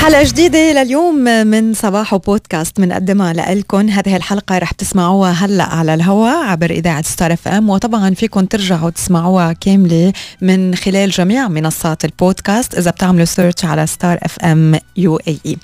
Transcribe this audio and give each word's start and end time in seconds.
حلقة 0.00 0.22
جديدة 0.24 0.72
لليوم 0.72 1.14
من 1.24 1.74
صباح 1.74 2.16
بودكاست 2.16 2.80
بنقدمها 2.80 3.32
لكم 3.32 3.88
هذه 3.88 4.16
الحلقة 4.16 4.58
رح 4.58 4.72
تسمعوها 4.72 5.32
هلأ 5.32 5.64
على 5.64 5.94
الهواء 5.94 6.44
عبر 6.44 6.70
إذاعة 6.70 7.02
ستار 7.02 7.32
إف 7.32 7.48
إم. 7.48 7.70
وطبعا 7.70 8.14
فيكم 8.14 8.44
ترجعوا 8.44 8.90
تسمعوها 8.90 9.52
كاملة 9.52 10.12
من 10.40 10.74
خلال 10.74 11.10
جميع 11.10 11.48
منصات 11.48 12.04
البودكاست 12.04 12.74
إذا 12.74 12.90
بتعملوا 12.90 13.24
سيرش 13.24 13.64
على 13.64 13.86
ستار 13.86 14.18
إف 14.22 14.38
إم 14.38 14.78
يو 14.96 15.16
إي 15.16 15.38
إي. 15.46 15.56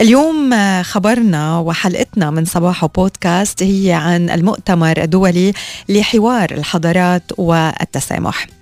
اليوم 0.00 0.54
خبرنا 0.82 1.58
وحلقتنا 1.58 2.30
من 2.30 2.44
صباح 2.44 2.86
بودكاست 2.86 3.62
هي 3.62 3.92
عن 3.92 4.30
المؤتمر 4.30 5.02
الدولي 5.02 5.52
لحوار 5.88 6.50
الحضارات 6.50 7.22
والتسامح. 7.38 8.61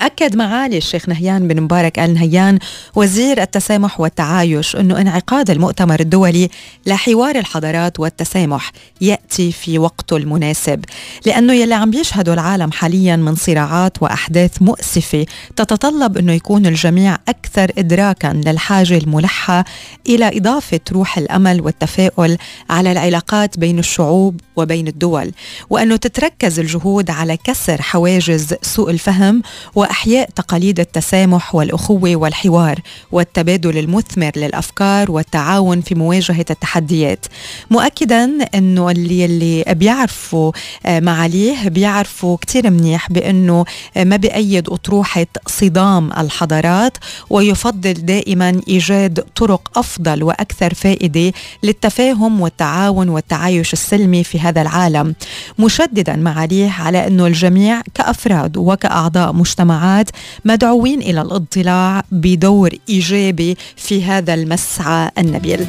أكد 0.00 0.36
معالي 0.36 0.76
الشيخ 0.78 1.08
نهيان 1.08 1.48
بن 1.48 1.60
مبارك 1.60 1.98
آل 1.98 2.14
نهيان 2.14 2.58
وزير 2.94 3.42
التسامح 3.42 4.00
والتعايش 4.00 4.76
أنه 4.76 5.00
انعقاد 5.00 5.50
المؤتمر 5.50 6.00
الدولي 6.00 6.48
لحوار 6.86 7.36
الحضارات 7.38 8.00
والتسامح 8.00 8.72
يأتي 9.00 9.52
في 9.52 9.78
وقته 9.78 10.16
المناسب 10.16 10.84
لأنه 11.26 11.52
يلي 11.52 11.74
عم 11.74 11.92
يشهده 11.94 12.34
العالم 12.34 12.72
حاليا 12.72 13.16
من 13.16 13.34
صراعات 13.34 14.02
وأحداث 14.02 14.62
مؤسفة 14.62 15.26
تتطلب 15.56 16.18
أنه 16.18 16.32
يكون 16.32 16.66
الجميع 16.66 17.16
أكثر 17.28 17.72
إدراكا 17.78 18.42
للحاجة 18.46 18.98
الملحة 18.98 19.64
إلى 20.08 20.38
إضافة 20.38 20.80
روح 20.92 21.18
الأمل 21.18 21.60
والتفاؤل 21.60 22.36
على 22.70 22.92
العلاقات 22.92 23.58
بين 23.58 23.78
الشعوب 23.78 24.40
وبين 24.56 24.88
الدول 24.88 25.32
وأنه 25.70 25.96
تتركز 25.96 26.58
الجهود 26.58 27.10
على 27.10 27.36
كسر 27.36 27.82
حواجز 27.82 28.54
سوء 28.62 28.90
الفهم 28.90 29.42
وأحياء 29.88 30.30
تقاليد 30.30 30.80
التسامح 30.80 31.54
والأخوة 31.54 32.16
والحوار 32.16 32.80
والتبادل 33.12 33.78
المثمر 33.78 34.30
للأفكار 34.36 35.10
والتعاون 35.10 35.80
في 35.80 35.94
مواجهة 35.94 36.44
التحديات. 36.50 37.26
مؤكدا 37.70 38.24
انه 38.54 38.90
اللي 38.90 39.24
اللي 39.24 39.64
بيعرفوا 39.68 40.52
معاليه 40.88 41.68
بيعرفوا 41.68 42.36
كثير 42.40 42.70
منيح 42.70 43.12
بأنه 43.12 43.64
ما 43.96 44.16
بأيد 44.16 44.68
أطروحة 44.68 45.26
صدام 45.46 46.12
الحضارات 46.12 46.96
ويفضل 47.30 47.92
دائما 47.92 48.60
إيجاد 48.68 49.20
طرق 49.36 49.78
أفضل 49.78 50.22
وأكثر 50.22 50.74
فائدة 50.74 51.32
للتفاهم 51.62 52.40
والتعاون 52.40 53.08
والتعايش 53.08 53.72
السلمي 53.72 54.24
في 54.24 54.40
هذا 54.40 54.62
العالم. 54.62 55.14
مشددا 55.58 56.16
معاليه 56.16 56.70
على 56.70 57.06
انه 57.06 57.26
الجميع 57.26 57.82
كأفراد 57.94 58.56
وكأعضاء 58.56 59.32
مجتمعات 59.78 60.10
مدعوين 60.44 61.02
إلى 61.02 61.22
الاضطلاع 61.22 62.02
بدور 62.10 62.70
إيجابي 62.88 63.56
في 63.76 64.04
هذا 64.04 64.34
المسعى 64.34 65.10
النبيل. 65.18 65.66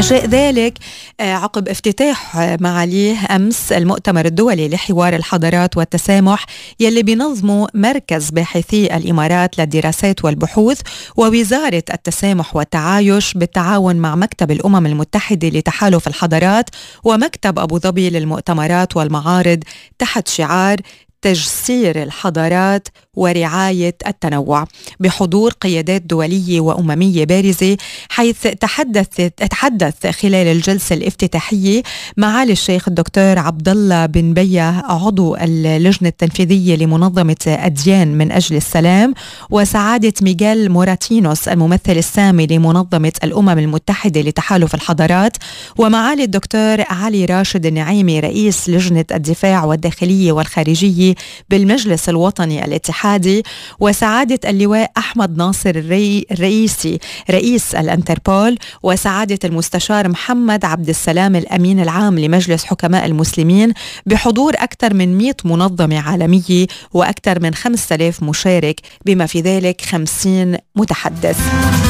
جاء 0.00 0.26
ذلك 0.26 0.78
عقب 1.20 1.68
افتتاح 1.68 2.36
معاليه 2.60 3.16
أمس 3.30 3.72
المؤتمر 3.72 4.24
الدولي 4.24 4.68
لحوار 4.68 5.16
الحضارات 5.16 5.76
والتسامح 5.76 6.46
يلي 6.80 7.02
بينظمه 7.02 7.68
مركز 7.74 8.30
باحثي 8.30 8.96
الإمارات 8.96 9.58
للدراسات 9.58 10.24
والبحوث 10.24 10.80
ووزارة 11.16 11.82
التسامح 11.94 12.56
والتعايش 12.56 13.34
بالتعاون 13.34 13.96
مع 13.96 14.14
مكتب 14.14 14.50
الأمم 14.50 14.86
المتحدة 14.86 15.48
لتحالف 15.48 16.08
الحضارات 16.08 16.70
ومكتب 17.04 17.58
أبو 17.58 17.78
ظبي 17.78 18.10
للمؤتمرات 18.10 18.96
والمعارض 18.96 19.64
تحت 19.98 20.28
شعار 20.28 20.76
تجسير 21.22 22.02
الحضارات 22.02 22.88
ورعاية 23.16 23.94
التنوع 24.06 24.64
بحضور 25.00 25.52
قيادات 25.52 26.02
دولية 26.02 26.60
وأممية 26.60 27.24
بارزة 27.24 27.76
حيث 28.08 28.42
تحدث 28.46 29.30
تحدث 29.50 30.06
خلال 30.06 30.46
الجلسة 30.46 30.94
الافتتاحية 30.94 31.82
معالي 32.16 32.52
الشيخ 32.52 32.88
الدكتور 32.88 33.38
عبد 33.38 33.68
الله 33.68 34.06
بن 34.06 34.34
بيه 34.34 34.82
عضو 34.84 35.36
اللجنة 35.36 36.08
التنفيذية 36.08 36.76
لمنظمة 36.76 37.36
أديان 37.46 38.18
من 38.18 38.32
أجل 38.32 38.56
السلام 38.56 39.14
وسعادة 39.50 40.12
ميغيل 40.22 40.70
موراتينوس 40.70 41.48
الممثل 41.48 41.92
السامي 41.96 42.46
لمنظمة 42.46 43.12
الأمم 43.24 43.48
المتحدة 43.58 44.20
لتحالف 44.20 44.74
الحضارات 44.74 45.36
ومعالي 45.78 46.24
الدكتور 46.24 46.84
علي 46.88 47.24
راشد 47.24 47.66
النعيمي 47.66 48.20
رئيس 48.20 48.68
لجنة 48.68 49.04
الدفاع 49.12 49.64
والداخلية 49.64 50.32
والخارجية 50.32 51.14
بالمجلس 51.50 52.08
الوطني 52.08 52.64
الاتحادي 53.04 53.42
وسعادة 53.80 54.50
اللواء 54.50 54.90
أحمد 54.98 55.36
ناصر 55.36 55.70
الري 55.70 56.26
الرئيسي 56.30 56.98
رئيس 57.30 57.74
الانتربول 57.74 58.58
وسعادة 58.82 59.38
المستشار 59.44 60.08
محمد 60.08 60.64
عبد 60.64 60.88
السلام 60.88 61.36
الأمين 61.36 61.80
العام 61.80 62.18
لمجلس 62.18 62.64
حكماء 62.64 63.06
المسلمين 63.06 63.72
بحضور 64.06 64.52
أكثر 64.56 64.94
من 64.94 65.18
100 65.18 65.34
منظمة 65.44 66.00
عالمية 66.00 66.66
وأكثر 66.92 67.40
من 67.40 67.54
5000 67.54 68.22
مشارك 68.22 68.80
بما 69.06 69.26
في 69.26 69.40
ذلك 69.40 69.80
50 69.80 70.56
متحدث. 70.76 71.83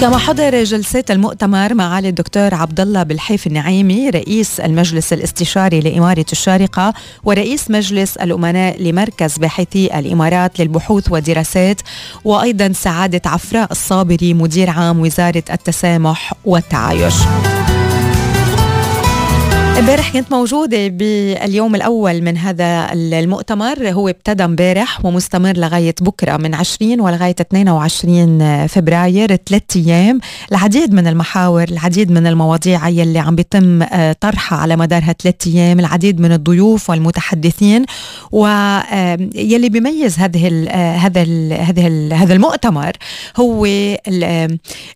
كما 0.00 0.18
حضر 0.18 0.64
جلسات 0.64 1.10
المؤتمر 1.10 1.74
معالي 1.74 2.08
الدكتور 2.08 2.54
عبد 2.54 2.80
الله 2.80 3.02
بالحيف 3.02 3.46
النعيمي 3.46 4.10
رئيس 4.10 4.60
المجلس 4.60 5.12
الاستشاري 5.12 5.80
لإمارة 5.80 6.24
الشارقة 6.32 6.94
ورئيس 7.24 7.70
مجلس 7.70 8.16
الأمناء 8.16 8.82
لمركز 8.82 9.38
باحثي 9.38 9.98
الإمارات 9.98 10.60
للبحوث 10.60 11.12
والدراسات 11.12 11.80
وأيضا 12.24 12.72
سعادة 12.72 13.22
عفراء 13.26 13.70
الصابري 13.70 14.34
مدير 14.34 14.70
عام 14.70 15.00
وزارة 15.00 15.44
التسامح 15.50 16.32
والتعايش. 16.44 17.14
امبارح 19.80 20.12
كنت 20.12 20.32
موجودة 20.32 20.88
باليوم 20.88 21.74
الأول 21.74 22.22
من 22.22 22.36
هذا 22.36 22.92
المؤتمر. 22.92 23.88
هو 23.88 24.08
ابتدى 24.08 24.44
امبارح 24.44 25.04
ومستمر 25.04 25.56
لغاية 25.56 25.94
بكرة 26.00 26.36
من 26.36 26.54
20 26.54 27.00
ولغاية 27.00 27.36
22 27.40 28.66
فبراير. 28.66 29.36
ثلاث 29.36 29.76
أيام 29.76 30.20
العديد 30.52 30.94
من 30.94 31.06
المحاور 31.06 31.62
العديد 31.62 32.10
من 32.10 32.26
المواضيع 32.26 32.88
يلي 32.88 33.18
عم 33.18 33.34
بيتم 33.34 33.84
طرحها 34.20 34.58
على 34.58 34.76
مدار 34.76 35.02
ثلاث 35.02 35.46
أيام 35.46 35.80
العديد 35.80 36.20
من 36.20 36.32
الضيوف 36.32 36.90
والمتحدثين 36.90 37.84
ويلي 38.32 39.68
بيميز 39.68 40.18
هذه 40.18 40.48
ال 40.48 40.68
هذا 40.98 41.22
ال 41.22 41.52
هذا 41.52 41.86
ال 41.86 42.12
هذا 42.12 42.34
المؤتمر 42.34 42.92
هو 43.36 43.66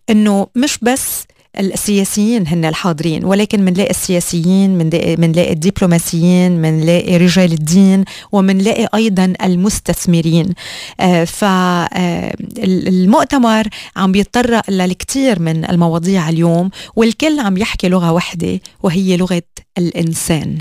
إنه 0.09 0.47
مش 0.55 0.79
بس 0.81 1.25
السياسيين 1.59 2.47
هن 2.47 2.65
الحاضرين 2.65 3.25
ولكن 3.25 3.61
منلاقي 3.61 3.89
السياسيين 3.89 4.77
منلاقي 5.19 5.51
الدبلوماسيين 5.51 6.61
منلاقي 6.61 7.17
رجال 7.17 7.53
الدين 7.53 8.05
ومنلاقي 8.31 8.87
أيضا 8.95 9.33
المستثمرين. 9.43 10.53
آه 10.99 11.23
فالمؤتمر 12.65 13.67
عم 13.95 14.11
بيتطرق 14.11 14.69
للكثير 14.69 15.39
من 15.39 15.65
المواضيع 15.69 16.29
اليوم 16.29 16.69
والكل 16.95 17.39
عم 17.39 17.57
يحكي 17.57 17.89
لغة 17.89 18.11
واحدة 18.11 18.59
وهي 18.83 19.17
لغة 19.17 19.43
الإنسان. 19.77 20.57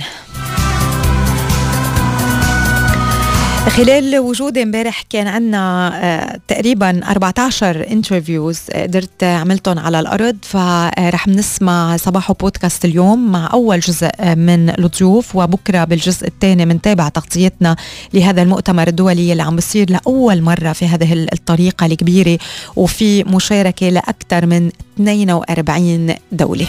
خلال 3.68 4.18
وجودي 4.18 4.62
امبارح 4.62 5.02
كان 5.10 5.26
عندنا 5.26 6.40
تقريبا 6.48 7.00
14 7.10 7.86
انترفيوز 7.90 8.60
قدرت 8.74 9.24
عملتهم 9.24 9.78
على 9.78 10.00
الأرض 10.00 10.36
فرح 10.42 11.28
نسمع 11.28 11.96
صباح 11.96 12.32
بودكاست 12.32 12.84
اليوم 12.84 13.32
مع 13.32 13.50
أول 13.52 13.80
جزء 13.80 14.10
من 14.20 14.70
الضيوف 14.70 15.36
وبكرة 15.36 15.84
بالجزء 15.84 16.26
الثاني 16.26 16.66
بنتابع 16.66 17.08
تغطيتنا 17.08 17.76
لهذا 18.14 18.42
المؤتمر 18.42 18.88
الدولي 18.88 19.32
اللي 19.32 19.42
عم 19.42 19.56
بصير 19.56 19.90
لأول 19.90 20.42
مرة 20.42 20.72
في 20.72 20.86
هذه 20.86 21.12
الطريقة 21.12 21.86
الكبيرة 21.86 22.38
وفي 22.76 23.24
مشاركة 23.24 23.88
لأكثر 23.88 24.46
من 24.46 24.70
42 25.00 26.14
دولة. 26.32 26.66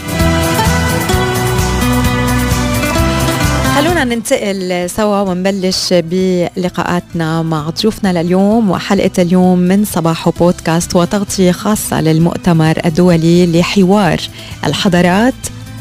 خلونا 3.76 4.04
ننتقل 4.04 4.90
سوا 4.90 5.20
ونبلش 5.20 5.92
بلقاءاتنا 5.92 7.42
مع 7.42 7.70
ضيوفنا 7.70 8.22
لليوم 8.22 8.70
وحلقة 8.70 9.22
اليوم 9.22 9.58
من 9.58 9.84
صباح 9.84 10.28
بودكاست 10.28 10.96
وتغطية 10.96 11.52
خاصة 11.52 12.00
للمؤتمر 12.00 12.78
الدولي 12.84 13.60
لحوار 13.60 14.20
الحضارات 14.64 15.34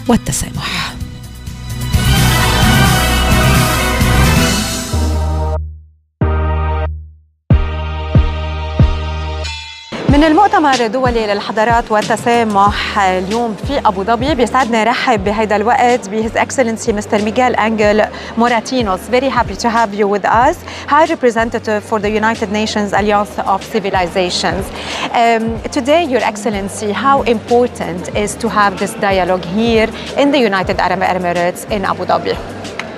والتسامح. 0.07 0.94
المؤتمر 10.25 10.85
الدولي 10.85 11.27
للحضارات 11.27 11.91
والتسامح 11.91 12.99
اليوم 12.99 13.55
في 13.67 13.79
ابو 13.85 14.03
ظبي 14.03 14.35
بيسعدنا 14.35 14.83
نرحب 14.83 15.23
بهذا 15.23 15.55
الوقت 15.55 16.09
بهيز 16.09 16.37
اكسلنسي 16.37 16.93
مستر 16.93 17.21
ميغيل 17.21 17.55
انجل 17.55 18.05
موراتينوس 18.37 18.99
very 19.11 19.29
happy 19.29 19.55
to 19.55 19.69
have 19.69 19.93
you 19.93 20.07
with 20.07 20.25
us 20.25 20.57
high 20.89 21.05
representative 21.13 21.83
for 21.83 21.99
the 21.99 22.09
United 22.09 22.49
Nations 22.51 22.93
Alliance 22.93 23.39
of 23.53 23.63
Civilizations 23.73 24.65
um, 25.21 25.43
today 25.77 26.03
your 26.13 26.23
excellency 26.31 26.91
how 26.91 27.21
important 27.37 28.01
is 28.23 28.31
to 28.41 28.47
have 28.49 28.79
this 28.79 28.93
dialogue 29.09 29.45
here 29.59 29.89
in 30.21 30.27
the 30.31 30.39
United 30.51 30.77
Arab 30.85 31.01
Emirates 31.15 31.61
in 31.75 31.81
Abu 31.91 32.03
Dhabi 32.09 32.33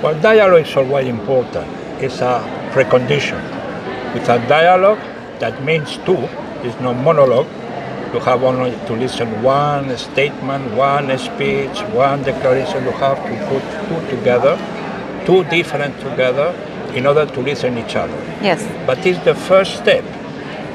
well 0.02 0.18
dialogue 0.22 0.66
is 0.68 0.76
always 0.78 1.08
important 1.18 1.68
it's 2.06 2.20
a 2.32 2.36
precondition 2.74 3.42
with 4.14 4.26
a 4.30 4.40
dialogue 4.58 5.02
that 5.40 5.56
means 5.70 5.90
two 6.06 6.24
is 6.64 6.80
no 6.80 6.94
monologue. 6.94 7.48
You 8.14 8.20
have 8.22 8.44
only 8.44 8.72
to 8.88 8.94
listen 8.94 9.44
one 9.44 9.96
statement, 9.98 10.74
one 10.76 11.18
speech, 11.18 11.82
one 11.94 12.24
declaration. 12.24 12.86
You 12.86 12.92
have 12.92 13.18
to 13.18 13.34
put 13.48 13.64
two 13.88 14.16
together, 14.16 14.58
two 15.26 15.44
different 15.46 16.00
together, 16.00 16.56
in 16.94 17.06
order 17.06 17.26
to 17.26 17.40
listen 17.42 17.78
each 17.78 17.96
other. 17.96 18.18
Yes. 18.42 18.66
But 18.86 19.06
it's 19.06 19.24
the 19.26 19.36
first 19.36 19.78
step, 19.78 20.04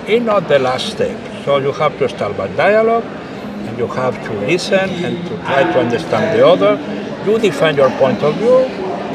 it's 0.06 0.24
not 0.24 0.48
the 0.48 0.58
last 0.58 0.90
step. 0.92 1.18
So 1.44 1.58
you 1.58 1.72
have 1.72 1.98
to 1.98 2.08
start 2.08 2.36
by 2.36 2.48
dialogue, 2.48 3.04
and 3.04 3.78
you 3.78 3.86
have 3.88 4.14
to 4.26 4.32
listen 4.40 4.90
and 5.04 5.26
to 5.28 5.36
try 5.38 5.62
to 5.64 5.80
understand 5.80 6.38
the 6.38 6.46
other. 6.46 6.78
You 7.26 7.38
defend 7.38 7.78
your 7.78 7.90
point 7.98 8.22
of 8.22 8.34
view, 8.36 8.68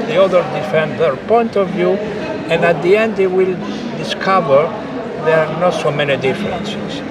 the 0.08 0.22
other 0.22 0.42
defend 0.60 1.00
their 1.00 1.16
point 1.28 1.56
of 1.56 1.70
view, 1.70 1.92
and 2.50 2.66
at 2.66 2.82
the 2.82 2.98
end 2.98 3.16
they 3.16 3.28
will 3.28 3.56
discover 3.98 4.68
there 5.26 5.46
are 5.46 5.60
not 5.60 5.74
so 5.74 5.92
many 5.92 6.18
differences 6.18 7.02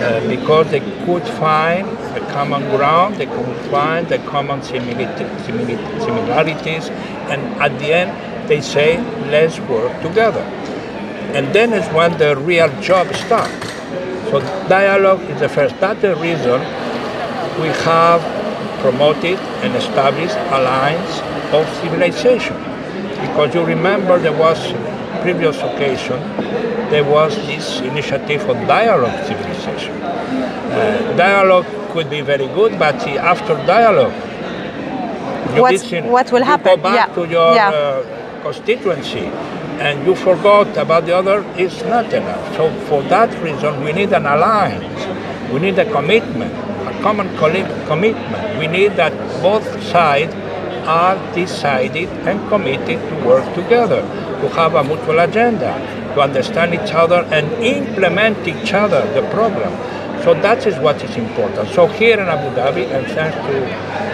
uh, 0.00 0.20
because 0.28 0.70
they 0.70 0.80
could 1.04 1.22
find 1.38 1.86
a 2.16 2.20
common 2.32 2.62
ground, 2.76 3.16
they 3.16 3.26
could 3.26 3.56
find 3.70 4.08
the 4.08 4.18
common 4.18 4.62
similarities, 4.62 5.28
and 7.28 7.42
at 7.60 7.78
the 7.78 7.92
end 7.92 8.48
they 8.48 8.60
say, 8.60 8.98
let's 9.30 9.60
work 9.60 10.00
together. 10.02 10.42
And 11.36 11.52
then 11.54 11.72
is 11.72 11.86
when 11.94 12.16
the 12.18 12.36
real 12.36 12.68
job 12.80 13.14
starts. 13.14 13.68
So 14.30 14.40
dialogue 14.68 15.22
is 15.30 15.40
the 15.40 15.48
first. 15.48 15.78
That's 15.80 16.00
the 16.02 16.16
reason 16.16 16.60
we 17.60 17.68
have 17.84 18.20
promoted 18.80 19.38
and 19.62 19.76
established 19.76 20.36
alliance 20.48 21.20
of 21.52 21.68
civilization. 21.82 22.56
Because 23.20 23.54
you 23.54 23.64
remember 23.64 24.18
there 24.18 24.32
was 24.36 24.72
previous 25.22 25.58
occasion 25.58 26.18
there 26.90 27.04
was 27.04 27.36
this 27.46 27.80
initiative 27.80 28.42
of 28.48 28.56
dialogue 28.66 29.24
civilization. 29.26 29.94
Uh, 30.02 31.14
dialogue 31.16 31.66
could 31.92 32.10
be 32.10 32.20
very 32.20 32.48
good, 32.48 32.78
but 32.78 32.96
after 33.18 33.54
dialogue, 33.66 34.12
what 36.10 36.32
will 36.32 36.44
happen? 36.44 36.76
go 36.76 36.82
back 36.82 37.08
yeah. 37.08 37.14
to 37.14 37.20
your 37.28 37.54
yeah. 37.54 37.70
uh, 37.70 38.42
constituency 38.42 39.30
and 39.80 40.06
you 40.06 40.14
forgot 40.14 40.76
about 40.76 41.06
the 41.06 41.16
other, 41.16 41.44
it's 41.56 41.82
not 41.84 42.12
enough. 42.12 42.56
So 42.56 42.70
for 42.86 43.02
that 43.04 43.30
reason, 43.42 43.82
we 43.82 43.92
need 43.92 44.12
an 44.12 44.26
alliance. 44.26 45.00
We 45.52 45.58
need 45.60 45.78
a 45.78 45.90
commitment, 45.90 46.52
a 46.86 47.02
common 47.02 47.28
commitment. 47.38 48.58
We 48.58 48.66
need 48.66 48.96
that 48.96 49.12
both 49.42 49.64
sides 49.84 50.34
are 50.86 51.16
decided 51.34 52.08
and 52.26 52.46
committed 52.48 52.98
to 53.00 53.26
work 53.26 53.54
together, 53.54 54.02
to 54.02 54.48
have 54.50 54.74
a 54.74 54.84
mutual 54.84 55.20
agenda 55.20 55.99
to 56.14 56.20
understand 56.20 56.74
each 56.74 56.92
other 56.92 57.24
and 57.30 57.46
implement 57.62 58.46
each 58.46 58.72
other 58.72 59.00
the 59.14 59.28
program. 59.30 59.72
So 60.22 60.34
that 60.34 60.66
is 60.66 60.78
what 60.78 61.02
is 61.02 61.16
important. 61.16 61.70
So 61.70 61.86
here 61.86 62.20
in 62.20 62.28
Abu 62.28 62.54
Dhabi, 62.54 62.84
and 62.92 63.06
thanks 63.06 63.36
to 63.36 63.52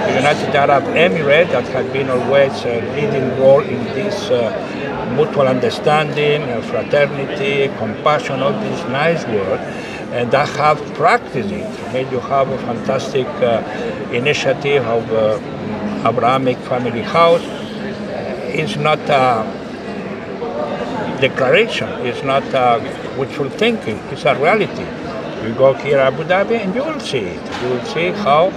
the 0.07 0.15
United 0.15 0.55
Arab 0.55 0.85
Emirates 0.95 1.51
that 1.51 1.67
has 1.69 1.93
been 1.93 2.09
always 2.09 2.53
a 2.65 2.81
leading 2.95 3.29
role 3.41 3.61
in 3.61 3.83
this 3.87 4.31
uh, 4.31 5.15
mutual 5.17 5.49
understanding, 5.49 6.43
uh, 6.43 6.63
fraternity, 6.63 7.69
compassion, 7.79 8.41
all 8.41 8.53
these 8.53 8.85
nice 8.85 9.25
words, 9.27 9.63
and 10.13 10.33
I 10.33 10.47
have 10.47 10.79
practiced 10.95 11.51
it. 11.51 11.93
Maybe 11.93 12.11
you 12.11 12.21
have 12.21 12.49
a 12.51 12.59
fantastic 12.59 13.27
uh, 13.43 13.63
initiative 14.13 14.87
of 14.87 15.13
uh, 15.13 16.09
Abrahamic 16.09 16.59
Family 16.59 17.03
House. 17.03 17.43
It's 18.55 18.77
not 18.77 19.01
a 19.11 19.66
declaration. 21.21 21.89
It's 22.07 22.23
not 22.23 22.45
uh, 22.55 22.81
wishful 23.19 23.49
thinking. 23.51 23.99
It's 24.11 24.25
a 24.25 24.35
reality. 24.35 24.87
You 25.47 25.55
go 25.55 25.75
here 25.75 25.99
Abu 25.99 26.25
Dhabi 26.25 26.61
and 26.61 26.75
you 26.75 26.83
will 26.83 27.01
see 27.01 27.19
it. 27.19 27.63
You 27.63 27.69
will 27.71 27.85
see 27.85 28.11
how 28.11 28.51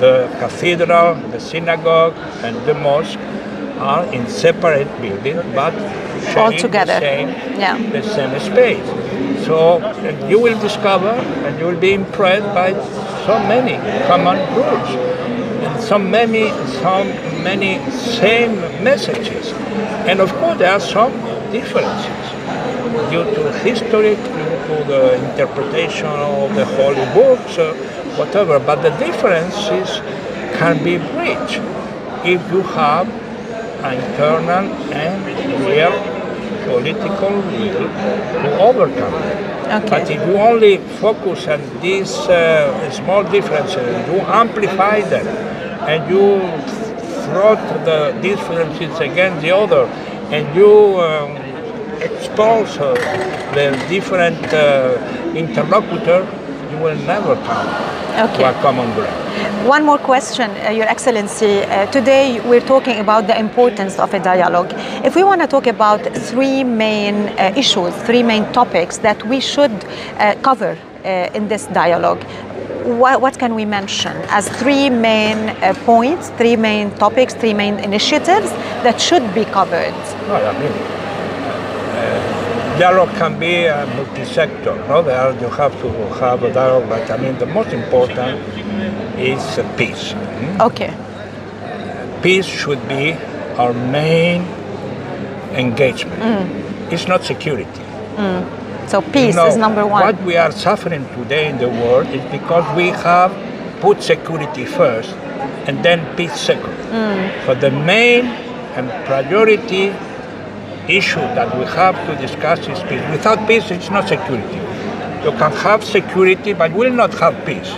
the 0.00 0.28
cathedral, 0.38 1.14
the 1.30 1.40
synagogue, 1.40 2.14
and 2.42 2.56
the 2.66 2.74
mosque 2.74 3.18
are 3.78 4.04
in 4.12 4.26
separate 4.28 4.88
buildings, 5.00 5.42
but 5.54 5.74
all 6.36 6.52
together. 6.52 6.94
The 6.94 7.00
same, 7.00 7.28
yeah. 7.58 7.76
the 7.90 8.02
same 8.02 8.38
space. 8.40 8.86
So 9.46 9.78
you 10.28 10.38
will 10.38 10.58
discover 10.60 11.10
and 11.10 11.58
you 11.58 11.66
will 11.66 11.80
be 11.80 11.92
impressed 11.94 12.46
by 12.54 12.72
so 13.26 13.38
many 13.46 13.76
common 14.06 14.38
rules 14.54 14.88
and 15.64 15.82
so 15.82 15.98
many, 15.98 16.50
so 16.82 17.04
many 17.42 17.78
same 17.90 18.54
messages. 18.84 19.52
And 20.06 20.20
of 20.20 20.32
course, 20.34 20.58
there 20.58 20.72
are 20.72 20.80
some 20.80 21.12
differences 21.52 22.26
due 23.10 23.24
to 23.36 23.52
history, 23.60 24.16
due 24.16 24.56
to 24.68 24.84
the 24.92 25.14
interpretation 25.30 26.06
of 26.06 26.54
the 26.54 26.64
holy 26.64 27.06
books, 27.14 27.58
uh, 27.58 27.74
whatever. 28.16 28.58
But 28.58 28.82
the 28.82 28.90
differences 28.90 30.00
can 30.58 30.82
be 30.82 30.98
bridged 30.98 31.60
if 32.24 32.40
you 32.52 32.62
have 32.62 33.08
an 33.84 33.94
internal 34.02 34.64
and 34.92 35.66
real 35.66 35.92
political 36.64 37.30
will 37.30 37.88
to 38.42 38.58
overcome 38.60 39.12
them. 39.12 39.38
Okay. 39.72 39.90
But 39.90 40.10
if 40.10 40.26
you 40.26 40.36
only 40.36 40.78
focus 41.00 41.48
on 41.48 41.60
these 41.80 42.12
uh, 42.28 42.90
small 42.90 43.24
differences, 43.24 43.86
you 44.08 44.20
amplify 44.20 45.00
them, 45.00 45.26
and 45.88 46.08
you 46.10 46.40
throw 47.24 47.56
the 47.84 48.18
differences 48.20 49.00
against 49.00 49.42
the 49.42 49.50
other, 49.50 49.86
and 50.30 50.54
you 50.54 51.00
um, 51.00 51.41
expose 52.32 52.78
uh, 52.78 52.94
the 53.54 53.76
different 53.88 54.42
uh, 54.54 54.96
interlocutor, 55.34 56.26
you 56.70 56.78
will 56.78 56.96
never 57.04 57.36
come 57.36 57.68
okay. 58.24 58.36
to 58.36 58.48
a 58.48 58.62
common 58.62 58.90
ground. 58.94 59.68
One 59.68 59.84
more 59.84 59.98
question, 59.98 60.50
uh, 60.50 60.70
Your 60.70 60.86
Excellency. 60.86 61.60
Uh, 61.60 61.86
today 61.90 62.40
we're 62.48 62.66
talking 62.66 63.00
about 63.00 63.26
the 63.26 63.38
importance 63.38 63.98
of 63.98 64.14
a 64.14 64.18
dialogue. 64.18 64.72
If 65.04 65.14
we 65.14 65.24
want 65.24 65.42
to 65.42 65.46
talk 65.46 65.66
about 65.66 66.00
three 66.16 66.64
main 66.64 67.28
uh, 67.38 67.52
issues, 67.54 67.94
three 68.06 68.22
main 68.22 68.50
topics 68.52 68.96
that 68.98 69.22
we 69.26 69.38
should 69.38 69.72
uh, 70.18 70.34
cover 70.42 70.78
in 71.04 71.48
this 71.48 71.66
dialogue, 71.66 72.22
what, 72.84 73.20
what, 73.20 73.38
can 73.38 73.54
we 73.54 73.64
mention 73.64 74.16
as 74.28 74.48
three 74.48 74.88
main 74.88 75.36
uh, 75.50 75.74
points, 75.84 76.30
three 76.30 76.56
main 76.56 76.90
topics, 76.92 77.34
three 77.34 77.54
main 77.54 77.78
initiatives 77.80 78.50
that 78.82 79.00
should 79.00 79.34
be 79.34 79.44
covered? 79.44 79.94
I 80.30 80.52
mean, 80.58 80.72
uh, 80.72 81.01
dialogue 82.78 83.10
can 83.16 83.38
be 83.38 83.66
a 83.66 83.86
multi-sector. 83.96 84.74
No? 84.88 85.02
There 85.02 85.32
you 85.40 85.48
have 85.48 85.72
to 85.80 85.88
have 86.20 86.42
a 86.42 86.52
dialogue, 86.52 86.88
but 86.88 87.10
I 87.10 87.16
mean, 87.16 87.38
the 87.38 87.46
most 87.46 87.72
important 87.72 88.38
is 89.18 89.42
peace. 89.76 90.14
Okay. 90.60 90.92
Peace 92.22 92.46
should 92.46 92.86
be 92.88 93.12
our 93.56 93.72
main 93.72 94.42
engagement. 95.54 96.20
Mm. 96.22 96.92
It's 96.92 97.08
not 97.08 97.24
security. 97.24 97.82
Mm. 98.16 98.88
So 98.88 99.00
peace 99.00 99.34
you 99.34 99.40
know, 99.40 99.46
is 99.46 99.56
number 99.56 99.86
one. 99.86 100.02
What 100.02 100.22
we 100.22 100.36
are 100.36 100.52
suffering 100.52 101.06
today 101.14 101.48
in 101.48 101.58
the 101.58 101.68
world 101.68 102.08
is 102.08 102.22
because 102.30 102.64
we 102.76 102.88
have 102.88 103.32
put 103.80 104.02
security 104.02 104.64
first 104.64 105.10
and 105.66 105.84
then 105.84 106.16
peace 106.16 106.38
second. 106.38 106.74
Mm. 106.90 107.46
So 107.46 107.54
the 107.54 107.70
main 107.70 108.26
and 108.76 108.88
priority 109.06 109.92
issue 110.88 111.20
that 111.20 111.56
we 111.58 111.64
have 111.64 111.96
to 112.06 112.16
discuss 112.20 112.60
is 112.60 112.80
peace. 112.88 113.02
Without 113.10 113.46
peace, 113.46 113.70
it's 113.70 113.90
not 113.90 114.08
security. 114.08 114.56
You 115.24 115.32
can 115.38 115.52
have 115.52 115.84
security, 115.84 116.52
but 116.52 116.72
will 116.72 116.92
not 116.92 117.14
have 117.14 117.34
peace. 117.46 117.70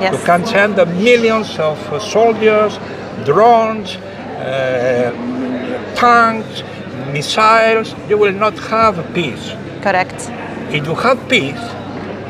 Yes. 0.00 0.12
You 0.12 0.24
can 0.24 0.46
send 0.46 0.76
millions 0.76 1.58
of 1.58 1.78
soldiers, 2.02 2.78
drones, 3.24 3.96
uh, 3.96 5.10
tanks, 5.96 6.62
missiles. 7.12 7.94
You 8.08 8.18
will 8.18 8.32
not 8.32 8.58
have 8.70 8.94
peace. 9.14 9.52
Correct. 9.82 10.30
If 10.72 10.86
you 10.86 10.94
have 10.94 11.28
peace, 11.28 11.64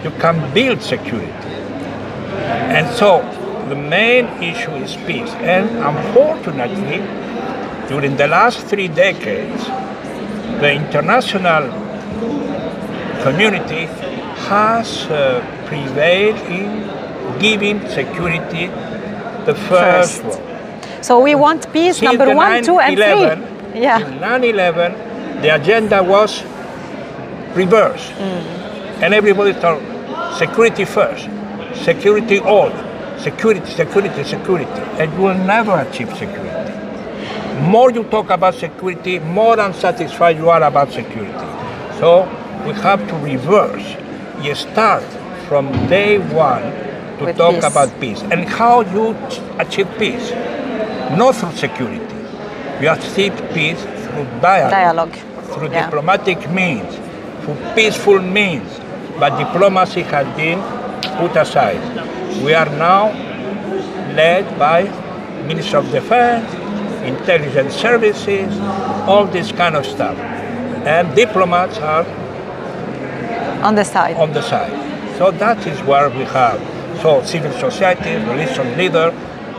you 0.05 0.11
can 0.21 0.53
build 0.55 0.81
security. 0.81 1.33
And 2.77 2.95
so 2.97 3.21
the 3.69 3.75
main 3.75 4.27
issue 4.43 4.73
is 4.77 4.97
peace. 5.07 5.31
And 5.41 5.69
unfortunately, 5.79 6.99
during 7.89 8.17
the 8.17 8.29
last 8.29 8.67
three 8.67 8.89
decades, 8.89 9.69
the 10.61 10.73
international 10.73 11.65
community 13.23 13.85
has 14.49 15.05
uh, 15.07 15.43
prevailed 15.67 16.37
in 16.49 16.69
giving 17.39 17.81
security 17.89 18.67
the 19.47 19.55
first, 19.69 20.23
First. 20.23 20.41
one. 20.41 21.03
So 21.03 21.21
we 21.21 21.35
want 21.35 21.73
peace 21.73 21.99
Since 21.99 22.03
number 22.19 22.35
one, 22.35 22.63
two, 22.65 22.79
and 22.79 22.97
9/11, 22.97 23.73
three. 23.73 23.83
Yeah. 23.83 23.99
In 24.07 24.19
9/11, 24.21 25.43
the 25.43 25.55
agenda 25.55 26.03
was 26.03 26.43
reversed, 27.55 28.13
Mm. 28.19 29.03
and 29.03 29.15
everybody 29.15 29.53
thought 29.53 29.81
security 30.39 30.85
first, 30.85 31.29
security 31.75 32.39
all, 32.41 32.71
security, 33.19 33.71
security, 33.71 34.23
security, 34.25 34.81
and 34.99 35.13
you 35.15 35.21
will 35.27 35.41
never 35.55 35.75
achieve 35.87 36.11
security. 36.17 36.56
More 37.61 37.91
you 37.91 38.05
talk 38.05 38.31
about 38.31 38.55
security, 38.55 39.19
more 39.19 39.59
unsatisfied 39.59 40.37
you 40.37 40.51
are 40.51 40.63
about 40.63 40.93
security. 40.93 41.33
So 41.99 42.25
we 42.67 42.73
have 42.75 43.07
to 43.09 43.15
reverse. 43.17 43.97
You 44.43 44.55
start 44.55 45.03
from 45.49 45.71
day 45.89 46.19
one 46.19 46.63
to 47.19 47.25
With 47.27 47.37
talk 47.39 47.55
peace. 47.55 47.65
about 47.65 48.01
peace 48.01 48.23
and 48.23 48.45
how 48.49 48.83
you 48.83 49.17
achieve 49.59 49.89
peace. 49.99 50.31
Not 51.17 51.35
through 51.37 51.53
security. 51.53 52.15
You 52.81 52.91
achieve 52.91 53.33
peace 53.55 53.81
through 53.83 54.27
dialogue, 54.43 54.71
Dialogue. 54.71 55.15
through 55.53 55.71
Yeah. 55.71 55.87
diplomatic 55.87 56.51
means, 56.51 56.99
through 57.43 57.57
peaceful 57.75 58.21
means. 58.21 58.69
But 59.19 59.39
diplomacy 59.39 60.03
has 60.03 60.27
been 60.37 60.61
put 61.19 61.35
aside. 61.37 61.81
We 62.45 62.53
are 62.53 62.69
now 62.69 63.13
led 64.15 64.45
by 64.59 64.91
Minister 65.47 65.79
of 65.79 65.91
Defense, 65.91 66.45
intelligence 67.07 67.75
services, 67.75 68.59
all 69.09 69.25
this 69.27 69.53
kind 69.53 69.77
of 69.77 69.87
stuff. 69.87 70.17
And 70.87 71.15
diplomats 71.17 71.79
are 71.79 72.05
On 73.63 73.75
the 73.75 73.85
side. 73.85 74.17
on 74.17 74.33
the 74.33 74.43
side. 74.43 74.73
So 75.19 75.31
that 75.33 75.67
is 75.67 75.81
where 75.83 76.09
we 76.11 76.25
have. 76.25 76.61
So 77.03 77.23
civil 77.25 77.53
society, 77.53 78.15
religious 78.17 78.59
leader, 78.77 79.13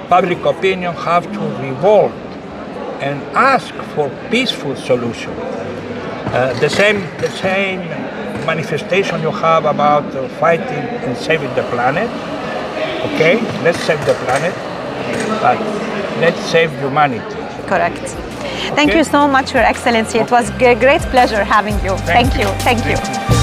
public 0.09 0.45
opinion 0.45 0.93
have 0.95 1.23
to 1.33 1.39
revolt 1.61 2.11
and 3.01 3.21
ask 3.35 3.73
for 3.95 4.09
peaceful 4.29 4.75
solution. 4.75 5.31
Uh, 5.31 6.53
the 6.59 6.69
same, 6.69 7.01
the 7.19 7.29
same 7.29 7.79
manifestation 8.45 9.21
you 9.21 9.31
have 9.31 9.65
about 9.65 10.03
uh, 10.15 10.27
fighting 10.39 10.85
and 11.05 11.17
saving 11.17 11.53
the 11.55 11.63
planet. 11.73 12.09
Okay, 13.13 13.35
let's 13.63 13.79
save 13.81 13.99
the 14.05 14.13
planet, 14.25 14.53
but 15.41 15.59
let's 16.19 16.39
save 16.51 16.71
humanity. 16.79 17.36
Correct. 17.67 18.07
Thank 18.75 18.89
Okay. 18.89 18.97
you 18.99 19.03
so 19.03 19.27
much, 19.27 19.53
Your 19.53 19.63
Excellency. 19.63 20.19
It 20.19 20.31
was 20.31 20.49
a 20.49 20.75
great 20.75 21.01
pleasure 21.13 21.43
having 21.43 21.75
you. 21.83 21.95
Thank, 21.97 22.37
you. 22.37 22.47
Thank 22.67 22.85
you. 22.85 23.36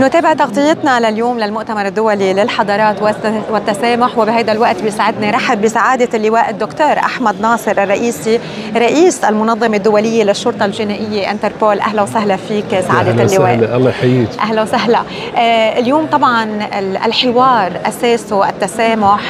نتابع 0.00 0.32
تغطيتنا 0.32 1.10
لليوم 1.10 1.38
للمؤتمر 1.38 1.86
الدولي 1.86 2.32
للحضارات 2.34 3.02
والت- 3.02 3.50
والتسامح 3.50 4.18
وبهذا 4.18 4.52
الوقت 4.52 4.82
بيسعدنا 4.82 5.30
رحب 5.30 5.60
بسعادة 5.62 6.08
اللواء 6.14 6.50
الدكتور 6.50 6.98
أحمد 6.98 7.40
ناصر 7.40 7.70
الرئيسي 7.82 8.40
رئيس 8.76 9.24
المنظمة 9.24 9.76
الدولية 9.76 10.24
للشرطة 10.24 10.64
الجنائية 10.64 11.30
إنتربول. 11.30 11.80
أهلا 11.80 12.02
وسهلا 12.02 12.36
فيك 12.36 12.64
سعادة 12.70 13.10
أهلا 13.10 13.22
اللواء. 13.22 13.56
وسهلا 13.56 13.76
الله 13.76 13.90
يحييك. 13.90 14.28
أهلا 14.40 14.62
وسهلا. 14.62 14.98
آه، 15.36 15.78
اليوم 15.78 16.06
طبعا 16.06 16.44
ال- 16.78 16.96
الحوار 16.96 17.72
أساسه 17.86 18.48
التسامح 18.48 19.20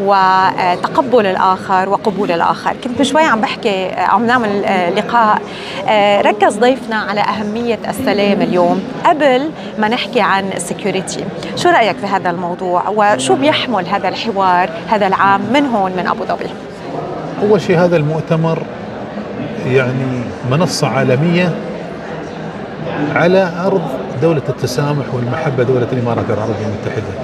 وتقبل 0.00 1.26
الآخر 1.26 1.88
وقبول 1.88 2.30
الآخر. 2.32 2.72
كنت 2.84 3.02
شوي 3.02 3.22
عم 3.22 3.40
بحكي 3.40 3.86
آه، 3.86 4.00
عم 4.00 4.26
نعمل 4.26 4.64
آه، 4.64 4.90
لقاء. 4.90 5.38
ركز 6.26 6.58
ضيفنا 6.58 6.96
على 6.96 7.20
أهمية 7.20 7.78
السلام 7.88 8.42
اليوم. 8.42 8.82
قبل 9.06 9.50
ما 9.78 9.88
نحكي 9.88 10.13
عن 10.20 10.52
السكيورتي 10.52 11.24
شو 11.56 11.68
رأيك 11.68 11.96
في 11.96 12.06
هذا 12.06 12.30
الموضوع؟ 12.30 12.88
وشو 12.88 13.34
بيحمل 13.34 13.86
هذا 13.86 14.08
الحوار 14.08 14.70
هذا 14.88 15.06
العام 15.06 15.40
من 15.52 15.66
هون 15.66 15.92
من 15.92 16.06
أبو 16.06 16.24
ظبي؟ 16.24 16.50
أول 17.42 17.60
شيء 17.60 17.78
هذا 17.78 17.96
المؤتمر 17.96 18.58
يعني 19.66 20.22
منصة 20.50 20.88
عالمية 20.88 21.54
على 23.14 23.52
أرض 23.66 23.82
دولة 24.22 24.42
التسامح 24.48 25.14
والمحبة 25.14 25.62
دولة 25.62 25.86
الإمارات 25.92 26.24
العربية 26.30 26.66
المتحدة. 26.66 27.14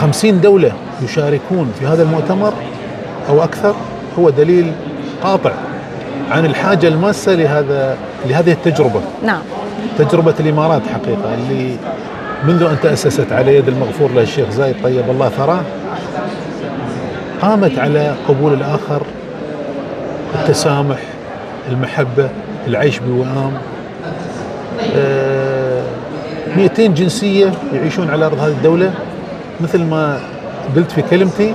خمسين 0.00 0.40
دولة 0.40 0.72
يشاركون 1.02 1.72
في 1.78 1.86
هذا 1.86 2.02
المؤتمر 2.02 2.52
أو 3.28 3.44
أكثر 3.44 3.74
هو 4.18 4.30
دليل 4.30 4.72
قاطع 5.22 5.52
عن 6.30 6.46
الحاجة 6.46 6.88
الماسة 6.88 7.32
لهذا 7.32 7.96
لهذه 8.26 8.52
التجربة. 8.52 9.00
نعم. 9.24 9.42
تجربة 9.98 10.34
الإمارات 10.40 10.82
حقيقة 10.86 11.34
اللي 11.34 11.76
منذ 12.46 12.62
أن 12.62 12.76
تأسست 12.82 13.32
على 13.32 13.56
يد 13.56 13.68
المغفور 13.68 14.10
له 14.12 14.22
الشيخ 14.22 14.50
زايد 14.50 14.76
طيب 14.84 15.10
الله 15.10 15.28
ثراه 15.28 15.60
قامت 17.42 17.78
على 17.78 18.14
قبول 18.28 18.52
الآخر 18.52 19.02
التسامح 20.34 20.98
المحبة 21.70 22.28
العيش 22.66 22.98
بوئام. 22.98 23.52
آه، 24.96 25.82
200 26.56 26.86
جنسية 26.94 27.52
يعيشون 27.74 28.10
على 28.10 28.26
أرض 28.26 28.38
هذه 28.38 28.52
الدولة. 28.52 28.92
مثل 29.60 29.84
ما 29.84 30.20
قلت 30.76 30.90
في 30.92 31.02
كلمتي 31.02 31.54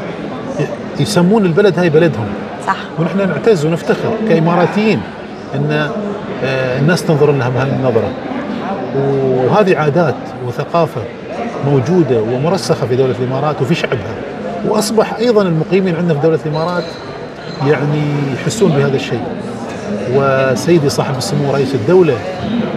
يسمون 1.00 1.45
البلد 1.45 1.79
هاي 1.79 1.89
بلدهم. 1.89 2.27
صح. 2.67 2.75
ونحن 3.00 3.17
نعتز 3.29 3.65
ونفتخر 3.65 4.13
كإماراتيين 4.29 5.01
أن 5.55 5.71
آه، 5.71 5.89
الناس 6.44 7.03
تنظر 7.06 7.32
لها 7.32 7.50
بهذه 7.50 7.75
النظرة. 7.75 8.10
وهذه 8.96 9.77
عادات 9.77 10.15
وثقافة 10.48 11.01
موجودة 11.65 12.22
ومرسخة 12.22 12.88
في 12.88 12.96
دولة 12.96 13.15
الإمارات 13.20 13.62
وفي 13.62 13.75
شعبها. 13.75 14.15
وأصبح 14.67 15.13
أيضا 15.13 15.41
المقيمين 15.41 15.96
عندنا 15.96 16.13
في 16.13 16.27
دولة 16.27 16.39
الإمارات 16.46 16.84
يعني 17.67 18.01
يحسون 18.34 18.72
بهذا 18.72 18.96
الشيء. 18.96 19.22
وسيدي 20.15 20.89
صاحب 20.89 21.17
السمو 21.17 21.53
رئيس 21.53 21.75
الدولة 21.75 22.17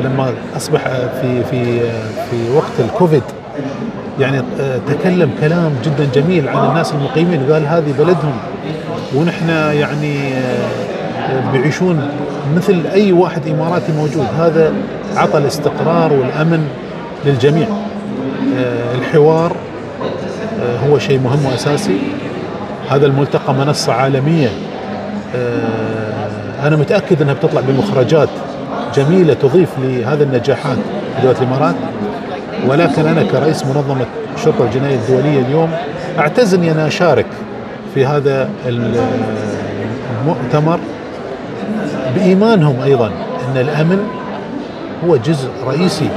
لما 0.04 0.32
أصبح 0.56 0.80
في 1.20 1.44
في 1.50 1.80
في 2.30 2.50
وقت 2.56 2.72
الكوفيد 2.80 3.22
يعني 4.20 4.38
آه، 4.60 4.78
تكلم 4.88 5.30
كلام 5.40 5.72
جدا 5.84 6.08
جميل 6.14 6.48
عن 6.48 6.68
الناس 6.68 6.92
المقيمين 6.92 7.52
قال 7.52 7.66
هذه 7.66 7.94
بلدهم. 7.98 8.32
ونحن 9.14 9.48
يعني 9.72 10.34
آه، 10.34 10.70
بيعيشون 11.52 12.08
مثل 12.56 12.82
أي 12.92 13.12
واحد 13.12 13.48
إماراتي 13.48 13.92
موجود. 13.92 14.26
هذا 14.38 14.72
عطى 15.16 15.38
الاستقرار 15.38 16.12
والأمن 16.12 16.68
للجميع. 17.24 17.66
آه، 18.58 18.94
الحوار 18.94 19.56
آه، 20.62 20.88
هو 20.88 20.98
شيء 20.98 21.20
مهم 21.20 21.46
وأساسي. 21.46 21.98
هذا 22.90 23.06
الملتقى 23.06 23.54
منصة 23.54 23.92
عالمية. 23.92 24.48
آه، 25.36 26.66
أنا 26.66 26.76
متأكد 26.76 27.22
أنها 27.22 27.34
بتطلع 27.34 27.60
بمخرجات 27.60 28.28
جميلة 28.94 29.34
تضيف 29.34 29.68
لهذه 29.78 30.22
النجاحات 30.22 30.78
دوله 31.22 31.36
الإمارات. 31.38 31.74
ولكن 32.66 33.06
أنا 33.06 33.22
كرئيس 33.22 33.66
منظمة 33.66 34.06
الشرطه 34.34 34.64
الجنائيه 34.64 34.96
الدولية 34.96 35.40
اليوم 35.40 35.70
اعتز 36.18 36.54
اني 36.54 36.72
أنا 36.72 36.86
أشارك 36.86 37.26
في 37.94 38.06
هذا 38.06 38.50
المؤتمر. 40.26 40.78
بإيمانهم 42.14 42.82
أيضا 42.82 43.06
أن 43.48 43.56
الأمن 43.56 43.98
هو 45.06 45.16
جزء 45.16 45.48
رئيسي 45.66 46.08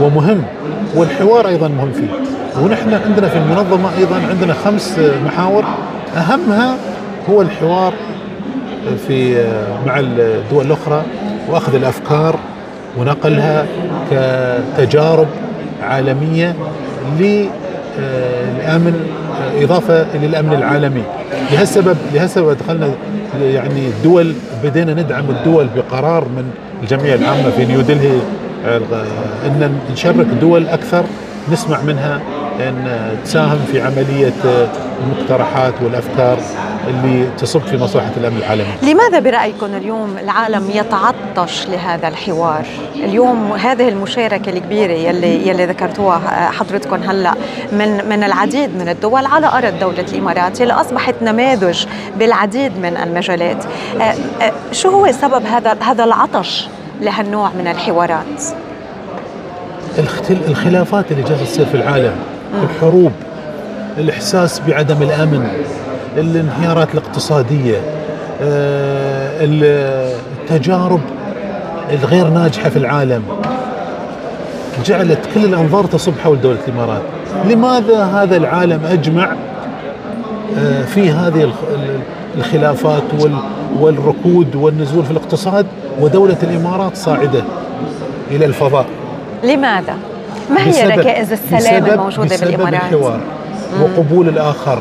ومهم 0.00 0.42
والحوار 0.94 1.48
أيضا 1.48 1.68
مهم 1.68 1.92
فيه. 1.92 2.08
ونحن 2.62 2.94
عندنا 2.94 3.28
في 3.28 3.38
المنظمة 3.38 3.90
أيضا 3.98 4.16
عندنا 4.30 4.54
خمس 4.64 4.98
محاور. 5.26 5.64
أهمها 6.16 6.76
هو 7.30 7.42
الحوار 7.42 7.92
في 9.08 9.44
مع 9.86 9.98
الدول 9.98 10.66
الأخرى 10.66 11.02
وأخذ 11.48 11.74
الأفكار 11.74 12.38
ونقلها 12.98 13.66
كتجارب 14.10 15.26
عالمية 15.82 16.54
للأمن 17.18 19.06
إضافة 19.62 20.06
للأمن 20.16 20.52
العالمي. 20.52 21.02
لهالسبب 21.52 21.96
لهالسبب 22.14 22.56
دخلنا 22.64 22.90
يعني 23.42 23.86
الدول 23.86 24.32
بدينا 24.64 24.94
ندعم 24.94 25.30
الدول 25.30 25.66
بقرار 25.76 26.24
من 26.24 26.50
الجمعية 26.82 27.14
العامة 27.14 27.50
في 27.50 27.64
نيودلهي 27.64 28.18
إن 29.46 29.78
نشارك 29.92 30.26
دول 30.40 30.68
أكثر 30.68 31.04
نسمع 31.52 31.82
منها 31.82 32.20
أن 32.60 32.98
تساهم 33.24 33.58
في 33.72 33.80
عملية 33.80 34.32
المقترحات 35.02 35.74
والأفكار 35.82 36.38
اللي 36.88 37.28
تصب 37.38 37.60
في 37.60 37.76
مصلحة 37.76 38.10
الأمن 38.16 38.36
العالمي. 38.36 38.66
لماذا 38.82 39.18
برأيكم 39.18 39.66
اليوم 39.66 40.18
العالم 40.18 40.70
يتعطش 40.70 41.66
لهذا 41.68 42.08
الحوار؟ 42.08 42.66
اليوم 42.94 43.52
هذه 43.52 43.88
المشاركة 43.88 44.50
الكبيرة 44.50 44.92
يلي 44.92 45.48
يلي 45.48 45.66
ذكرتوها 45.66 46.50
حضرتكم 46.50 47.02
هلأ 47.02 47.34
من 47.72 48.08
من 48.08 48.24
العديد 48.24 48.76
من 48.76 48.88
الدول 48.88 49.26
على 49.26 49.46
أرض 49.46 49.78
دولة 49.78 50.04
الإمارات 50.12 50.60
يلي 50.60 50.72
أصبحت 50.72 51.14
نماذج 51.22 51.86
بالعديد 52.18 52.78
من 52.78 52.96
المجالات. 52.96 53.64
آه، 54.00 54.02
آه، 54.02 54.52
شو 54.72 54.90
هو 54.90 55.12
سبب 55.12 55.46
هذا 55.46 55.76
هذا 55.80 56.04
العطش 56.04 56.68
لهالنوع 57.00 57.50
من 57.58 57.66
الحوارات؟ 57.66 58.42
الخلافات 60.48 61.12
اللي 61.12 61.22
جالسة 61.22 61.44
تصير 61.44 61.66
في 61.66 61.74
العالم، 61.74 62.16
الحروب، 62.62 63.12
الإحساس 63.98 64.60
بعدم 64.68 65.02
الأمن، 65.02 65.46
الانهيارات 66.16 66.94
الاقتصادية 66.94 67.76
آه، 68.42 69.44
التجارب 69.44 71.00
الغير 71.92 72.28
ناجحة 72.28 72.68
في 72.68 72.76
العالم. 72.76 73.22
جعلت 74.84 75.18
كل 75.34 75.44
الأنظار 75.44 75.84
تصب 75.84 76.12
حول 76.24 76.40
دولة 76.40 76.58
الإمارات. 76.68 77.02
لماذا 77.44 78.04
هذا 78.04 78.36
العالم 78.36 78.80
أجمع 78.84 79.32
آه، 80.58 80.84
في 80.84 81.10
هذه 81.10 81.52
الخلافات 82.36 83.02
والركود 83.80 84.56
والنزول 84.56 85.04
في 85.04 85.10
الاقتصاد 85.10 85.66
ودولة 86.00 86.36
الإمارات 86.42 86.96
صاعدة 86.96 87.42
إلى 88.30 88.44
الفضاء؟ 88.44 88.86
لماذا؟ 89.44 89.96
ما 90.50 90.66
هي 90.66 90.96
ركائز 90.98 91.32
السلام 91.32 91.86
الموجودة 91.86 92.36
بالإمارات؟ 92.36 92.74
الحوار 92.74 93.20
وقبول 93.82 94.28
الآخر 94.28 94.78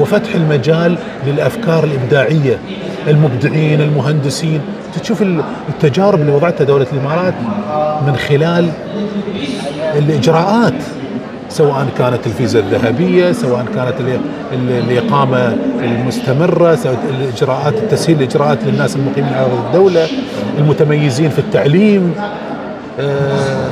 وفتح 0.00 0.34
المجال 0.34 0.96
للأفكار 1.26 1.84
الإبداعية. 1.84 2.58
المبدعين 3.08 3.80
المهندسين. 3.80 4.60
تشوف 5.02 5.22
التجارب 5.68 6.20
اللي 6.20 6.32
وضعتها 6.32 6.64
دولة 6.64 6.86
الإمارات 6.92 7.34
من 8.06 8.16
خلال 8.16 8.68
الإجراءات 9.98 10.74
سواء 11.48 11.86
كانت 11.98 12.26
الفيزا 12.26 12.58
الذهبية 12.58 13.32
سواء 13.32 13.64
كانت 13.74 13.94
الإقامة 14.68 15.56
المستمرة 15.82 16.74
سواء 16.74 16.98
الاجراءات 17.20 17.74
التسهيل 17.74 18.16
الاجراءات 18.18 18.58
للناس 18.64 18.96
المقيمين 18.96 19.34
على 19.34 19.46
الدولة 19.66 20.06
المتميزين 20.58 21.30
في 21.30 21.38
التعليم. 21.38 22.14
آه، 23.00 23.68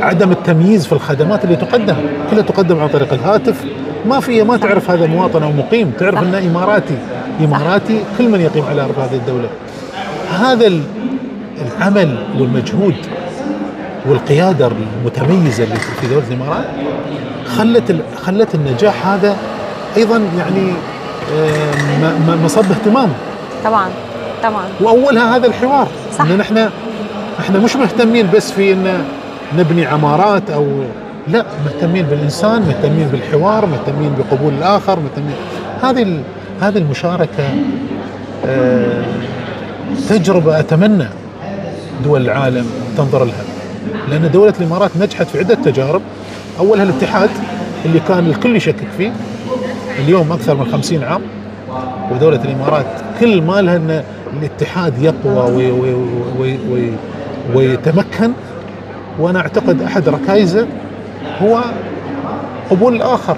عدم 0.00 0.30
التمييز 0.30 0.86
في 0.86 0.92
الخدمات 0.92 1.44
اللي 1.44 1.56
تقدم. 1.56 1.96
كلها 2.30 2.42
تقدم 2.42 2.80
عن 2.80 2.88
طريق 2.88 3.12
الهاتف. 3.12 3.64
ما 4.06 4.20
في 4.20 4.42
ما 4.42 4.56
تعرف 4.56 4.90
هذا 4.90 5.06
مواطن 5.06 5.42
أو 5.42 5.52
مقيم. 5.52 5.90
تعرف 5.98 6.22
إنه 6.22 6.38
إماراتي. 6.38 6.98
إماراتي 7.40 8.00
كل 8.18 8.28
من 8.28 8.40
يقيم 8.40 8.64
على 8.64 8.82
أرض 8.82 8.98
هذه 8.98 9.14
الدولة. 9.16 9.48
هذا 10.40 10.72
العمل 11.66 12.18
والمجهود 12.38 12.94
والقيادة 14.06 14.70
المتميزة 15.02 15.64
اللي 15.64 15.76
في 15.76 16.06
دولة 16.06 16.24
الإمارات 16.28 16.64
خلت 17.56 17.96
خلت 18.22 18.54
النجاح 18.54 19.06
هذا 19.06 19.36
أيضا 19.96 20.22
يعني 20.38 20.72
مصب 22.44 22.70
اهتمام. 22.70 23.08
طبعا 23.64 23.88
طبعا. 24.42 24.64
وأولها 24.80 25.36
هذا 25.36 25.46
الحوار. 25.46 25.88
صح. 26.18 26.24
ان 26.24 26.40
إحنا 26.40 26.70
إحنا 27.40 27.58
مش 27.58 27.76
مهتمين 27.76 28.28
بس 28.34 28.52
في 28.52 28.72
ان 28.72 29.04
نبني 29.56 29.86
عمارات 29.86 30.50
أو 30.50 30.66
لا 31.28 31.44
مهتمين 31.64 32.06
بالإنسان 32.06 32.62
مهتمين 32.62 33.08
بالحوار 33.08 33.66
مهتمين 33.66 34.14
بقبول 34.18 34.52
الآخر 34.54 35.00
مهتمين. 35.00 35.36
هذه 35.82 36.22
هذه 36.60 36.78
المشاركة 36.78 37.44
آه، 38.46 39.04
تجربة 40.08 40.60
أتمنى 40.60 41.06
دول 42.04 42.22
العالم 42.22 42.66
تنظر 42.96 43.24
لها. 43.24 43.44
لأن 44.10 44.30
دولة 44.30 44.54
الإمارات 44.60 44.90
نجحت 45.00 45.26
في 45.26 45.38
عدة 45.38 45.54
تجارب. 45.54 46.02
أولها 46.58 46.82
الاتحاد 46.82 47.30
اللي 47.84 48.00
كان 48.08 48.26
الكل 48.26 48.56
يشكك 48.56 48.88
فيه. 48.98 49.12
اليوم 49.98 50.32
أكثر 50.32 50.54
من 50.54 50.66
خمسين 50.72 51.04
عام. 51.04 51.20
ودولة 52.10 52.44
الإمارات 52.44 52.86
كل 53.20 53.42
ما 53.42 53.60
لها 53.60 53.76
إن 53.76 54.02
الاتحاد 54.40 55.02
يقوى 55.02 55.52
وي 55.52 55.70
وي 55.70 55.94
وي 56.38 56.58
وي 56.70 56.92
ويتمكن. 57.54 58.32
وأنا 59.18 59.40
أعتقد 59.40 59.82
أحد 59.82 60.08
ركائزه 60.08 60.66
هو 61.42 61.60
قبول 62.70 62.96
الآخر 62.96 63.36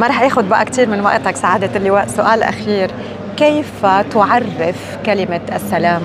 ما 0.00 0.06
رح 0.06 0.22
ياخذ 0.22 0.42
بقى 0.48 0.64
كثير 0.64 0.88
من 0.88 1.00
وقتك 1.00 1.36
سعادة 1.36 1.70
اللواء 1.76 2.06
سؤال 2.16 2.42
أخير 2.42 2.90
كيف 3.36 3.86
تعرف 4.14 4.98
كلمة 5.06 5.40
السلام؟ 5.54 6.02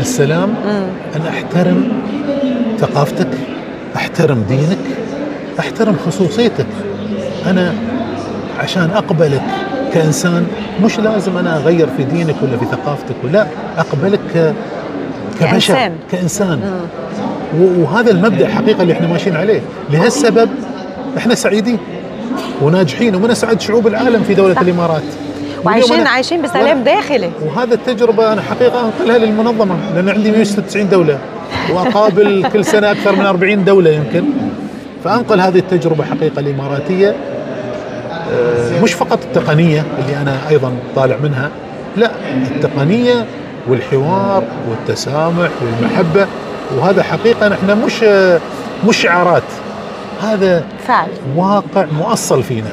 السلام 0.00 0.48
مم. 0.66 0.86
أنا 1.16 1.28
أحترم 1.28 1.88
ثقافتك 2.78 3.28
أحترم 3.96 4.42
دينك 4.48 4.78
أحترم 5.58 5.96
خصوصيتك 6.06 6.66
أنا 7.46 7.74
عشان 8.60 8.90
أقبلك 8.90 9.42
كإنسان 9.94 10.46
مش 10.84 10.98
لازم 10.98 11.36
أنا 11.38 11.56
أغير 11.56 11.88
في 11.96 12.04
دينك 12.04 12.34
ولا 12.42 12.56
في 12.56 12.64
ثقافتك 12.64 13.14
ولا 13.24 13.46
أقبلك 13.78 14.54
كبشر 15.40 15.74
كإنسان, 15.74 15.92
كإنسان. 16.12 16.58
مم. 16.58 17.82
وهذا 17.82 18.10
المبدأ 18.10 18.48
حقيقه 18.48 18.82
اللي 18.82 18.92
إحنا 18.92 19.06
ماشيين 19.06 19.36
عليه 19.36 19.60
لهالسبب 19.90 20.50
إحنا 21.16 21.34
سعيدين 21.34 21.78
وناجحين 22.62 23.14
ومن 23.14 23.30
أسعد 23.30 23.60
شعوب 23.60 23.86
العالم 23.86 24.22
في 24.22 24.34
دولة. 24.34 24.60
الإمارات 24.60 25.02
وعايشين 25.64 26.06
عايشين 26.06 26.42
بسلام 26.42 26.82
داخلي 26.82 27.30
وهذا 27.46 27.74
التجربة 27.74 28.32
أنا 28.32 28.42
حقيقة 28.42 28.80
أنقلها 28.84 29.18
للمنظمة 29.18 29.76
لأن 29.94 30.08
عندي 30.08 30.30
196 30.30 30.88
دولة 30.88 31.18
وأقابل 31.70 32.44
كل 32.52 32.64
سنة 32.64 32.90
أكثر 32.90 33.16
من 33.16 33.26
40 33.26 33.64
دولة 33.64 33.90
يمكن 33.90 34.24
فأنقل 35.04 35.40
هذه 35.40 35.58
التجربة 35.58 36.04
حقيقة 36.04 36.40
الإماراتية 36.40 37.16
آه، 38.32 38.82
مش 38.82 38.92
فقط 38.92 39.18
التقنية 39.24 39.84
اللي 39.98 40.16
أنا 40.16 40.48
أيضا 40.48 40.72
طالع 40.96 41.16
منها 41.22 41.50
لا 41.96 42.10
التقنية 42.54 43.26
والحوار 43.68 44.42
والتسامح 44.68 45.48
والمحبة. 45.62 46.26
وهذا 46.76 47.02
حقيقة 47.02 47.54
إحنا 47.54 47.74
مش 47.74 48.02
مش 48.88 48.96
شعارات 48.96 49.42
هذا 50.22 50.64
فعل 50.88 51.08
واقع 51.36 51.84
مؤصل 51.98 52.42
فينا. 52.42 52.70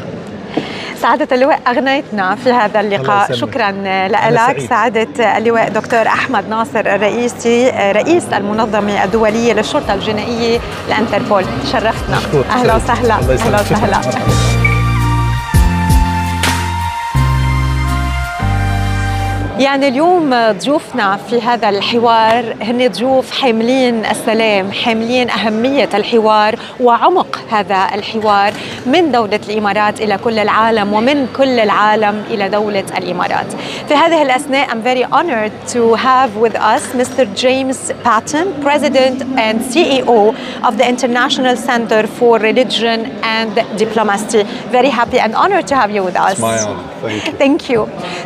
سعادة 1.01 1.27
اللواء 1.35 1.59
أغنيتنا 1.67 2.35
في 2.35 2.51
هذا 2.51 2.79
اللقاء. 2.79 3.33
شكرا 3.33 3.71
لك. 4.07 4.59
سعادة 4.69 5.37
اللواء 5.37 5.69
دكتور 5.69 6.07
أحمد 6.07 6.49
ناصر 6.49 6.79
الرئيسي 6.79 7.69
رئيس 7.69 8.23
المنظمة 8.33 9.03
الدولية 9.03 9.53
للشرطة 9.53 9.93
الجنائية 9.93 10.59
لأنتربول. 10.89 11.45
شرفتنا. 11.71 12.17
أهلا 12.51 12.75
وسهلا. 12.75 13.13
أهلا 13.13 13.61
وسهلا. 13.61 14.01
يعني 19.59 19.87
اليوم 19.87 20.51
ضيوفنا 20.51 21.17
في 21.29 21.41
هذا 21.41 21.69
الحوار 21.69 22.55
هن 22.61 22.87
ضيوف 22.87 23.31
حاملين 23.31 24.05
السلام 24.05 24.71
حاملين 24.71 25.29
أهمية 25.29 25.89
الحوار 25.93 26.55
وعمق 26.79 27.39
هذا 27.51 27.87
الحوار 27.93 28.53
من 28.85 29.11
دولة 29.11 29.39
الإمارات 29.49 30.01
إلى 30.01 30.17
كل 30.17 30.39
العالم 30.39 30.93
ومن 30.93 31.27
كل 31.37 31.59
العالم 31.59 32.23
إلى 32.29 32.49
دولة 32.49 32.83
الإمارات 32.97 33.45
في 33.87 33.93
هذه 33.93 34.21
الأثناء 34.21 34.67
I'm 34.69 34.81
very 34.81 35.03
honored 35.03 35.51
to 35.73 35.93
have 35.95 36.35
with 36.35 36.55
us 36.55 36.83
Mr. 36.93 37.23
James 37.35 37.91
Patton 38.03 38.47
President 38.63 39.21
and 39.37 39.59
CEO 39.61 40.35
of 40.67 40.77
the 40.77 40.87
International 40.89 41.55
Center 41.55 42.07
for 42.07 42.39
Religion 42.39 42.99
and 43.23 43.55
Diplomacy 43.77 44.43
very 44.71 44.89
happy 44.89 45.19
and 45.19 45.35
honored 45.35 45.67
to 45.67 45.75
have 45.75 45.91
you 45.91 46.03
with 46.03 46.15
us. 46.15 46.31
It's 46.33 46.41
my 46.41 46.59
honor. 46.59 46.83
Thank 47.01 47.25
you. 47.25 47.31
Thank 47.43 47.69
you. 47.69 47.81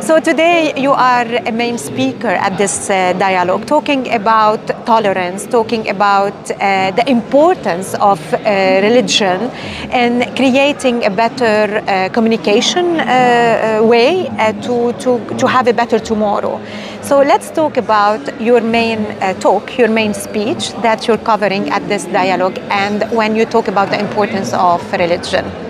So 0.08 0.20
today 0.20 0.74
you 0.78 0.92
are 0.92 1.17
a 1.26 1.52
main 1.52 1.78
speaker 1.78 2.28
at 2.28 2.58
this 2.58 2.90
uh, 2.90 3.14
dialogue, 3.14 3.66
talking 3.66 4.14
about 4.14 4.66
tolerance, 4.86 5.46
talking 5.46 5.90
about 5.90 6.34
uh, 6.52 6.92
the 6.92 7.04
importance 7.10 7.94
of 7.96 8.20
uh, 8.34 8.40
religion 8.84 9.50
in 9.92 10.24
creating 10.36 11.06
a 11.06 11.10
better 11.10 11.84
uh, 11.88 12.10
communication 12.10 13.00
uh, 13.00 13.80
uh, 13.82 13.86
way 13.86 14.28
to, 14.62 14.94
to, 14.94 15.20
to 15.38 15.48
have 15.48 15.68
a 15.68 15.74
better 15.74 16.00
tomorrow. 16.00 16.62
So 17.02 17.22
let's 17.22 17.50
talk 17.52 17.78
about 17.78 18.42
your 18.42 18.62
main 18.62 19.06
talk, 19.40 19.78
your 19.78 19.90
main 19.90 20.14
speech 20.14 20.74
that 20.82 21.08
you're 21.08 21.18
covering 21.18 21.70
at 21.70 21.88
this 21.88 22.06
dialogue, 22.06 22.60
and 22.70 23.04
when 23.12 23.36
you 23.36 23.46
talk 23.46 23.68
about 23.68 23.90
the 23.90 24.00
importance 24.00 24.54
of 24.54 24.82
religion. 24.94 25.67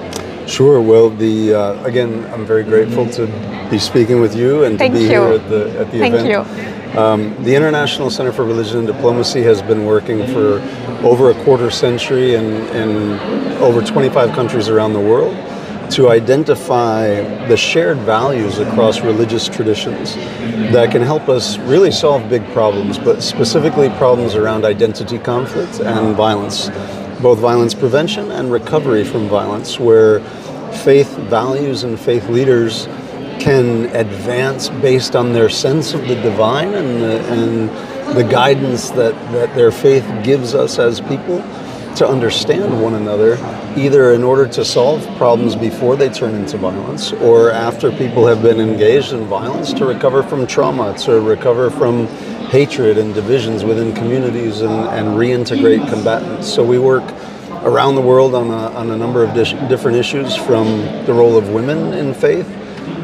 Sure. 0.48 0.82
Well, 0.82 1.10
the 1.10 1.52
again, 1.84 2.26
I'm 2.34 2.46
very 2.46 2.64
grateful 2.64 3.08
to 3.12 3.28
be 3.70 3.78
speaking 3.78 4.22
with 4.22 4.36
you 4.36 4.64
and 4.64 4.78
Thank 4.78 4.94
to 4.94 5.00
be 5.00 5.04
you. 5.04 5.10
here 5.10 5.34
at 5.34 5.50
the 5.50 5.80
at 5.80 5.92
the 5.92 6.00
Thank 6.00 6.16
event. 6.16 6.28
You. 6.28 6.78
Um, 7.00 7.44
the 7.44 7.54
International 7.54 8.10
Center 8.10 8.32
for 8.32 8.44
Religion 8.44 8.80
and 8.80 8.88
Diplomacy 8.88 9.44
has 9.44 9.62
been 9.62 9.86
working 9.86 10.26
for 10.28 10.60
over 11.06 11.30
a 11.30 11.44
quarter 11.44 11.70
century 11.70 12.34
in, 12.34 12.46
in 12.76 13.20
over 13.62 13.84
25 13.84 14.32
countries 14.32 14.68
around 14.68 14.94
the 14.94 15.00
world 15.00 15.36
to 15.92 16.10
identify 16.10 17.08
the 17.48 17.56
shared 17.56 17.98
values 18.00 18.60
across 18.60 19.02
religious 19.02 19.48
traditions 19.48 20.16
that 20.72 20.92
can 20.92 21.02
help 21.02 21.30
us 21.30 21.58
really 21.60 21.92
solve 21.92 22.28
big 22.30 22.44
problems, 22.52 22.98
but 22.98 23.22
specifically 23.22 23.90
problems 23.92 24.34
around 24.34 24.66
identity 24.66 25.20
conflict 25.20 25.80
and 25.80 26.16
violence, 26.16 26.68
both 27.21 27.39
violence 27.39 27.73
prevention 27.73 28.32
and 28.32 28.51
recovery 28.51 29.03
from 29.03 29.27
violence, 29.27 29.80
where 29.80 30.19
faith 30.84 31.15
values 31.17 31.84
and 31.84 31.99
faith 31.99 32.27
leaders 32.30 32.88
can 33.39 33.86
advance 33.95 34.69
based 34.69 35.15
on 35.15 35.34
their 35.34 35.49
sense 35.49 35.93
of 35.93 36.01
the 36.08 36.15
divine 36.15 36.73
and 36.73 37.01
the, 37.01 37.19
and 37.32 38.15
the 38.17 38.23
guidance 38.23 38.89
that, 38.91 39.13
that 39.32 39.53
their 39.56 39.71
faith 39.71 40.06
gives 40.23 40.53
us 40.56 40.80
as 40.80 41.01
people 41.01 41.38
to 41.95 42.08
understand 42.08 42.82
one 42.82 42.93
another, 42.93 43.36
either 43.78 44.13
in 44.13 44.24
order 44.24 44.48
to 44.48 44.66
solve 44.66 45.06
problems 45.18 45.56
before 45.56 45.96
they 45.96 46.10
turn 46.10 46.36
into 46.36 46.58
violence, 46.58 47.13
or 47.13 47.52
after 47.52 47.92
people 47.92 48.26
have 48.26 48.42
been 48.42 48.60
engaged 48.60 49.13
in 49.13 49.26
violence 49.26 49.72
to 49.74 49.86
recover 49.86 50.24
from 50.24 50.48
trauma, 50.48 50.98
to 50.98 51.22
recover 51.22 51.70
from 51.70 52.08
hatred 52.50 52.98
and 52.98 53.13
divisions 53.13 53.63
within 53.63 53.94
communities 53.94 54.62
and, 54.62 54.72
and 54.72 55.10
reintegrate 55.10 55.88
combatants. 55.90 56.52
So 56.52 56.63
we 56.63 56.80
work 56.80 57.04
around 57.63 57.96
the 57.96 58.02
world 58.02 58.34
on 58.34 58.50
a, 58.50 58.72
on 58.76 58.92
a 58.92 58.98
number 58.98 59.24
of 59.24 59.34
dis- 59.34 59.54
different 59.70 59.98
issues 59.98 60.36
from 60.36 60.82
the 61.06 61.13
role 61.13 61.38
of 61.38 61.50
women 61.50 61.94
in 61.94 62.13
faith 62.13 62.48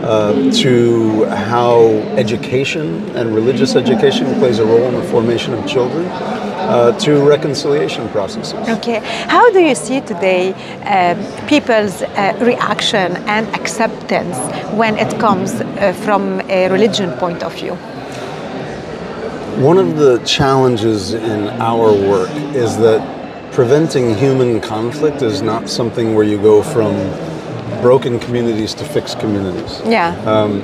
uh, 0.03 0.51
to 0.51 1.25
how 1.25 1.79
education 2.17 3.09
and 3.15 3.33
religious 3.33 3.75
education 3.75 4.25
plays 4.39 4.59
a 4.59 4.65
role 4.65 4.83
in 4.83 4.95
the 4.95 5.03
formation 5.03 5.53
of 5.53 5.65
children, 5.65 6.05
uh, 6.05 6.97
to 6.99 7.21
reconciliation 7.27 8.07
processes. 8.09 8.67
Okay, 8.69 8.99
how 9.27 9.51
do 9.51 9.59
you 9.59 9.75
see 9.75 10.01
today 10.01 10.53
uh, 10.85 11.47
people's 11.47 12.01
uh, 12.01 12.37
reaction 12.41 13.17
and 13.27 13.47
acceptance 13.55 14.37
when 14.73 14.97
it 14.97 15.19
comes 15.19 15.53
uh, 15.53 15.93
from 16.03 16.41
a 16.49 16.69
religion 16.69 17.11
point 17.13 17.43
of 17.43 17.53
view? 17.53 17.75
One 19.61 19.77
of 19.77 19.97
the 19.97 20.17
challenges 20.25 21.13
in 21.13 21.47
our 21.61 21.91
work 21.93 22.31
is 22.55 22.77
that 22.77 23.01
preventing 23.53 24.15
human 24.15 24.59
conflict 24.59 25.21
is 25.21 25.41
not 25.43 25.69
something 25.69 26.15
where 26.15 26.25
you 26.25 26.41
go 26.41 26.63
from 26.63 26.95
broken 27.83 28.19
communities 28.19 28.73
to 28.73 28.83
fix 28.85 29.13
communities. 29.13 29.81
Yeah. 29.85 30.15
Um, 30.25 30.63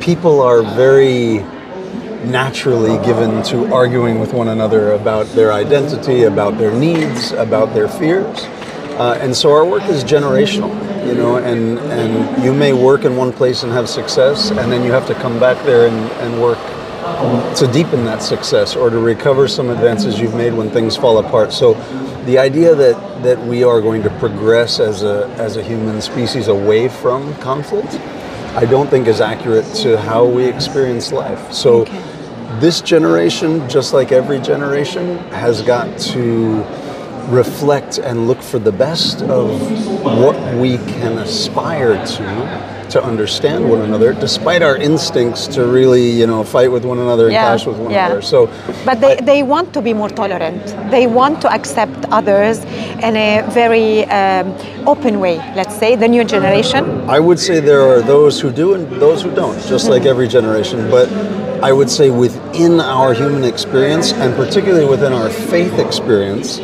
people 0.00 0.42
are 0.42 0.62
very 0.62 1.38
naturally 2.24 3.02
given 3.06 3.42
to 3.44 3.72
arguing 3.72 4.18
with 4.18 4.32
one 4.34 4.48
another 4.48 4.92
about 4.92 5.26
their 5.36 5.52
identity, 5.52 6.24
about 6.24 6.58
their 6.58 6.74
needs, 6.74 7.32
about 7.32 7.72
their 7.72 7.88
fears. 7.88 8.44
Uh, 8.98 9.16
and 9.22 9.34
so 9.34 9.52
our 9.52 9.64
work 9.64 9.84
is 9.84 10.02
generational, 10.02 10.74
you 11.06 11.14
know, 11.14 11.36
and, 11.36 11.78
and 11.78 12.44
you 12.44 12.52
may 12.52 12.72
work 12.72 13.04
in 13.04 13.16
one 13.16 13.32
place 13.32 13.62
and 13.62 13.72
have 13.72 13.88
success, 13.88 14.50
and 14.50 14.72
then 14.72 14.82
you 14.84 14.90
have 14.90 15.06
to 15.06 15.14
come 15.14 15.38
back 15.38 15.64
there 15.64 15.86
and, 15.86 15.96
and 16.22 16.42
work 16.42 16.58
to 17.56 17.66
deepen 17.72 18.04
that 18.04 18.22
success 18.22 18.76
or 18.76 18.90
to 18.90 18.98
recover 18.98 19.48
some 19.48 19.70
advances 19.70 20.18
you've 20.20 20.34
made 20.34 20.52
when 20.54 20.70
things 20.70 20.96
fall 20.96 21.18
apart. 21.18 21.52
So 21.52 21.74
the 22.24 22.38
idea 22.38 22.74
that, 22.74 23.22
that 23.22 23.38
we 23.46 23.64
are 23.64 23.80
going 23.80 24.02
to 24.02 24.10
progress 24.18 24.80
as 24.80 25.02
a, 25.02 25.26
as 25.38 25.56
a 25.56 25.62
human 25.62 26.00
species 26.00 26.48
away 26.48 26.88
from 26.88 27.34
conflict, 27.36 27.94
I 28.54 28.64
don't 28.64 28.88
think 28.88 29.06
is 29.08 29.20
accurate 29.20 29.64
to 29.76 29.98
how 29.98 30.24
we 30.26 30.44
experience 30.44 31.12
life. 31.12 31.52
So 31.52 31.82
Okay. 31.82 32.02
this 32.60 32.80
generation, 32.80 33.68
just 33.68 33.92
like 33.92 34.12
every 34.12 34.40
generation, 34.40 35.18
has 35.30 35.62
got 35.62 35.98
to 36.12 36.62
reflect 37.28 37.98
and 37.98 38.26
look 38.26 38.42
for 38.42 38.58
the 38.58 38.72
best 38.72 39.22
of 39.22 39.48
what 40.02 40.36
we 40.56 40.78
can 40.78 41.18
aspire 41.18 41.94
to 42.06 42.78
to 42.90 43.04
understand 43.04 43.68
one 43.68 43.82
another 43.82 44.14
despite 44.14 44.62
our 44.62 44.76
instincts 44.76 45.46
to 45.46 45.66
really 45.66 46.10
you 46.10 46.26
know 46.26 46.42
fight 46.42 46.72
with 46.72 46.84
one 46.86 46.98
another 46.98 47.24
and 47.24 47.34
Yeah, 47.34 47.44
clash 47.44 47.66
with 47.66 47.76
one 47.76 47.90
yeah. 47.90 48.06
another 48.06 48.22
so 48.22 48.46
But 48.86 49.00
they, 49.02 49.16
they 49.16 49.42
want 49.42 49.74
to 49.74 49.82
be 49.82 49.92
more 49.92 50.08
tolerant. 50.08 50.64
They 50.90 51.06
want 51.06 51.42
to 51.42 51.52
accept 51.52 52.06
others 52.10 52.64
in 53.06 53.14
a 53.16 53.44
very 53.50 54.04
um, 54.06 54.54
open 54.86 55.20
way, 55.20 55.36
let's 55.54 55.76
say, 55.78 55.96
the 55.96 56.08
new 56.08 56.24
generation. 56.24 56.82
I 57.08 57.20
would 57.20 57.38
say 57.38 57.60
there 57.60 57.82
are 57.82 58.00
those 58.00 58.40
who 58.40 58.50
do 58.50 58.72
and 58.74 58.88
those 59.00 59.22
who 59.22 59.30
don't, 59.34 59.60
just 59.66 59.88
like 59.90 60.04
every 60.06 60.28
generation. 60.28 60.90
But 60.90 61.08
I 61.62 61.72
would 61.72 61.90
say 61.90 62.08
within 62.10 62.80
our 62.80 63.12
human 63.12 63.44
experience, 63.44 64.12
and 64.12 64.34
particularly 64.34 64.86
within 64.86 65.12
our 65.12 65.28
faith 65.28 65.78
experience, 65.78 66.58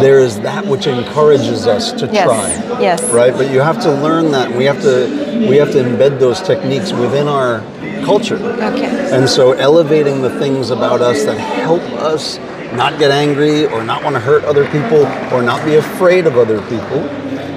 there 0.00 0.20
is 0.20 0.40
that 0.40 0.66
which 0.66 0.86
encourages 0.86 1.66
us 1.66 1.92
to 1.92 2.06
Yes, 2.06 2.24
try. 2.24 2.80
yes. 2.80 3.02
Right? 3.10 3.32
But 3.32 3.50
you 3.50 3.60
have 3.60 3.80
to 3.82 3.90
learn 3.90 4.30
that. 4.32 4.54
We 4.54 4.64
have 4.64 4.80
to 4.82 5.46
we 5.48 5.56
have 5.56 5.72
to 5.72 5.78
embed 5.82 6.18
those 6.18 6.40
techniques 6.40 6.92
within 6.92 7.28
our 7.28 7.60
culture. 8.04 8.36
Okay. 8.36 8.86
And 9.12 9.28
so 9.28 9.52
elevating 9.52 10.22
the 10.22 10.30
things 10.38 10.70
about 10.70 11.00
us 11.00 11.24
that 11.24 11.38
help 11.38 11.82
us 12.12 12.38
not 12.74 12.98
get 12.98 13.10
angry 13.10 13.66
or 13.66 13.82
not 13.82 14.02
want 14.04 14.14
to 14.14 14.20
hurt 14.20 14.44
other 14.44 14.64
people 14.70 15.06
or 15.32 15.42
not 15.42 15.64
be 15.64 15.76
afraid 15.76 16.26
of 16.26 16.36
other 16.36 16.60
people 16.68 16.98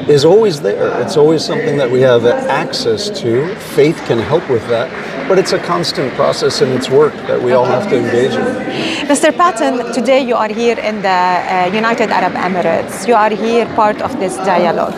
is 0.10 0.26
always 0.26 0.62
there. 0.62 1.00
It's 1.02 1.16
always 1.18 1.44
something 1.46 1.78
that 1.78 1.90
we 1.90 2.02
have 2.02 2.26
access 2.26 3.10
to. 3.22 3.54
Faith 3.56 3.98
can 4.08 4.20
help 4.20 4.48
with 4.50 4.66
that, 4.68 4.90
but 5.32 5.40
it's 5.40 5.54
a 5.54 5.60
constant 5.60 6.12
process 6.16 6.60
and 6.60 6.74
it's 6.74 6.90
work 6.90 7.14
that 7.30 7.42
we 7.42 7.54
all 7.54 7.64
have 7.64 7.88
to 7.90 7.96
engage 7.96 8.34
in. 8.34 8.46
Mr. 9.08 9.32
Patton, 9.34 9.94
today 9.94 10.20
you 10.20 10.36
are 10.36 10.50
here 10.50 10.78
in 10.78 11.02
the 11.02 11.08
uh, 11.08 11.72
United 11.74 12.10
Arab 12.10 12.34
Emirates. 12.34 13.08
You 13.08 13.16
are 13.16 13.30
here 13.30 13.66
part 13.68 14.02
of 14.02 14.12
this 14.20 14.36
dialogue. 14.36 14.94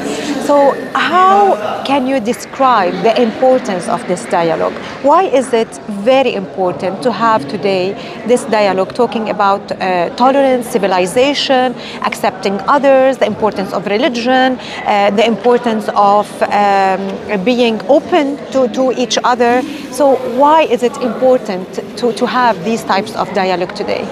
So, 0.48 0.56
how 0.96 1.84
can 1.84 2.08
you 2.08 2.20
describe 2.20 2.53
the 2.58 3.22
importance 3.22 3.88
of 3.88 4.08
this 4.08 4.26
dialogue? 4.26 4.74
Why 5.02 5.24
is 5.24 5.54
it 5.54 5.68
very 5.90 6.34
important 6.36 7.02
to 7.04 7.12
have 7.12 7.48
today 7.48 7.94
this 8.28 8.46
dialogue 8.46 8.94
talking 8.94 9.30
about 9.30 9.72
uh, 9.72 10.10
tolerance, 10.16 10.68
civilization, 10.68 11.74
accepting 12.04 12.60
others, 12.68 13.18
the 13.18 13.26
importance 13.26 13.74
of 13.74 13.86
religion, 13.88 14.60
uh, 14.60 15.10
the 15.12 15.26
importance 15.26 15.90
of 15.96 16.28
um, 16.44 17.44
being 17.44 17.82
open 17.90 18.38
to, 18.52 18.68
to 18.70 18.92
each 18.98 19.18
other? 19.24 19.62
So, 19.92 20.16
why 20.38 20.64
is 20.64 20.84
it 20.84 20.96
important 20.98 21.74
to, 21.98 22.14
to 22.14 22.26
have 22.28 22.64
these 22.64 22.84
types 22.84 23.16
of 23.16 23.34
dialogue 23.34 23.76
today? 23.76 24.04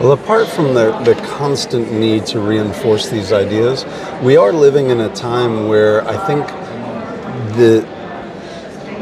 Well, 0.00 0.12
apart 0.12 0.46
from 0.46 0.74
the, 0.74 0.92
the 1.04 1.14
constant 1.36 1.92
need 1.92 2.24
to 2.26 2.40
reinforce 2.40 3.10
these 3.10 3.32
ideas, 3.32 3.84
we 4.22 4.36
are 4.36 4.52
living 4.52 4.88
in 4.88 5.00
a 5.00 5.14
time 5.14 5.68
where 5.68 6.08
I 6.08 6.16
think 6.26 6.48
the 7.56 7.86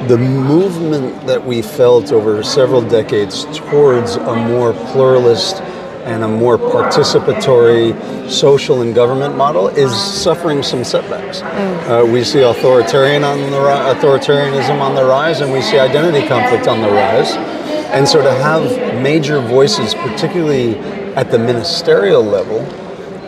the 0.06 0.16
movement 0.16 1.26
that 1.26 1.44
we 1.44 1.60
felt 1.60 2.12
over 2.12 2.42
several 2.42 2.80
decades 2.80 3.44
towards 3.56 4.14
a 4.14 4.34
more 4.34 4.72
pluralist 4.92 5.60
and 6.04 6.22
a 6.22 6.28
more 6.28 6.56
participatory 6.56 8.30
social 8.30 8.80
and 8.80 8.94
government 8.94 9.36
model 9.36 9.68
is 9.68 9.94
suffering 9.94 10.62
some 10.62 10.84
setbacks. 10.84 11.42
Uh, 11.42 12.08
we 12.10 12.22
see 12.24 12.40
authoritarian 12.42 13.24
on 13.24 13.38
the 13.50 13.60
ri- 13.60 13.92
authoritarianism 13.92 14.80
on 14.80 14.94
the 14.94 15.04
rise, 15.04 15.40
and 15.40 15.52
we 15.52 15.60
see 15.60 15.78
identity 15.78 16.26
conflict 16.26 16.68
on 16.68 16.80
the 16.80 16.88
rise. 16.88 17.32
And 17.92 18.06
so 18.06 18.22
to 18.22 18.32
have 18.32 19.02
major 19.02 19.40
voices, 19.40 19.94
particularly 19.94 20.78
at 21.16 21.30
the 21.30 21.38
ministerial 21.38 22.22
level, 22.22 22.60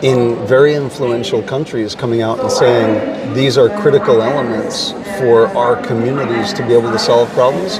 in 0.01 0.35
very 0.47 0.73
influential 0.73 1.43
countries 1.43 1.93
coming 1.93 2.21
out 2.21 2.39
and 2.39 2.51
saying 2.51 3.33
these 3.33 3.57
are 3.57 3.69
critical 3.81 4.21
elements 4.21 4.91
for 5.19 5.47
our 5.49 5.81
communities 5.85 6.53
to 6.53 6.65
be 6.65 6.73
able 6.73 6.91
to 6.91 6.99
solve 6.99 7.29
problems 7.33 7.77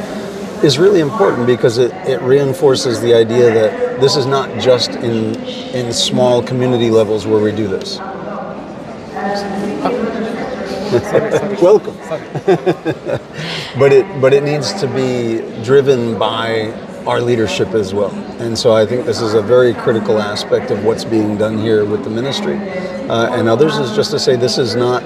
is 0.64 0.78
really 0.78 1.00
important 1.00 1.48
because 1.48 1.80
it, 1.80 1.92
it 2.08 2.22
reinforces 2.22 3.02
the 3.02 3.14
idea 3.16 3.52
that 3.52 4.00
this 4.00 4.16
is 4.16 4.28
not 4.28 4.60
just 4.60 4.92
in 4.92 5.36
in 5.74 5.92
small 5.92 6.44
community 6.44 6.92
levels 6.92 7.26
where 7.26 7.42
we 7.42 7.52
do 7.52 7.68
this. 7.68 7.98
Welcome. 11.62 11.98
but 13.80 13.92
it 13.92 14.22
but 14.22 14.34
it 14.34 14.44
needs 14.44 14.74
to 14.74 14.88
be 14.88 15.42
driven 15.64 16.20
by 16.20 16.72
our 17.08 17.22
leadership 17.22 17.70
as 17.70 17.94
well. 17.94 18.12
And 18.40 18.58
so 18.58 18.74
I 18.74 18.86
think 18.86 19.06
this 19.06 19.22
is 19.22 19.34
a 19.34 19.42
very 19.42 19.74
critical 19.74 20.22
aspect 20.22 20.72
of 20.72 20.84
what's 20.86 21.04
being 21.06 21.38
done 21.38 21.58
here 21.58 21.86
with 21.86 22.04
the 22.04 22.10
ministry 22.10 22.58
uh, 23.10 23.30
and 23.38 23.48
others 23.50 23.78
is 23.78 23.96
just 23.96 24.12
to 24.12 24.20
say 24.20 24.36
this 24.36 24.58
is 24.58 24.76
not 24.76 25.04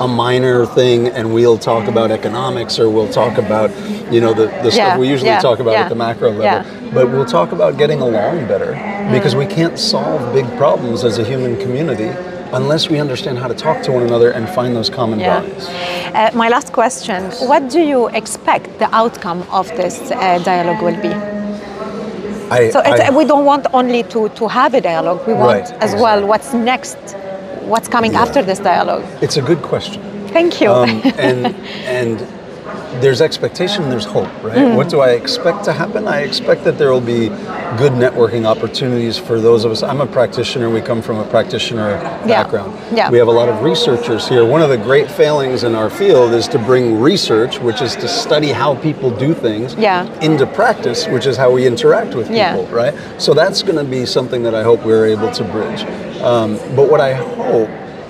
a 0.00 0.08
minor 0.08 0.66
thing 0.66 1.08
and 1.08 1.32
we'll 1.32 1.58
talk 1.58 1.88
about 1.88 2.10
economics 2.10 2.78
or 2.78 2.90
we'll 2.90 3.08
talk 3.08 3.38
about 3.38 3.70
you 4.12 4.20
know 4.20 4.34
the, 4.34 4.46
the 4.62 4.70
Yeah, 4.70 4.70
stuff 4.70 4.98
we 4.98 5.08
usually 5.08 5.30
yeah, 5.30 5.40
talk 5.40 5.58
about 5.58 5.72
yeah, 5.72 5.84
at 5.84 5.88
the 5.88 5.94
macro 5.94 6.30
level 6.30 6.92
but 6.92 7.10
we'll 7.10 7.24
talk 7.24 7.52
about 7.52 7.78
getting 7.78 8.00
along 8.00 8.46
better 8.46 8.72
because 9.10 9.34
we 9.34 9.46
can't 9.46 9.78
solve 9.78 10.20
big 10.34 10.46
problems 10.56 11.04
as 11.04 11.18
a 11.18 11.24
human 11.24 11.56
community 11.60 12.10
unless 12.52 12.88
we 12.88 12.98
understand 13.00 13.38
how 13.38 13.48
to 13.48 13.54
talk 13.54 13.82
to 13.82 13.92
one 13.92 14.02
another 14.02 14.30
and 14.30 14.48
find 14.50 14.76
those 14.76 14.90
common 14.90 15.18
Yeah. 15.20 15.40
values. 15.40 15.66
Uh, 16.14 16.30
my 16.34 16.48
last 16.48 16.72
question 16.72 17.30
What 17.48 17.70
do 17.70 17.80
you 17.80 18.08
expect 18.08 18.78
the 18.78 18.88
outcome 18.94 19.42
of 19.50 19.66
this 19.76 20.10
uh, 20.10 20.38
dialogue 20.44 20.82
will 20.82 21.00
be? 21.00 21.35
I- 22.50 22.70
so 22.70 22.80
it's, 22.80 23.00
I- 23.00 23.10
we 23.10 23.24
don't 23.24 23.44
want 23.44 23.66
only 23.72 24.02
to, 24.04 24.28
to 24.30 24.48
have 24.48 24.74
a 24.74 24.80
dialogue. 24.80 25.26
We 25.26 25.34
want 25.34 25.70
Right, 25.70 25.82
as 25.82 25.94
well 25.94 26.26
what's 26.26 26.52
next, 26.54 26.96
what's 27.62 27.88
coming 27.88 28.12
Yeah. 28.12 28.22
after 28.22 28.42
this 28.42 28.58
dialogue. 28.58 29.04
It's 29.20 29.36
a 29.36 29.42
good 29.42 29.62
question. 29.62 30.02
Thank 30.28 30.60
you. 30.60 30.70
Um, 30.70 31.00
and 31.18 31.46
and 31.86 32.20
there's 33.00 33.20
expectation, 33.20 33.90
there's 33.90 34.04
hope, 34.04 34.30
right? 34.42 34.56
Mm. 34.56 34.76
What 34.76 34.88
do 34.88 35.00
I 35.00 35.10
expect 35.10 35.64
to 35.64 35.72
happen? 35.72 36.08
I 36.08 36.20
expect 36.20 36.64
that 36.64 36.78
there 36.78 36.90
will 36.92 37.00
be 37.00 37.28
good 37.76 37.92
networking 37.92 38.46
opportunities 38.46 39.18
for 39.18 39.40
those 39.40 39.64
of 39.64 39.72
us. 39.72 39.82
I'm 39.82 40.00
a 40.00 40.06
practitioner. 40.06 40.70
We 40.70 40.80
come 40.80 41.02
from 41.02 41.18
a 41.18 41.24
practitioner 41.24 41.90
Yeah. 41.90 42.42
background. 42.42 42.76
Yeah. 42.94 43.10
We 43.10 43.18
have 43.18 43.28
a 43.28 43.32
lot 43.32 43.48
of 43.48 43.62
researchers 43.62 44.26
here. 44.28 44.44
One 44.44 44.62
of 44.62 44.70
the 44.70 44.78
great 44.78 45.10
failings 45.10 45.64
in 45.64 45.74
our 45.74 45.90
field 45.90 46.32
is 46.32 46.48
to 46.48 46.58
bring 46.58 47.00
research, 47.00 47.60
which 47.60 47.82
is 47.82 47.94
to 47.96 48.08
study 48.08 48.48
how 48.52 48.74
people 48.76 49.10
do 49.10 49.34
things, 49.34 49.74
Yeah. 49.78 50.06
into 50.20 50.46
practice, 50.46 51.06
which 51.06 51.26
is 51.26 51.36
how 51.36 51.50
we 51.50 51.66
interact 51.66 52.14
with 52.14 52.30
Yeah. 52.30 52.56
people, 52.56 52.74
right? 52.74 52.94
So 53.18 53.34
that's 53.34 53.62
going 53.62 53.78
to 53.78 53.84
be 53.84 54.06
something 54.06 54.42
that 54.44 54.54
I 54.54 54.62
hope 54.62 54.84
we're 54.84 55.06
able 55.06 55.30
to 55.32 55.44
bridge. 55.44 55.84
Um, 56.22 56.58
but 56.74 56.88
what 56.90 57.00
I 57.00 57.12
hope 57.14 57.68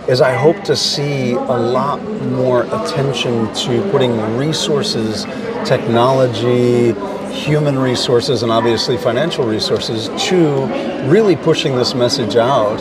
is 0.09 0.21
I 0.21 0.35
hope 0.35 0.63
to 0.65 0.77
see 0.77 1.33
a 1.33 1.37
lot 1.37 2.01
more 2.03 2.63
attention 2.65 3.53
to 3.53 3.91
putting 3.91 4.37
resources, 4.37 5.25
technology, 5.65 6.93
human 7.33 7.79
resources, 7.79 8.43
and 8.43 8.53
obviously 8.53 8.97
financial 8.97 9.45
resources 9.45 10.09
to 10.29 10.67
really 11.09 11.35
pushing 11.35 11.75
this 11.77 11.95
message 11.95 12.37
out 12.37 12.81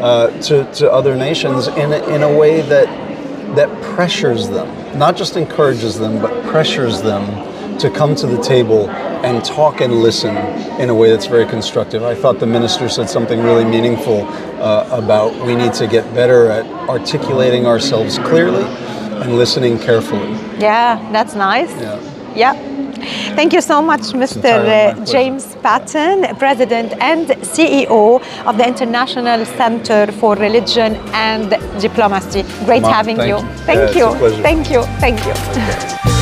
uh, 0.00 0.30
to, 0.42 0.70
to 0.74 0.92
other 0.92 1.16
nations 1.16 1.68
in 1.68 1.92
a, 1.92 2.06
in 2.08 2.22
a 2.22 2.38
way 2.38 2.60
that 2.60 2.86
that 3.54 3.70
pressures 3.94 4.48
them, 4.50 4.98
not 4.98 5.16
just 5.16 5.36
encourages 5.36 5.98
them, 5.98 6.20
but 6.20 6.44
pressures 6.46 7.00
them 7.00 7.78
to 7.78 7.88
come 7.88 8.14
to 8.14 8.26
the 8.26 8.40
table 8.42 8.86
and 9.26 9.44
talk 9.44 9.80
and 9.80 9.92
listen 10.08 10.36
in 10.80 10.88
a 10.88 10.94
way 10.94 11.10
that's 11.10 11.26
very 11.26 11.46
constructive. 11.46 12.02
I 12.04 12.14
thought 12.14 12.38
the 12.38 12.46
minister 12.46 12.88
said 12.88 13.08
something 13.10 13.42
really 13.42 13.64
meaningful 13.64 14.18
uh, 14.62 14.88
about 15.02 15.34
we 15.46 15.54
need 15.56 15.74
to 15.74 15.86
get 15.86 16.04
better 16.14 16.40
at 16.58 16.64
articulating 16.88 17.66
ourselves 17.66 18.18
clearly 18.18 18.64
and 19.22 19.36
listening 19.36 19.78
carefully. 19.78 20.30
yeah, 20.58 20.88
that's 21.12 21.34
nice. 21.34 21.70
Yeah. 21.80 22.00
Yeah. 22.36 22.54
Thank 23.38 23.52
you 23.52 23.60
so 23.60 23.80
much, 23.82 24.00
Mr. 24.22 24.40
pleasure. 24.40 25.04
James 25.12 25.44
Patton, 25.56 26.36
President 26.36 26.92
and 27.00 27.26
CEO 27.54 28.20
of 28.46 28.56
the 28.58 28.66
International 28.66 29.44
Center 29.44 30.10
for 30.20 30.34
Religion 30.36 30.96
and 31.12 31.50
Diplomacy. 31.80 32.42
Great 32.64 32.82
Mom, 32.82 32.92
having 32.92 33.16
thank 33.16 33.28
you. 33.30 33.36
you. 33.48 33.56
Thank 33.68 33.94
Yeah, 33.94 33.98
you. 34.00 34.06
a 34.14 34.18
pleasure. 34.18 34.42
Thank 34.42 34.70
you. 34.70 34.82
Thank 35.04 35.18
you. 35.26 36.15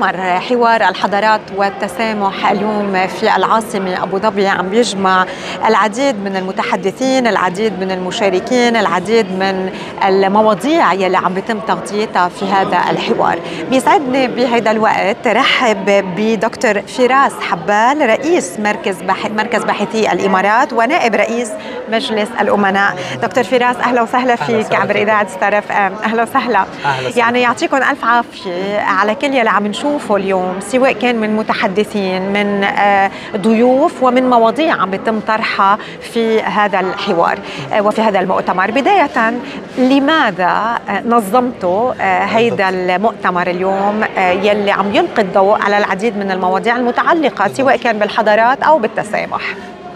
مؤتمر 0.00 0.40
حوار 0.40 0.88
الحضارات 0.88 1.40
والتسامح 1.56 2.50
اليوم 2.50 3.06
في 3.06 3.36
العاصمة 3.36 4.02
أبو 4.02 4.18
ظبي. 4.18 4.48
عم 4.48 4.68
بيجمع 4.68 5.26
العديد 5.66 6.24
من 6.24 6.36
المتحدثين 6.36 7.26
العديد 7.26 7.80
من 7.80 7.90
المشاركين 7.90 8.76
العديد 8.76 9.26
من 9.26 9.70
المواضيع 10.04 10.92
يلي 10.92 11.16
عم 11.16 11.34
بيتم 11.34 11.60
تغطيتها 11.60 12.28
في 12.28 12.44
هذا 12.44 12.90
الحوار. 12.90 13.38
بيسعدني 13.70 14.28
بهذا 14.28 14.70
الوقت 14.70 15.26
رحب 15.26 16.04
بدكتور 16.16 16.80
فراس 16.80 17.32
حبال 17.40 18.08
رئيس 18.08 18.60
مركز 18.60 19.02
بح... 19.02 19.26
مركز 19.26 19.64
باحثي 19.64 20.12
الإمارات 20.12 20.72
ونائب 20.72 21.14
رئيس 21.14 21.50
مجلس 21.88 22.28
الأمناء. 22.40 22.96
دكتور 23.22 23.44
فراس 23.44 23.76
أهلا 23.76 24.02
وسهلا 24.02 24.36
فيك 24.36 24.74
عبر. 24.74 24.96
إذاعة 24.96 25.28
ستار 25.28 25.58
إم. 25.58 25.92
أهلا 26.04 26.22
وسهلا. 26.22 26.64
أهلا. 26.84 27.18
يعني 27.18 27.40
يعطيكم 27.40 27.76
ألف 27.76 28.04
عافية 28.04 28.80
على 28.80 29.14
كل 29.14 29.34
يلي 29.34 29.50
عم 29.50 29.66
نشوفه 29.90 30.16
اليوم 30.16 30.60
سواء 30.60 30.92
كان 30.92 31.16
من 31.16 31.36
متحدثين 31.36 32.32
من 32.32 32.64
آه، 32.64 33.10
ضيوف 33.36 34.02
ومن 34.02 34.30
مواضيع 34.30 34.74
عم 34.74 34.90
بيتم 34.90 35.20
طرحها 35.20 35.78
في 36.00 36.42
هذا 36.42 36.80
الحوار 36.80 37.38
آه، 37.72 37.82
وفي 37.82 38.00
هذا 38.02 38.20
المؤتمر. 38.20 38.70
بداية 38.70 39.34
لماذا 39.78 40.78
آه، 40.88 41.02
نظمتوا 41.06 41.92
هيدا 42.24 42.68
المؤتمر 42.68 43.46
اليوم 43.46 44.04
يلي 44.18 44.70
عم 44.70 44.94
يلقي 44.94 45.22
الضوء 45.22 45.62
على 45.62 45.78
العديد 45.78 46.16
من 46.16 46.30
المواضيع 46.30 46.76
المتعلقة 46.76 47.48
سواء 47.48 47.76
كان 47.76 47.98
بالحضارات 47.98 48.62
أو 48.62 48.78
بالتسامح؟ 48.78 49.42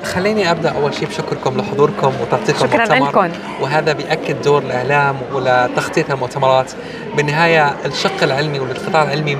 خليني 0.05 0.51
أبدأ 0.51 0.71
أول 0.71 0.95
شيء 0.95 1.09
بشكركم 1.09 1.57
لحضوركم 1.61 2.13
وتغطيتكم 2.23 2.67
شكراً 2.67 2.95
المؤتمر. 2.95 3.25
لكم. 3.25 3.33
وهذا 3.61 3.93
بيأكد 3.93 4.43
دور 4.43 4.63
الإعلام 4.63 5.17
ولتغطية 5.33 6.07
المؤتمرات. 6.11 6.73
بالنهاية 7.17 7.75
الشق 7.85 8.23
العلمي 8.23 8.61
والقطاع 8.61 9.03
العلمي 9.03 9.37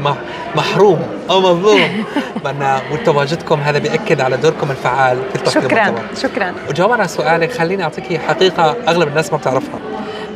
محروم 0.57 1.03
أو 1.31 1.41
مظلوم. 1.41 2.05
وتواجدكم 2.93 3.61
هذا 3.61 3.79
بيأكد 3.79 4.21
على 4.21 4.37
دوركم 4.37 4.71
الفعال 4.71 5.19
في 5.33 5.39
تغطية 5.39 5.61
شكرا 5.61 5.87
المؤتمر. 5.87 6.09
شكرا. 6.23 6.55
وجوابا 6.69 6.95
على 6.95 7.09
سؤالك 7.09 7.53
خليني 7.53 7.83
أعطيك 7.83 8.21
حقيقة 8.21 8.77
أغلب 8.89 9.09
الناس 9.09 9.33
ما 9.33 9.39
بتعرفها. 9.39 9.81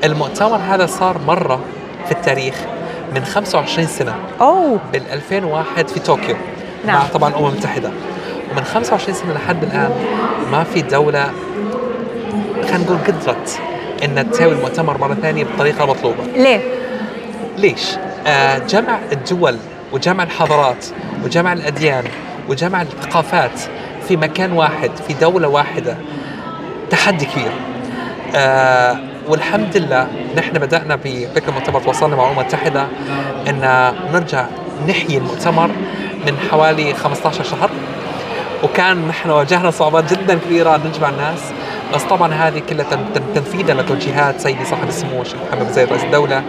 المؤتمر 0.04 0.56
هذا 0.56 0.86
صار 0.86 1.18
مرة 1.26 1.60
في 2.06 2.12
التاريخ 2.12 2.54
من 3.14 3.24
25 3.24 3.86
سنة. 3.86 4.14
أوه. 4.40 4.80
بال 4.92 5.02
2001 5.12 5.88
في 5.88 6.00
طوكيو. 6.00 6.36
نعم. 6.86 6.96
مع 6.96 7.06
طبعا 7.06 7.30
الامم 7.30 7.46
المتحده 7.46 7.90
ومن 8.58 8.66
25 8.66 9.14
سنة 9.14 9.32
لحد 9.34 9.62
الآن 9.64 9.90
ما 10.52 10.64
في 10.64 10.80
دولة 10.82 11.30
خلينا 12.62 12.78
نقول 12.78 12.98
قدرت 12.98 13.60
إن 14.04 14.30
تساوي 14.30 14.52
المؤتمر 14.52 14.98
مرة 14.98 15.14
ثانية 15.14 15.44
بالطريقة 15.44 15.84
المطلوبه 15.84 16.24
ليه؟ 16.36 16.60
ليش؟ 17.58 17.96
آه 18.26 18.58
جمع 18.58 18.98
الدول 19.12 19.56
وجمع 19.92 20.22
الحضارات 20.24 20.86
وجمع 21.24 21.52
الأديان 21.52 22.04
وجمع 22.48 22.82
الثقافات 22.82 23.60
في 24.08 24.16
مكان 24.16 24.52
واحد 24.52 24.90
في 25.08 25.14
دولة 25.14 25.48
واحدة 25.48 25.96
تحدي 26.90 27.24
كبير. 27.24 27.52
آه 28.34 28.98
والحمد 29.28 29.76
لله 29.76 30.08
نحن 30.36 30.52
بدأنا 30.52 30.96
بفكرة 31.04 31.48
المؤتمر 31.48 31.80
تواصلنا 31.80 32.16
مع 32.16 32.24
الأمم 32.24 32.40
المتحدة 32.40 32.86
أن 33.48 33.92
نرجع 34.12 34.46
نحيي 34.88 35.18
المؤتمر 35.18 35.70
من 36.26 36.38
حوالي 36.50 36.94
15 36.94 37.44
شهر. 37.44 37.70
وكان 38.64 39.08
نحن 39.08 39.30
واجهنا 39.30 39.70
صعوبات 39.70 40.12
جدا 40.14 40.38
كبيرة 40.46 40.74
أن 40.74 40.80
نجمع 40.86 41.08
الناس. 41.08 41.38
بس 41.94 42.02
طبعا 42.02 42.34
هذه 42.34 42.58
كلها 42.70 42.84
تن- 42.90 43.12
تن- 43.14 43.34
تنفيذا 43.34 43.74
لتوجيهات 43.74 44.40
سيدي 44.40 44.64
صاحب 44.64 44.88
السمو 44.88 45.22
الشيخ 45.22 45.36
محمد 45.52 45.68
زايد 45.72 45.88
رئيس 45.88 46.04
الدولة. 46.04 46.42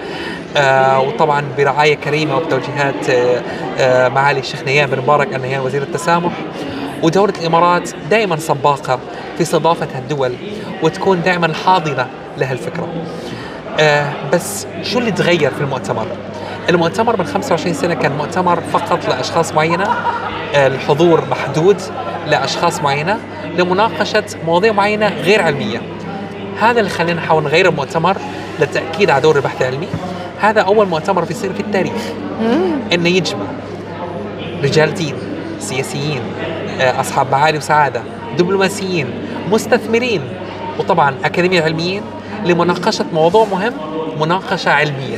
آه 0.57 0.99
وطبعا 0.99 1.43
برعاية 1.57 1.95
كريمة 1.95 2.37
وبتوجيهات 2.37 3.09
آه 3.09 3.41
آه 3.77 4.09
معالي 4.09 4.39
الشيخ 4.39 4.63
نيان 4.63 4.89
بن 4.89 4.97
مبارك 4.99 5.35
النهيان 5.35 5.61
وزير 5.61 5.81
التسامح. 5.81 6.31
ودولة 7.03 7.33
الإمارات 7.41 7.89
دائما 8.09 8.35
سباقة 8.35 8.99
في 9.37 9.41
استضافة 9.43 9.87
هالدول 9.95 10.33
وتكون 10.83 11.21
دائما 11.21 11.53
حاضنة 11.65 12.07
لهالفكرة 12.37 12.87
آه 13.79 14.13
بس 14.33 14.67
شو 14.83 14.99
اللي 14.99 15.11
تغير 15.11 15.51
في 15.51 15.61
المؤتمر؟ 15.61 16.07
المؤتمر 16.69 17.19
من 17.19 17.25
25 17.25 17.73
سنة 17.73 17.93
كان 17.93 18.11
مؤتمر 18.11 18.59
فقط 18.61 19.07
لأشخاص 19.09 19.53
معينة 19.53 19.83
آه 20.55 20.67
الحضور 20.67 21.23
محدود 21.31 21.81
لأشخاص 22.27 22.81
معينة 22.81 23.17
لمناقشة 23.57 24.23
مواضيع 24.45 24.71
معينة 24.71 25.07
غير 25.07 25.41
علمية. 25.41 25.81
هذا 26.61 26.79
اللي 26.79 26.89
خلينا 26.89 27.21
نحاول 27.21 27.43
نغير 27.43 27.69
المؤتمر 27.69 28.17
للتأكيد 28.59 29.09
على 29.09 29.21
دور 29.21 29.35
البحث 29.35 29.61
العلمي. 29.61 29.87
هذا 30.41 30.61
أول 30.61 30.87
مؤتمر 30.87 31.25
بيصير 31.25 31.53
في 31.53 31.59
التاريخ. 31.59 32.01
إنه 32.93 33.09
يجمع 33.09 33.45
رجال 34.63 34.93
دين 34.93 35.15
سياسيين 35.59 36.21
آه، 36.81 36.99
أصحاب 37.01 37.31
معالي 37.31 37.57
وسعادة 37.57 38.01
دبلوماسيين 38.37 39.07
مستثمرين 39.51 40.21
وطبعا 40.79 41.15
أكاديميين 41.25 41.63
علميين 41.63 42.01
لمناقشة 42.45 43.05
موضوع 43.13 43.45
مهم 43.51 43.73
مناقشة 44.19 44.71
علمية. 44.71 45.17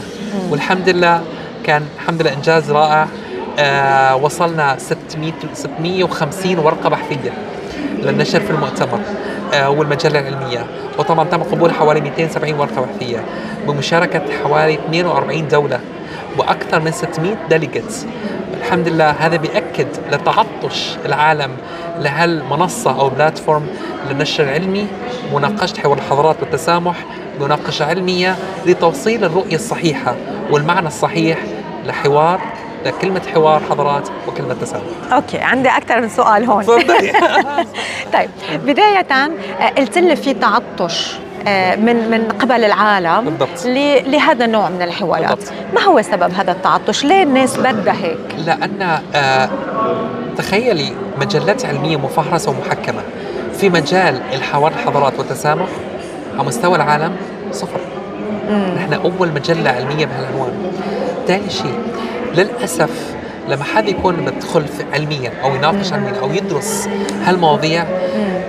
والحمد 0.49 0.89
لله 0.89 1.21
كان 1.63 1.83
الحمد 2.01 2.21
لله 2.21 2.33
إنجاز 2.33 2.71
رائع. 2.71 3.07
آه 3.59 4.15
وصلنا 4.15 4.75
600 4.77 5.31
650 5.53 6.59
ورقة 6.59 6.89
بحثية 6.89 7.31
للنشر 7.99 8.39
في 8.39 8.51
المؤتمر 8.51 8.99
آه 9.53 9.69
والمجلة 9.69 10.19
العلمية. 10.19 10.65
وطبعا 10.99 11.25
تم 11.29 11.43
قبول 11.43 11.71
حوالي 11.73 12.01
270 12.01 12.59
ورقة 12.59 12.81
بحثية 12.81 13.23
بمشاركة 13.67 14.21
حوالي 14.43 14.73
42 14.73 15.47
دولة 15.47 15.79
وأكثر 16.37 16.79
من 16.79 16.91
600 16.91 17.35
ديليجيتس 17.49 18.05
الحمد 18.61 18.87
لله 18.87 19.09
هذا 19.09 19.35
بيأكد 19.37 19.87
لتعطش 20.11 20.95
العالم 21.05 21.51
لهالمنصة 21.99 22.99
أو 22.99 23.09
بلاتفورم 23.09 23.67
للنشر 24.09 24.43
العلمي 24.43 24.87
مناقشة 25.33 25.81
حوار 25.81 25.97
الحضارات 25.97 26.35
والتسامح 26.41 26.95
مناقشة 27.39 27.85
علمية 27.85 28.35
لتوصيل 28.65 29.23
الرؤية 29.23 29.55
الصحيحة 29.55 30.15
والمعنى 30.51 30.87
الصحيح 30.87 31.39
لحوار 31.85 32.41
لكلمة 32.85 33.21
حوار 33.33 33.61
حضارات 33.69 34.09
وكلمة 34.27 34.53
تسامح. 34.53 34.83
أوكي 35.11 35.37
عندي 35.37 35.69
أكثر 35.69 36.01
من 36.01 36.09
سؤال 36.09 36.45
هون. 36.45 36.63
طيب 38.13 38.29
بداية 38.65 39.05
آه، 39.11 39.69
قلت 39.77 39.97
لي 39.97 40.15
في 40.15 40.33
تعطش. 40.33 41.15
من 41.75 42.11
من 42.11 42.27
قبل 42.39 42.63
العالم 42.63 43.25
بالضبط. 43.25 43.65
لهذا 44.07 44.45
النوع 44.45 44.69
من 44.69 44.81
الحوارات. 44.81 45.37
بالضبط. 45.37 45.53
ما 45.73 45.81
هو 45.81 46.01
سبب 46.01 46.33
هذا 46.33 46.51
التعطش؟ 46.51 47.05
ليه 47.05 47.23
الناس 47.23 47.57
بدها 47.57 47.93
هيك؟ 47.93 48.17
لأن 48.45 48.99
آه 49.15 49.49
تخيلي 50.37 50.93
مجلات 51.21 51.65
علمية 51.65 51.97
مفهرسه 51.97 52.51
ومحكمة. 52.51 53.01
في 53.57 53.69
مجال 53.69 54.21
الحوار 54.33 54.71
الحضارات 54.71 55.19
والتسامح 55.19 55.67
على 56.37 56.47
مستوى 56.47 56.75
العالم 56.75 57.15
صفر. 57.51 57.79
نحن 58.75 58.93
أول 58.93 59.31
مجلة 59.31 59.69
علمية 59.69 60.05
بهالعنوان. 60.05 60.71
ثاني 61.27 61.49
شيء 61.49 61.79
للأسف 62.35 63.15
لما 63.49 63.63
حد 63.63 63.89
يكون 63.89 64.15
بدخل 64.15 64.65
علميا 64.93 65.31
أو 65.43 65.55
يناقش 65.55 65.93
علميا 65.93 66.19
أو 66.19 66.31
يدرس 66.31 66.89
هالمواضيع 67.23 67.85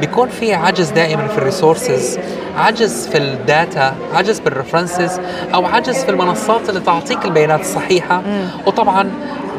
بيكون 0.00 0.28
في 0.28 0.54
عجز 0.54 0.90
دائما 0.90 1.28
في 1.28 1.38
الريسورسز 1.38 2.18
عجز 2.56 3.06
في 3.06 3.18
الداتا 3.18 3.94
عجز 4.14 4.38
بالريفرنسز 4.38 5.20
أو 5.54 5.66
عجز 5.66 6.04
في 6.04 6.10
المنصات 6.10 6.68
اللي 6.68 6.80
تعطيك 6.80 7.24
البيانات 7.24 7.60
الصحيحة. 7.60 8.22
وطبعا 8.66 9.10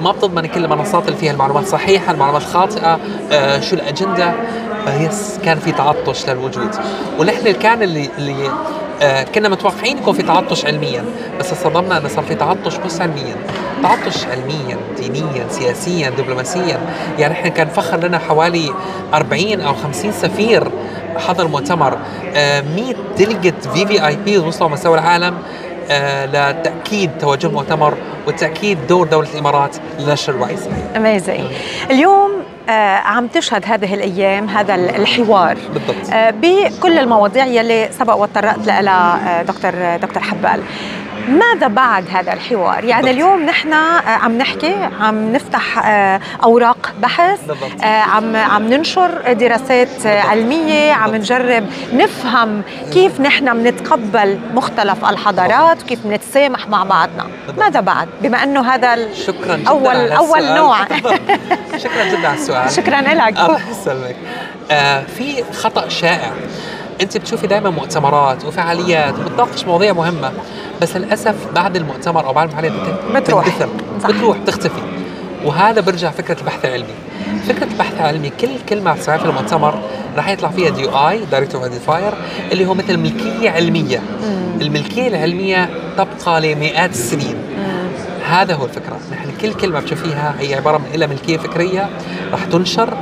ما 0.01 0.11
بتضمن 0.11 0.45
كل 0.45 0.65
المنصات 0.65 1.07
اللي 1.07 1.17
فيها 1.17 1.31
المعلومات 1.31 1.65
صحيحة 1.67 2.11
المعلومات 2.11 2.43
خاطئة 2.43 2.99
آه 3.31 3.59
شو 3.59 3.75
الأجندة. 3.75 4.33
آه 4.87 5.01
يس 5.01 5.39
كان 5.45 5.59
في 5.59 5.71
تعطش 5.71 6.29
للوجود. 6.29 6.75
ونحن 7.19 7.51
كان 7.51 7.83
اللي 7.83 8.09
اللي 8.17 8.51
آه 9.03 9.23
كنا 9.23 9.49
متوقعين 9.49 9.97
يكون 9.97 10.13
في 10.13 10.23
تعطش 10.23 10.65
علميا 10.65 11.05
بس 11.39 11.53
صدمنا 11.53 11.97
انه 11.97 12.07
صار 12.07 12.23
في 12.23 12.35
تعطش 12.35 12.77
بس 12.77 13.01
علميا 13.01 13.35
تعطش 13.83 14.25
علميا 14.25 14.77
دينيا 14.97 15.47
سياسيا 15.49 16.09
دبلوماسيا. 16.09 16.79
يعني 17.19 17.33
إحنا 17.33 17.49
كان 17.49 17.67
فخر 17.67 17.97
لنا 17.97 18.17
حوالي 18.19 18.73
40 19.13 19.61
أو 19.61 19.73
50 19.73 20.11
سفير 20.11 20.71
حضر 21.17 21.47
مؤتمر. 21.47 21.97
آه 22.35 22.61
100 22.61 22.93
ديليجيت 23.17 23.67
في 23.67 23.85
في 23.87 24.07
اي 24.07 24.15
بي 24.15 24.37
وصلوا 24.37 24.69
مستوى 24.69 24.99
العالم 24.99 25.37
آه 25.89 26.25
لتأكيد 26.25 27.11
توجه 27.19 27.47
المؤتمر 27.47 27.93
وتأكيد 28.27 28.87
دور 28.87 29.07
دولة 29.07 29.27
الإمارات 29.33 29.75
لنشر 29.99 30.33
الوعي 30.33 30.55
اليوم 31.91 32.31
عم 33.05 33.27
تشهد 33.27 33.63
هذه 33.67 33.93
الأيام 33.93 34.49
هذا 34.49 34.75
ال- 34.75 34.95
الحوار 34.95 35.57
بالضبط. 35.73 36.09
آه 36.13 36.29
بكل 36.41 36.99
المواضيع 36.99 37.45
يلي 37.45 37.89
سبق 37.99 38.15
وتطرقت 38.15 38.67
لها 38.67 39.39
آه 39.39 39.43
دكتور 39.43 39.71
دكتور 40.01 40.23
حبال 40.23 40.61
ماذا 41.27 41.67
بعد 41.67 42.05
هذا 42.11 42.33
الحوار؟ 42.33 42.83
يعني 42.83 43.01
بالضبط. 43.03 43.23
اليوم 43.23 43.45
نحن 43.45 43.73
آه 43.73 44.01
عم 44.09 44.37
نحكي 44.37 44.89
عم 44.99 45.31
نفتح 45.33 45.85
آه 45.87 46.19
أوراق 46.43 46.93
بحث 47.01 47.39
بالضبط. 47.47 47.81
آه 47.83 47.87
عم 48.01 48.35
عم 48.35 48.67
ننشر 48.73 49.33
دراسات 49.33 50.05
علمية 50.05 50.91
عم 50.93 51.15
نجرب 51.15 51.65
نفهم 51.93 52.61
كيف 52.93 53.19
نحن 53.21 53.63
بنتقبل 53.63 54.39
مختلف 54.53 55.05
الحضارات 55.05 55.83
وكيف 55.83 55.99
بنتسامح 56.07 56.67
مع 56.67 56.83
بعضنا. 56.83 57.27
ماذا 57.57 57.79
بعد 57.79 58.07
بما 58.21 58.43
أنه 58.43 58.61
هذا 58.73 59.13
شكرا 59.13 59.55
جدا 59.55 59.69
أول 59.69 59.87
على 59.95 60.17
أول. 60.17 60.43
نوع 60.55 60.77
شكرا 61.83 62.03
جدا 62.11 62.27
على 62.27 62.37
السؤال 62.37 62.71
شكرا 62.71 63.01
لك 63.01 63.37
الله 63.39 63.61
يسلمك 63.71 64.15
آه 64.71 65.03
في 65.17 65.43
خطأ 65.53 65.89
شائع 65.89 66.31
انت 67.03 67.17
بتشوفي 67.17 67.47
دائما 67.47 67.69
مؤتمرات 67.69 68.45
وفعاليات 68.45 69.13
وبتناقش 69.19 69.65
مواضيع 69.65 69.93
مهمة 69.93 70.31
بس 70.81 70.97
للأسف 70.97 71.35
بعد 71.55 71.75
المؤتمر 71.75 72.25
أو 72.27 72.33
بعد 72.33 72.47
الفعاليه 72.47 72.69
بت- 72.69 73.15
بتروح. 73.15 73.45
بتروح 74.05 74.37
تختفي 74.47 74.81
وهذا 75.45 75.81
برجع 75.81 76.11
فكرة 76.11 76.39
البحث 76.39 76.65
العلمي. 76.65 76.93
فكرة 77.47 77.63
البحث 77.63 77.93
العلمي 77.99 78.29
كل 78.29 78.47
كلمة 78.69 78.93
بتسمعها 78.93 79.17
في 79.17 79.25
المؤتمر 79.25 79.79
راح 80.17 80.29
يطلع 80.29 80.49
فيها 80.49 80.69
دي 80.69 80.89
أي 80.89 81.19
دايركتور 81.31 81.63
ايدنتيفاير 81.63 82.13
اللي 82.51 82.65
هو 82.65 82.73
مثل 82.73 82.97
ملكية 82.97 83.49
علمية. 83.49 84.01
الملكية 84.61 85.07
العلمية 85.07 85.69
تبقى 85.97 86.41
لمئات 86.41 86.89
السنين. 86.89 87.35
هذا 88.29 88.53
هو 88.55 88.65
الفكرة. 88.65 88.99
نحن 89.11 89.29
كل 89.41 89.53
كلمة 89.53 89.79
بتشوفيها 89.79 90.35
هي 90.39 90.55
عبارة 90.55 90.77
من 90.77 90.85
إلها 90.95 91.07
ملكية 91.07 91.37
فكرية 91.37 91.89
راح 92.31 92.43
تنشر 92.45 92.93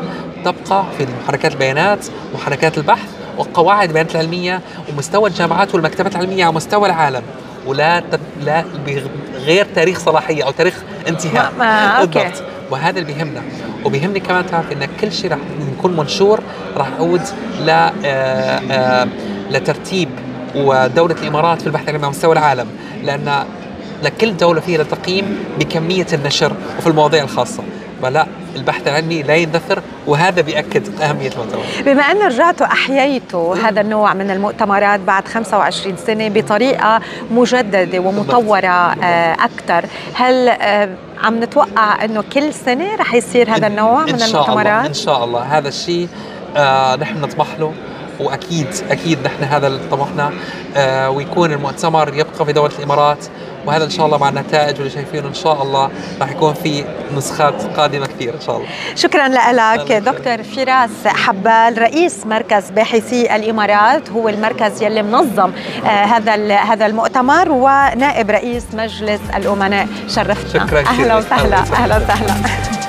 تبقى 0.45 0.83
في 0.97 1.07
محركات 1.23 1.51
البيانات 1.53 2.05
محركات 2.35 2.77
البحث 2.77 3.07
وقواعد 3.41 3.87
البيانات 3.87 4.15
العلمية 4.15 4.61
ومستوى 4.89 5.29
الجامعات 5.29 5.75
والمكتبات 5.75 6.15
العلمية 6.15 6.43
على 6.45 6.53
مستوى 6.53 6.89
العالم 6.89 7.21
ولا 7.65 7.99
تب... 8.11 8.19
لا 8.41 8.63
بغير 8.85 9.67
تاريخ 9.75 9.99
صلاحية 9.99 10.43
أو 10.43 10.51
تاريخ 10.51 10.83
انتهاء. 11.07 11.51
أوكي. 12.01 12.19
بالضبط. 12.19 12.43
وهذا 12.71 12.99
اللي 12.99 13.13
بيهمنا. 13.13 13.41
وبيهمني 13.85 14.19
كمان 14.19 14.45
تعرف 14.45 14.71
إن 14.71 14.87
كل 15.01 15.11
شيء 15.11 15.29
راح 15.31 15.39
يكون 15.77 15.97
منشور 15.97 16.39
راح 16.77 16.87
يعود 16.89 17.21
ل 17.65 17.69
آه، 17.69 17.91
آه، 18.05 19.07
لترتيب 19.49 20.09
ودولة 20.55 21.15
الإمارات 21.21 21.61
في 21.61 21.67
البحث 21.67 21.83
العلمي 21.83 22.03
على 22.03 22.09
مستوى 22.09 22.33
العالم. 22.33 22.67
لأن 23.03 23.43
لكل 24.03 24.37
دولة 24.37 24.61
فيها 24.61 24.83
تقييم 24.83 25.37
بكمية 25.59 26.07
النشر 26.13 26.53
وفي 26.77 26.87
المواضيع 26.87 27.23
الخاصة. 27.23 27.63
فلا 28.01 28.27
البحث 28.55 28.87
العلمي 28.87 29.23
لا 29.23 29.35
يندثر 29.35 29.81
وهذا 30.07 30.41
بيأكد 30.41 31.01
أهمية 31.01 31.31
المؤتمر. 31.31 31.63
بما 31.85 32.01
أن 32.01 32.17
رجعتوا 32.21 32.65
أحييتوا 32.65 33.55
هذا 33.55 33.81
النوع 33.81 34.13
من 34.13 34.31
المؤتمرات 34.31 34.99
بعد 34.99 35.27
25 35.27 35.97
سنة 35.97 36.27
بطريقة 36.29 36.99
مجددة 37.31 37.99
ومطورة 37.99 38.67
آه، 38.67 39.33
أكثر. 39.33 39.85
هل 40.13 40.49
آه، 40.49 40.89
عم 41.23 41.43
نتوقع 41.43 42.05
أنه 42.05 42.23
كل 42.33 42.53
سنة 42.53 42.95
رح 42.95 43.13
يصير 43.13 43.49
هذا 43.55 43.67
النوع 43.67 44.03
إن 44.03 44.11
من 44.11 44.19
شاء 44.19 44.27
الله 44.27 44.61
إن 44.61 44.67
المؤتمرات؟ 44.67 44.95
شاء 44.95 45.23
الله. 45.23 45.41
هذا 45.41 45.67
الشيء 45.67 46.07
آه 46.57 46.95
نحن 46.95 47.21
نطمح 47.21 47.47
له 47.59 47.73
وأكيد 48.19 48.67
أكيد 48.89 49.19
نحن 49.25 49.43
هذا 49.43 49.67
اللي 49.67 49.79
طموحنا 49.91 50.31
آه 50.75 51.09
ويكون 51.09 51.51
المؤتمر 51.51 52.13
يبقى 52.13 52.45
في 52.45 52.53
دولة 52.53 52.71
الإمارات. 52.79 53.25
وهذا 53.65 53.83
إن 53.83 53.89
شاء 53.89 54.05
الله 54.05 54.17
مع 54.17 54.29
النتائج 54.29 54.75
واللي 54.75 54.89
شايفينه 54.89 55.27
إن 55.27 55.33
شاء 55.33 55.61
الله 55.63 55.89
راح 56.21 56.31
يكون 56.31 56.53
في 56.53 56.85
نسخات 57.15 57.77
قادمة 57.77 58.05
كثير 58.05 58.33
إن 58.35 58.41
شاء 58.41 58.57
الله. 58.57 58.67
شكرا 58.95 59.27
لك 59.27 59.91
دكتور 59.91 60.43
فراس 60.43 60.89
حبال 61.07 61.81
رئيس 61.81 62.25
مركز 62.25 62.69
باحثي 62.69 63.35
الإمارات 63.35 64.09
هو 64.09 64.29
المركز 64.29 64.81
يلي 64.83 65.01
منظم 65.03 65.51
آه 65.85 65.87
هذا 65.87 66.55
هذا 66.55 66.85
المؤتمر 66.85 67.51
ونائب 67.51 68.31
رئيس 68.31 68.63
مجلس 68.73 69.21
الأمناء. 69.35 69.87
شرفتنا. 70.07 70.67
شكراً. 70.67 70.79
أهلا 70.79 71.17
وسهلاً. 71.17 71.57
أهلا 71.57 71.97
وسهلا. 71.97 72.80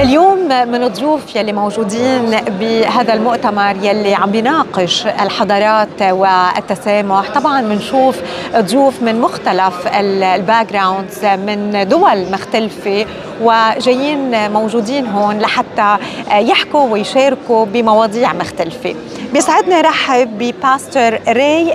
اليوم 0.00 0.48
من 0.48 0.82
الضيوف 0.82 1.36
يلي 1.36 1.52
موجودين 1.52 2.36
بهذا 2.60 3.14
المؤتمر 3.14 3.76
يلي 3.82 4.14
عم 4.14 4.30
بيناقش 4.30 5.06
الحضارات 5.06 6.02
والتسامح. 6.02 7.30
طبعا 7.34 7.62
بنشوف 7.62 8.16
ضيوف 8.56 9.02
من 9.02 9.20
مختلف 9.20 9.74
الباك 9.94 10.72
جراوندز 10.72 11.24
من 11.24 11.88
دول 11.88 12.32
مختلفة 12.32 13.06
وجايين 13.42 14.50
موجودين 14.52 15.06
هون 15.06 15.38
لحتى 15.38 15.96
يحكوا 16.32 16.90
ويشاركوا 16.90 17.64
بمواضيع 17.64 18.32
مختلفة. 18.32 18.94
بيسعدنا 19.32 19.80
رحب 19.80 20.38
بباستر 20.38 21.20
ري 21.28 21.74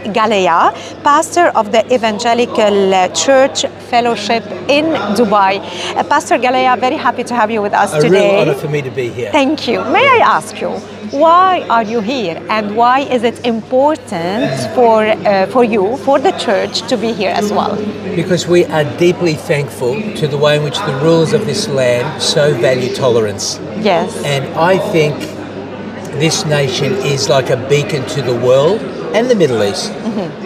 pastor 1.05 1.51
of 1.59 1.65
the 1.75 1.83
Evangelical 1.97 2.77
Church 3.23 3.65
Fellowship 3.91 4.43
in 4.77 4.85
Dubai. 5.17 5.53
Uh, 5.59 6.03
Pastor 6.11 6.37
Galea, 6.37 6.79
very 6.79 6.99
happy 7.07 7.23
to 7.23 7.33
have 7.35 7.51
you 7.51 7.61
with 7.61 7.73
us 7.73 7.93
A 7.93 7.99
real 8.13 8.23
today. 8.23 8.41
honor 8.41 8.53
for 8.53 8.69
me 8.69 8.81
to 8.81 8.91
be 8.91 9.09
here. 9.09 9.31
Thank 9.31 9.67
you. 9.67 9.83
May 9.85 10.07
I 10.07 10.19
ask 10.37 10.61
you, 10.61 10.71
why 11.11 11.65
are 11.69 11.83
you 11.83 12.01
here 12.01 12.37
and 12.49 12.75
why 12.75 13.01
is 13.01 13.23
it 13.23 13.45
important 13.45 14.49
for, 14.75 15.05
uh, 15.05 15.45
for 15.47 15.63
you, 15.63 15.97
for 15.97 16.19
the 16.19 16.31
church, 16.31 16.81
to 16.89 16.97
be 16.97 17.13
here 17.13 17.31
as 17.31 17.51
well? 17.51 17.75
Because 18.15 18.47
we 18.47 18.65
are 18.65 18.85
deeply 18.97 19.35
thankful 19.35 19.93
to 20.15 20.27
the 20.27 20.37
way 20.37 20.57
in 20.57 20.63
which 20.63 20.79
the 20.79 20.99
rulers 21.03 21.33
of 21.33 21.45
this 21.45 21.67
land 21.67 22.21
so 22.21 22.53
value 22.55 22.93
tolerance. 22.95 23.59
Yes. 23.79 24.15
And 24.23 24.45
I 24.55 24.77
think 24.91 25.15
this 26.19 26.45
nation 26.45 26.93
is 27.13 27.29
like 27.29 27.49
a 27.49 27.57
beacon 27.69 28.05
to 28.15 28.21
the 28.21 28.35
world 28.35 28.81
and 29.15 29.29
the 29.29 29.35
Middle 29.35 29.63
East 29.63 29.91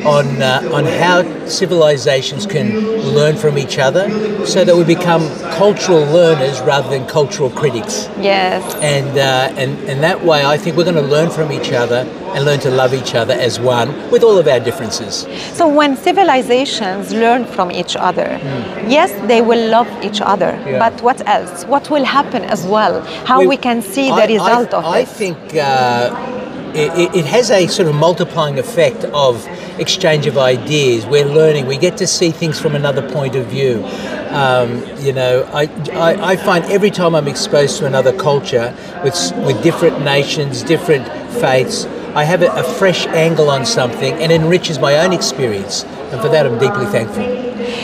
on, 0.05 0.41
uh, 0.41 0.69
on 0.73 0.85
how 0.85 1.23
civilizations 1.47 2.45
can 2.45 2.79
learn 3.17 3.35
from 3.35 3.57
each 3.57 3.77
other 3.77 4.09
so 4.45 4.63
that 4.63 4.75
we 4.75 4.83
become 4.83 5.21
cultural 5.57 6.01
learners 6.05 6.59
rather 6.61 6.89
than 6.89 7.05
cultural 7.07 7.49
critics. 7.49 8.07
Yes. 8.19 8.61
And, 8.81 9.17
uh, 9.17 9.59
and, 9.61 9.77
and 9.89 10.03
that 10.03 10.23
way, 10.23 10.45
I 10.45 10.57
think 10.57 10.77
we're 10.77 10.83
going 10.83 10.95
to 10.95 11.01
learn 11.01 11.29
from 11.29 11.51
each 11.51 11.71
other 11.71 12.05
and 12.33 12.45
learn 12.45 12.59
to 12.59 12.69
love 12.69 12.93
each 12.93 13.15
other 13.15 13.33
as 13.33 13.59
one 13.59 13.89
with 14.11 14.23
all 14.23 14.37
of 14.37 14.47
our 14.47 14.59
differences. 14.59 15.27
So 15.53 15.67
when 15.67 15.95
civilizations 15.95 17.11
learn 17.13 17.45
from 17.45 17.71
each 17.71 17.95
other, 17.95 18.39
yes, 18.87 19.11
they 19.27 19.41
will 19.41 19.69
love 19.69 19.87
each 20.03 20.21
other. 20.21 20.51
Yeah. 20.65 20.79
But 20.79 21.01
what 21.01 21.25
else? 21.27 21.65
What 21.65 21.89
will 21.89 22.03
happen 22.03 22.43
as 22.43 22.65
well? 22.65 23.01
How 23.25 23.45
we, 23.45 23.57
can 23.57 23.81
see 23.81 24.09
the 24.09 24.23
I- 24.23 24.27
result 24.27 24.73
I, 24.73 24.77
of 24.77 24.85
I 24.85 25.01
this? 25.03 25.13
think 25.13 25.37
uh, 25.55 26.46
it, 26.77 27.15
it 27.15 27.25
has 27.25 27.49
a 27.51 27.67
sort 27.67 27.87
of 27.87 27.95
multiplying 27.95 28.59
effect 28.59 29.03
of 29.05 29.45
exchange 29.79 30.27
of 30.27 30.37
ideas. 30.37 31.05
We're 31.05 31.25
learning. 31.25 31.65
We 31.65 31.77
get 31.77 31.97
to 31.97 32.07
see 32.07 32.31
things 32.31 32.59
from 32.59 32.75
another 32.75 33.09
point 33.11 33.35
of 33.35 33.47
view. 33.47 33.83
Um, 34.29 34.83
you 34.99 35.13
know, 35.13 35.43
I, 35.53 35.63
I, 35.93 36.31
I 36.33 36.35
find 36.35 36.65
every 36.65 36.91
time 36.91 37.15
I'm 37.15 37.27
exposed 37.27 37.77
to 37.79 37.85
another 37.85 38.15
culture 38.17 38.75
with 39.03 39.15
with 39.45 39.61
different 39.63 40.03
nations, 40.03 40.63
different 40.63 41.07
faiths, 41.41 41.85
I 42.15 42.23
have 42.23 42.41
a, 42.41 42.51
a 42.51 42.63
fresh 42.63 43.05
angle 43.07 43.49
on 43.49 43.65
something 43.65 44.13
and 44.13 44.31
enriches 44.31 44.79
my 44.79 44.97
own 44.97 45.13
experience. 45.13 45.83
And 45.83 46.21
for 46.21 46.29
that, 46.29 46.45
I'm 46.45 46.57
deeply 46.57 46.85
thankful. 46.85 47.23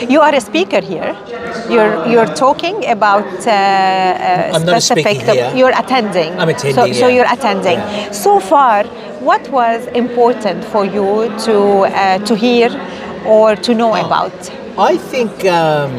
You 0.10 0.22
are 0.22 0.34
a 0.34 0.42
speaker 0.42 0.82
here. 0.82 1.16
You're 1.70 2.08
you're 2.08 2.34
talking 2.36 2.86
about 2.90 3.26
uh, 3.48 3.52
uh, 3.52 4.52
I'm 4.56 4.66
not 4.66 4.78
a 4.78 4.82
specific. 4.82 5.56
You're 5.56 5.78
attending. 5.84 6.32
I'm 6.40 6.50
attending, 6.50 6.94
So, 6.94 7.00
so 7.02 7.08
you're 7.08 7.32
attending. 7.32 7.78
Yeah. 7.80 8.12
So 8.12 8.40
far, 8.40 8.84
what 9.30 9.48
was 9.50 9.88
important 9.88 10.64
for 10.66 10.84
you 10.86 11.32
to 11.46 11.56
uh, 11.86 12.20
to 12.26 12.36
hear 12.36 12.70
or 13.26 13.56
to 13.56 13.74
know 13.74 13.92
Oh. 13.94 14.06
about? 14.06 14.34
I 14.78 14.98
think 14.98 15.32
um, 15.46 15.92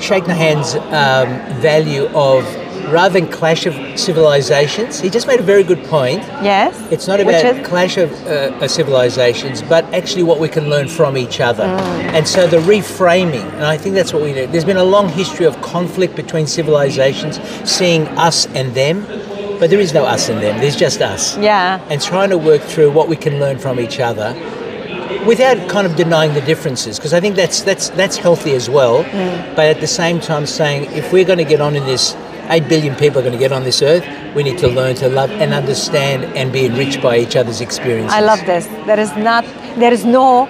Sheikh 0.00 0.24
Nahyan's 0.26 0.74
um, 0.76 1.28
value 1.60 2.06
of 2.14 2.44
rather 2.88 3.18
than 3.18 3.30
clash 3.30 3.66
of 3.66 3.74
civilizations, 3.98 5.00
he 5.00 5.10
just 5.10 5.26
made 5.26 5.40
a 5.40 5.42
very 5.42 5.62
good 5.62 5.82
point. 5.84 6.22
Yes. 6.42 6.76
It's 6.90 7.06
not 7.06 7.20
about 7.20 7.64
clash 7.64 7.96
of 7.96 8.12
uh, 8.26 8.56
uh, 8.60 8.68
civilizations, 8.68 9.62
but 9.62 9.84
actually 9.94 10.22
what 10.22 10.38
we 10.38 10.48
can 10.48 10.68
learn 10.68 10.88
from 10.88 11.16
each 11.16 11.40
other. 11.40 11.64
And 11.64 12.26
so 12.26 12.46
the 12.46 12.58
reframing, 12.58 13.44
and 13.54 13.64
I 13.64 13.76
think 13.76 13.94
that's 13.94 14.12
what 14.12 14.22
we 14.22 14.32
need. 14.32 14.52
There's 14.52 14.64
been 14.64 14.76
a 14.76 14.84
long 14.84 15.08
history 15.08 15.46
of 15.46 15.60
conflict 15.62 16.14
between 16.16 16.46
civilizations, 16.46 17.40
seeing 17.68 18.06
us 18.18 18.46
and 18.54 18.74
them, 18.74 19.04
but 19.58 19.70
there 19.70 19.80
is 19.80 19.92
no 19.92 20.04
us 20.04 20.28
and 20.28 20.42
them. 20.42 20.60
There's 20.60 20.76
just 20.76 21.00
us. 21.00 21.36
Yeah. 21.38 21.84
And 21.90 22.00
trying 22.00 22.30
to 22.30 22.38
work 22.38 22.62
through 22.62 22.90
what 22.92 23.08
we 23.08 23.16
can 23.16 23.38
learn 23.40 23.58
from 23.58 23.80
each 23.80 24.00
other 24.00 24.34
without 25.26 25.68
kind 25.68 25.86
of 25.86 25.96
denying 25.96 26.34
the 26.34 26.40
differences 26.42 26.98
because 26.98 27.12
I 27.12 27.20
think 27.20 27.34
that's 27.34 27.62
that's 27.62 27.90
that's 27.90 28.16
healthy 28.16 28.52
as 28.52 28.70
well 28.70 29.02
but 29.56 29.66
at 29.66 29.80
the 29.80 29.86
same 29.86 30.20
time 30.20 30.46
saying 30.46 30.92
if 30.92 31.12
we're 31.12 31.24
going 31.24 31.38
to 31.38 31.44
get 31.44 31.60
on 31.60 31.74
in 31.74 31.84
this 31.84 32.14
8 32.50 32.68
billion 32.68 32.94
people 32.94 33.18
are 33.18 33.22
going 33.22 33.32
to 33.32 33.38
get 33.38 33.52
on 33.52 33.64
this 33.64 33.82
earth 33.82 34.04
we 34.34 34.42
need 34.42 34.58
to 34.58 34.68
learn 34.68 34.94
to 34.96 35.08
love 35.08 35.30
and 35.30 35.52
understand 35.54 36.24
and 36.36 36.52
be 36.52 36.66
enriched 36.66 37.02
by 37.02 37.16
each 37.18 37.36
other's 37.36 37.60
experiences 37.60 38.12
I 38.12 38.20
love 38.20 38.44
this. 38.44 38.66
There 38.86 39.00
is 39.00 39.14
not. 39.16 39.44
There 39.76 39.92
is 39.92 40.04
no 40.04 40.48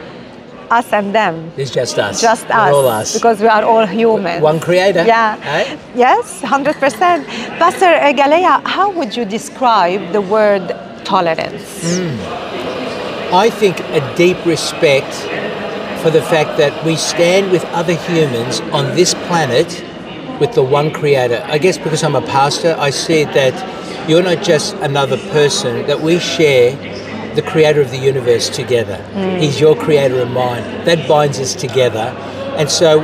us 0.71 0.93
and 0.93 1.15
them. 1.15 1.53
It's 1.57 1.71
just 1.71 1.99
us 1.99 2.21
Just 2.21 2.49
We're 2.49 2.57
us. 2.57 2.75
all 2.75 2.89
us 2.89 3.15
Because 3.15 3.41
we 3.41 3.47
are 3.47 3.63
all 3.65 3.87
human. 3.87 4.43
one 4.43 4.59
creator 4.61 5.05
Yeah. 5.05 5.37
Yes, 5.95 6.41
100%. 6.43 7.27
Pastor 7.59 7.87
Galea, 8.21 8.67
how 8.67 8.91
would 8.91 9.17
you 9.17 9.25
describe 9.25 10.13
the 10.13 10.21
word 10.21 10.75
tolerance? 11.05 11.63
Hmm. 11.97 13.35
I 13.35 13.51
think 13.51 13.79
a 13.81 14.03
deep 14.17 14.45
respect 14.45 15.13
for 16.03 16.11
the 16.11 16.23
fact 16.23 16.59
that 16.59 16.73
we 16.85 16.97
stand 16.97 17.51
with 17.51 17.65
other 17.67 17.95
humans 17.95 18.61
on 18.73 18.95
this 18.97 19.15
planet 19.27 19.85
with 20.41 20.53
the 20.55 20.63
one 20.63 20.93
creator. 20.93 21.43
I 21.49 21.59
guess 21.59 21.79
because 21.79 22.03
I'm 22.03 22.15
a 22.17 22.23
pastor, 22.23 22.77
I 22.79 22.91
see 22.91 23.25
that 23.25 24.09
you're 24.09 24.23
not 24.23 24.43
just 24.43 24.75
another 24.77 25.17
person, 25.31 25.87
that 25.87 26.01
we 26.01 26.19
share 26.19 26.77
the 27.35 27.43
creator 27.43 27.81
of 27.81 27.91
the 27.91 27.99
universe 27.99 28.49
together. 28.49 28.97
He's 29.39 29.61
your 29.61 29.77
creator 29.77 30.21
and 30.23 30.33
mine. 30.33 30.63
That 30.85 31.07
binds 31.09 31.39
us 31.39 31.55
together. 31.55 32.15
And 32.57 32.71
so, 32.71 33.01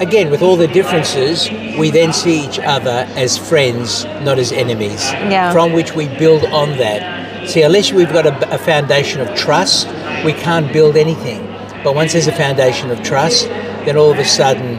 again, 0.00 0.30
with 0.30 0.40
all 0.42 0.56
the 0.56 0.68
differences, 0.68 1.50
we 1.78 1.90
then 1.90 2.12
see 2.12 2.44
each 2.46 2.58
other 2.58 3.06
as 3.16 3.36
friends, 3.36 4.04
not 4.22 4.38
as 4.38 4.52
enemies, 4.52 5.02
Yeah. 5.12 5.52
from 5.52 5.72
which 5.72 5.94
we 5.94 6.08
build 6.08 6.44
on 6.46 6.78
that. 6.78 7.48
See, 7.50 7.62
unless 7.62 7.92
we've 7.92 8.12
got 8.12 8.26
a, 8.26 8.54
a 8.54 8.58
foundation 8.58 9.20
of 9.20 9.34
trust, 9.36 9.86
we 10.24 10.32
can't 10.32 10.72
build 10.72 10.96
anything. 10.96 11.46
But 11.84 11.94
once 11.94 12.12
there's 12.14 12.26
a 12.26 12.32
foundation 12.32 12.90
of 12.90 13.02
trust, 13.02 13.46
then 13.84 13.96
all 13.96 14.10
of 14.10 14.18
a 14.18 14.24
sudden, 14.24 14.78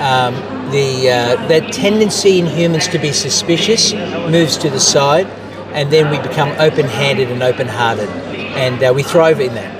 um, 0.00 0.34
the 0.70 1.10
uh, 1.10 1.48
that 1.48 1.72
tendency 1.72 2.38
in 2.38 2.46
humans 2.46 2.88
to 2.88 2.98
be 2.98 3.12
suspicious 3.12 3.92
moves 4.30 4.56
to 4.58 4.70
the 4.70 4.80
side, 4.80 5.26
and 5.72 5.90
then 5.92 6.10
we 6.10 6.18
become 6.28 6.50
open-handed 6.58 7.30
and 7.30 7.42
open-hearted, 7.42 8.08
and 8.56 8.82
uh, 8.82 8.92
we 8.94 9.02
thrive 9.02 9.40
in 9.40 9.54
that. 9.54 9.70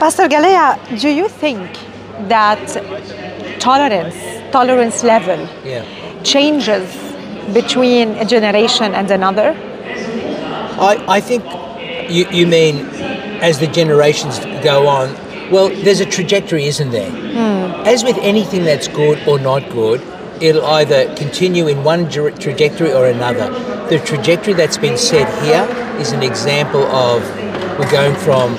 Pastor 0.00 0.28
Galea, 0.28 0.78
do 1.00 1.08
you 1.08 1.28
think 1.28 1.68
that 2.28 2.60
tolerance, 3.60 4.16
tolerance 4.52 5.02
level, 5.02 5.38
Yeah. 5.64 5.84
changes 6.22 6.86
between 7.52 8.10
a 8.16 8.24
generation 8.24 8.94
and 8.94 9.10
another? 9.10 9.54
I, 10.78 11.02
I 11.08 11.20
think 11.20 11.44
you, 12.10 12.28
you 12.30 12.46
mean 12.46 12.86
as 13.40 13.58
the 13.58 13.66
generations 13.66 14.38
go 14.62 14.86
on, 14.86 15.14
well, 15.50 15.68
there's 15.68 16.00
a 16.00 16.06
trajectory, 16.06 16.64
isn't 16.66 16.90
there? 16.90 17.10
As 17.86 18.02
with 18.04 18.16
anything 18.18 18.64
that's 18.64 18.88
good 18.88 19.18
or 19.28 19.38
not 19.38 19.68
good, 19.70 20.00
it'll 20.42 20.64
either 20.66 21.14
continue 21.16 21.66
in 21.68 21.84
one 21.84 22.10
tra- 22.10 22.32
trajectory 22.36 22.92
or 22.92 23.06
another. 23.06 23.48
The 23.88 23.98
trajectory 24.00 24.54
that's 24.54 24.76
been 24.78 24.98
set 24.98 25.26
here 25.44 25.64
is 26.00 26.12
an 26.12 26.22
example 26.22 26.82
of 26.86 27.22
we're 27.78 27.90
going 27.90 28.14
from 28.16 28.54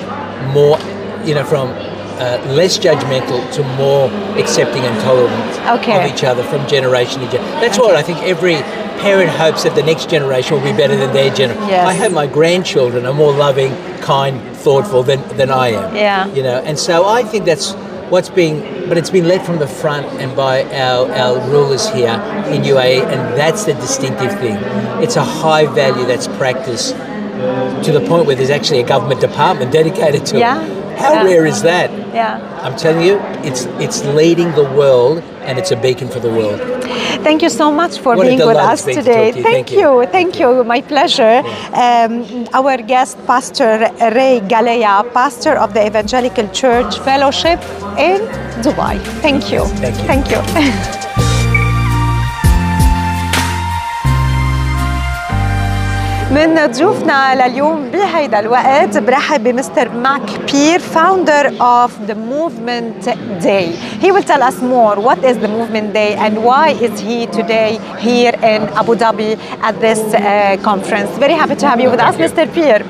more, 0.52 0.78
you 1.26 1.34
know, 1.34 1.44
from 1.44 1.68
uh, 1.70 2.42
less 2.48 2.78
judgmental 2.78 3.52
to 3.52 3.62
more 3.76 4.10
accepting 4.38 4.82
and 4.82 5.00
tolerant 5.02 5.80
Okay. 5.80 6.04
of 6.04 6.12
each 6.12 6.24
other 6.24 6.42
from 6.42 6.66
generation 6.66 7.20
to 7.20 7.26
generation. 7.26 7.60
That's 7.60 7.78
what 7.78 7.94
I 7.94 8.02
think 8.02 8.18
every 8.22 8.56
parent 8.98 9.30
hopes 9.30 9.62
that 9.64 9.74
the 9.74 9.82
next 9.82 10.10
generation 10.10 10.54
will 10.56 10.62
be 10.72 10.76
better 10.76 10.96
than 10.96 11.12
their 11.12 11.32
generation. 11.34 11.68
Yes. 11.68 11.86
I 11.86 11.94
hope 11.94 12.12
my 12.12 12.26
grandchildren 12.26 13.06
are 13.06 13.14
more 13.14 13.32
loving, 13.32 13.72
kind, 14.00 14.40
thoughtful 14.56 15.02
than, 15.02 15.20
than 15.36 15.50
I 15.50 15.68
am. 15.68 15.94
Yeah. 15.96 16.26
You 16.34 16.42
know, 16.42 16.58
and 16.64 16.78
so 16.78 17.06
I 17.06 17.22
think 17.22 17.44
that's 17.44 17.72
what's 18.10 18.28
being, 18.30 18.60
but 18.88 18.96
it's 18.98 19.10
been 19.10 19.28
led 19.28 19.44
from 19.44 19.58
the 19.58 19.66
front 19.68 20.06
and 20.20 20.34
by 20.36 20.64
our, 20.74 21.10
our 21.12 21.50
rulers 21.50 21.88
here 21.90 22.10
in 22.52 22.62
UAE, 22.62 23.04
and 23.06 23.38
that's 23.38 23.64
the 23.64 23.74
distinctive 23.74 24.32
thing. 24.40 24.56
It's 25.02 25.16
a 25.16 25.24
high 25.24 25.66
value 25.66 26.06
that's 26.06 26.26
practiced 26.26 26.94
to 26.96 27.92
the 27.92 28.04
point 28.08 28.26
where 28.26 28.34
there's 28.34 28.50
actually 28.50 28.80
a 28.80 28.86
government 28.86 29.20
department 29.20 29.72
dedicated 29.80 30.26
to 30.26 30.38
Yeah. 30.38 30.60
it. 30.64 30.98
How 30.98 31.12
Yeah. 31.12 31.22
rare 31.24 31.46
is 31.46 31.62
that? 31.62 31.90
Yeah. 32.12 32.40
I'm 32.64 32.76
telling 32.76 33.06
you, 33.06 33.20
it's 33.44 33.66
it's 33.78 34.04
leading 34.06 34.50
the 34.56 34.64
world, 34.64 35.22
and 35.48 35.58
it's 35.58 35.70
a 35.70 35.76
beacon 35.76 36.08
for 36.08 36.20
the 36.20 36.28
world. 36.28 36.60
Thank 37.26 37.42
you 37.42 37.48
so 37.48 37.72
much 37.72 37.98
for 37.98 38.16
What 38.16 38.26
being 38.26 38.38
with 38.38 38.56
us 38.56 38.84
today. 38.84 39.32
to. 39.32 39.42
Thank, 39.42 39.68
Thank 39.68 39.72
you. 39.72 40.06
Thank 40.16 40.38
you. 40.38 40.62
My 40.62 40.80
pleasure. 40.82 41.42
Um, 41.72 42.46
our 42.52 42.76
guest, 42.76 43.16
Pastor 43.26 43.72
Ray 44.16 44.40
Galea, 44.52 44.96
pastor 45.14 45.54
of 45.64 45.72
the 45.74 45.86
Evangelical 45.86 46.46
Church 46.48 46.98
Fellowship 47.00 47.58
in 48.08 48.20
Dubai. 48.66 49.00
Thank 49.24 49.50
you. 49.50 49.64
Thank 49.84 50.28
you. 50.30 50.40
Thank 50.42 51.16
you. 51.16 51.24
من 56.30 56.66
ضيوفنا 56.72 57.48
لليوم 57.48 57.90
بهيدا 57.90 58.38
الوقت 58.38 58.98
برحب 58.98 59.44
بمستر 59.44 59.88
ماك 59.88 60.22
بير 60.52 60.80
founder 60.80 61.46
of 61.60 61.90
the 62.06 62.14
Movement 62.14 63.04
Day. 63.42 63.66
He 64.02 64.12
will 64.12 64.22
tell 64.22 64.42
us 64.42 64.60
more 64.60 64.96
what 65.08 65.18
is 65.24 65.38
the 65.38 65.48
Movement 65.48 65.94
Day 65.94 66.14
and 66.24 66.44
why 66.44 66.66
is 66.86 67.00
he 67.00 67.26
today 67.38 67.70
here 67.98 68.34
in 68.52 68.60
Abu 68.80 68.94
Dhabi 69.02 69.30
at 69.68 69.74
this 69.80 70.00
uh, 70.14 70.56
conference. 70.70 71.10
Very 71.18 71.36
happy 71.42 71.56
to 71.62 71.66
have 71.66 71.80
you 71.80 71.90
with 71.90 72.00
us. 72.08 72.14
Mr. 72.16 72.44
Pier. 72.54 72.80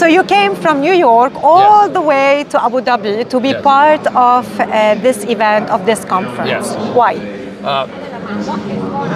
So 0.00 0.04
you 0.16 0.24
came 0.24 0.52
from 0.56 0.80
New 0.80 0.96
York 1.10 1.32
all 1.44 1.88
the 1.88 2.04
way 2.12 2.44
to 2.52 2.56
Abu 2.68 2.80
Dhabi 2.88 3.14
to 3.32 3.38
be 3.46 3.52
part 3.72 4.04
of 4.32 4.44
uh, 4.60 4.96
this 5.06 5.18
event, 5.34 5.70
of 5.70 5.80
this 5.86 6.00
conference. 6.04 6.50
Yes. 6.54 6.66
Why? 6.98 7.12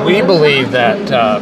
We 0.04 0.20
believe 0.22 0.70
that 0.72 1.10
uh, 1.10 1.40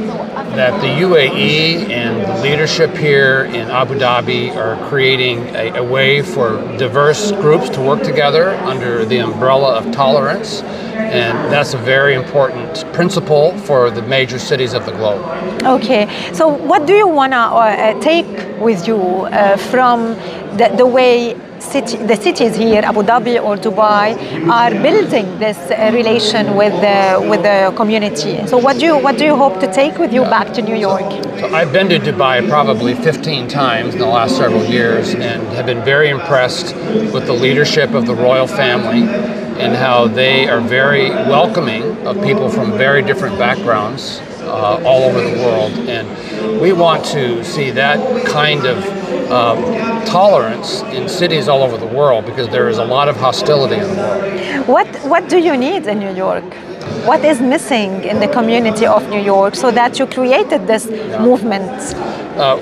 that 0.56 0.80
the 0.80 0.88
UAE 0.88 1.88
and 1.88 2.20
the 2.20 2.42
leadership 2.42 2.94
here 2.96 3.44
in 3.44 3.70
Abu 3.70 3.94
Dhabi 3.94 4.54
are 4.54 4.76
creating 4.88 5.38
a, 5.56 5.78
a 5.78 5.84
way 5.84 6.22
for 6.22 6.56
diverse 6.76 7.32
groups 7.32 7.70
to 7.70 7.80
work 7.80 8.02
together 8.02 8.50
under 8.72 9.04
the 9.04 9.18
umbrella 9.18 9.74
of 9.78 9.92
tolerance, 9.92 10.62
and 10.94 11.52
that's 11.52 11.74
a 11.74 11.78
very 11.78 12.14
important 12.14 12.84
principle 12.92 13.56
for 13.58 13.90
the 13.90 14.02
major 14.02 14.38
cities 14.38 14.74
of 14.74 14.84
the 14.84 14.92
globe. 14.92 15.22
Okay, 15.62 16.08
so 16.32 16.48
what 16.48 16.86
do 16.86 16.94
you 16.94 17.08
want 17.08 17.32
to 17.32 17.38
uh, 17.38 18.00
take 18.00 18.26
with 18.60 18.86
you 18.86 18.98
uh, 18.98 19.56
from 19.56 20.14
the, 20.58 20.72
the 20.76 20.86
way 20.86 21.34
city, 21.62 21.96
the 21.96 22.16
cities 22.16 22.56
here, 22.56 22.82
Abu 22.84 23.02
Dhabi 23.02 23.42
or 23.42 23.56
Dubai, 23.56 24.16
are 24.48 24.70
building 24.82 25.38
this 25.38 25.58
uh, 25.70 25.90
relation 25.94 26.56
with 26.56 26.72
the, 26.80 27.26
with 27.28 27.42
the 27.42 27.72
community? 27.76 28.31
So 28.46 28.56
what 28.56 28.78
do 28.78 28.86
you 28.86 28.98
what 28.98 29.18
do 29.18 29.24
you 29.24 29.36
hope 29.36 29.60
to 29.60 29.72
take 29.72 29.98
with 29.98 30.12
you 30.12 30.22
back 30.22 30.54
to 30.54 30.62
New 30.62 30.74
York? 30.74 31.10
So 31.38 31.46
I've 31.54 31.72
been 31.72 31.88
to 31.90 31.98
Dubai 31.98 32.48
probably 32.48 32.94
15 32.94 33.48
times 33.48 33.94
in 33.94 34.00
the 34.00 34.06
last 34.06 34.36
several 34.36 34.64
years 34.64 35.14
and 35.14 35.42
have 35.48 35.66
been 35.66 35.84
very 35.84 36.08
impressed 36.08 36.74
with 37.14 37.26
the 37.26 37.32
leadership 37.32 37.90
of 37.90 38.06
the 38.06 38.14
royal 38.14 38.46
family 38.46 39.02
and 39.62 39.76
how 39.76 40.08
they 40.08 40.48
are 40.48 40.60
very 40.60 41.10
welcoming 41.10 42.06
of 42.06 42.22
people 42.22 42.48
from 42.48 42.72
very 42.72 43.02
different 43.02 43.38
backgrounds 43.38 44.20
uh, 44.40 44.82
all 44.84 45.02
over 45.04 45.20
the 45.20 45.36
world. 45.42 45.72
And 45.88 46.60
we 46.60 46.72
want 46.72 47.04
to 47.06 47.44
see 47.44 47.70
that 47.72 48.26
kind 48.26 48.66
of 48.66 48.78
um, 49.30 50.04
tolerance 50.04 50.82
in 50.82 51.08
cities 51.08 51.48
all 51.48 51.62
over 51.62 51.76
the 51.76 51.86
world 51.86 52.26
because 52.26 52.48
there 52.48 52.68
is 52.68 52.78
a 52.78 52.84
lot 52.84 53.08
of 53.08 53.16
hostility 53.16 53.76
in 53.76 53.88
the 53.88 53.96
world. 53.96 54.41
What 54.66 54.86
What 55.08 55.28
do 55.28 55.38
you 55.38 55.56
need 55.56 55.86
in 55.86 55.98
New 55.98 56.14
York? 56.14 56.44
What 57.04 57.24
is 57.24 57.40
missing 57.40 58.04
in 58.04 58.20
the 58.20 58.28
community 58.28 58.86
of 58.86 59.08
New 59.08 59.20
York 59.20 59.56
so 59.56 59.70
that 59.72 59.98
you 59.98 60.06
created 60.06 60.66
this 60.66 60.86
movement? 61.18 61.72
uh, 62.36 62.58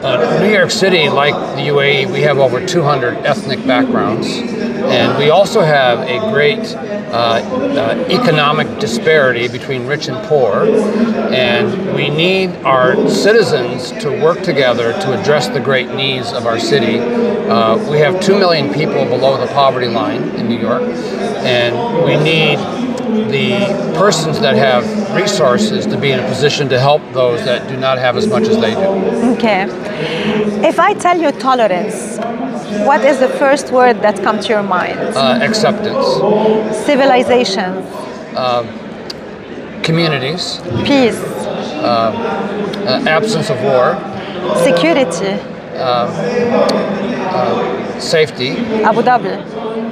New 0.00 0.52
York 0.52 0.70
City, 0.70 1.08
like 1.08 1.34
the 1.56 1.62
UAE, 1.68 2.12
we 2.12 2.20
have 2.20 2.38
over 2.38 2.64
200 2.64 3.18
ethnic 3.26 3.66
backgrounds, 3.66 4.28
and 4.28 5.18
we 5.18 5.30
also 5.30 5.60
have 5.60 6.00
a 6.00 6.18
great 6.30 6.60
uh, 7.08 7.40
uh, 7.42 8.06
economic 8.08 8.78
disparity 8.78 9.48
between 9.48 9.86
rich 9.86 10.06
and 10.06 10.24
poor. 10.28 10.66
And 11.32 11.96
we 11.96 12.10
need 12.10 12.50
our 12.64 13.08
citizens 13.08 13.90
to 14.02 14.10
work 14.10 14.42
together 14.42 14.92
to 14.92 15.20
address 15.20 15.48
the 15.48 15.60
great 15.60 15.92
needs 15.94 16.32
of 16.32 16.46
our 16.46 16.60
city. 16.60 17.00
Uh, 17.00 17.76
we 17.90 17.98
have 17.98 18.20
2 18.20 18.38
million 18.38 18.72
people 18.72 19.04
below 19.04 19.36
the 19.36 19.52
poverty 19.52 19.88
line 19.88 20.22
in 20.36 20.48
New 20.48 20.58
York, 20.58 20.82
and 20.82 22.04
we 22.04 22.16
need 22.22 22.58
the 23.30 23.50
persons 23.96 24.40
that 24.40 24.56
have 24.56 24.84
resources 25.14 25.86
to 25.86 25.96
be 25.98 26.10
in 26.10 26.18
a 26.20 26.28
position 26.28 26.68
to 26.68 26.78
help 26.78 27.02
those 27.12 27.44
that 27.44 27.68
do 27.68 27.76
not 27.76 27.98
have 27.98 28.16
as 28.16 28.26
much 28.26 28.44
as 28.44 28.56
they 28.60 28.74
do. 28.74 28.88
Okay. 29.34 29.66
If 30.66 30.78
I 30.78 30.94
tell 30.94 31.18
you 31.20 31.30
tolerance, 31.32 32.18
what 32.84 33.04
is 33.04 33.18
the 33.18 33.28
first 33.28 33.70
word 33.72 34.02
that 34.02 34.22
comes 34.22 34.46
to 34.46 34.52
your 34.52 34.62
mind? 34.62 34.98
Uh, 34.98 35.38
acceptance, 35.42 36.06
Civilization, 36.84 37.84
um, 38.36 38.66
communities, 39.82 40.60
peace, 40.84 41.18
um, 41.78 42.14
uh, 42.16 43.04
absence 43.06 43.48
of 43.50 43.60
war, 43.62 43.96
security, 44.62 45.32
um, 45.78 46.08
uh, 47.30 48.00
safety, 48.00 48.50
Abu 48.84 49.02
Dhabi. 49.02 49.36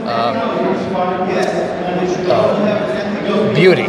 Uh, 0.07 0.57
beauty. 3.55 3.87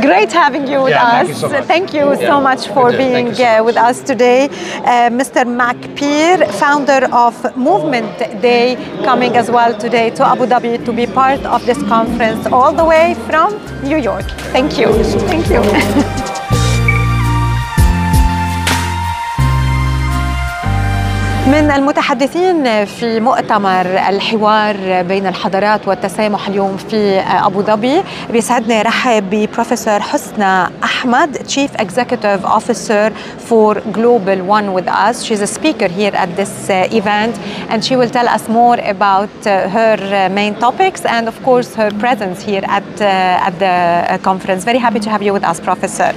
Great 0.00 0.30
having 0.32 0.66
you 0.66 0.82
with 0.82 0.92
Yeah, 0.92 1.04
us. 1.04 1.12
thank 1.12 1.28
you 1.28 1.34
so 1.34 1.48
much. 1.48 1.64
Thank 1.66 1.94
you 1.94 2.06
Yeah, 2.12 2.28
so 2.32 2.40
much 2.40 2.68
for 2.68 2.86
we 2.86 2.92
did. 2.92 2.98
Thank 2.98 3.14
being 3.14 3.34
so 3.34 3.42
much. 3.56 3.64
with 3.66 3.76
us 3.76 4.00
today. 4.02 4.48
Uh, 4.48 5.10
Mr. 5.20 5.46
Mac 5.46 5.76
Pier, 5.96 6.36
founder 6.62 7.02
of 7.12 7.34
Movement 7.56 8.18
Day, 8.42 8.76
coming 9.04 9.36
as 9.36 9.50
well 9.50 9.72
today 9.78 10.10
to 10.10 10.26
Abu 10.26 10.46
Dhabi 10.46 10.84
to 10.84 10.92
be 10.92 11.06
part 11.06 11.40
of 11.44 11.64
this 11.66 11.78
conference 11.94 12.46
all 12.46 12.72
the 12.72 12.84
way 12.84 13.14
from 13.28 13.48
New 13.82 13.98
York. 13.98 14.26
Thank 14.52 14.78
you. 14.78 14.88
Thank 15.32 15.48
you. 15.50 16.34
من 21.48 21.70
المتحدثين 21.70 22.84
في 22.84 23.20
مؤتمر 23.20 23.86
الحوار 24.08 25.02
بين 25.02 25.26
الحضارات 25.26 25.88
والتسامح 25.88 26.48
اليوم 26.48 26.76
في 26.76 27.20
ابو 27.20 27.62
ظبي 27.62 28.02
بيسعدني 28.30 28.82
رحب 28.82 29.30
ببروفيسور 29.30 30.00
حسنى 30.00 30.68
احمد 30.84 31.36
Chief 31.36 31.82
Executive 31.82 32.44
Officer 32.44 33.10
for 33.48 33.74
Global 33.98 34.38
One 34.56 34.74
with 34.74 34.88
us. 34.88 35.24
She's 35.24 35.40
a 35.40 35.46
speaker 35.46 35.88
here 35.88 36.14
at 36.14 36.30
this 36.36 36.70
uh, 36.70 36.98
event 37.00 37.34
and 37.70 37.82
she 37.84 37.96
will 37.96 38.10
tell 38.10 38.28
us 38.28 38.48
more 38.48 38.78
about 38.94 39.34
uh, 39.46 39.68
her 39.76 39.96
uh, 40.02 40.34
main 40.40 40.54
topics 40.66 41.00
and 41.06 41.28
of 41.28 41.36
course 41.42 41.74
her 41.80 41.90
presence 42.04 42.38
here 42.42 42.64
at 42.78 42.88
uh, 43.00 43.46
at 43.48 43.54
the 43.64 43.74
uh, 43.74 44.18
conference. 44.28 44.60
Very 44.70 44.80
happy 44.86 45.00
to 45.06 45.10
have 45.14 45.22
you 45.26 45.32
with 45.36 45.44
us, 45.50 45.58
Professor. 45.70 46.12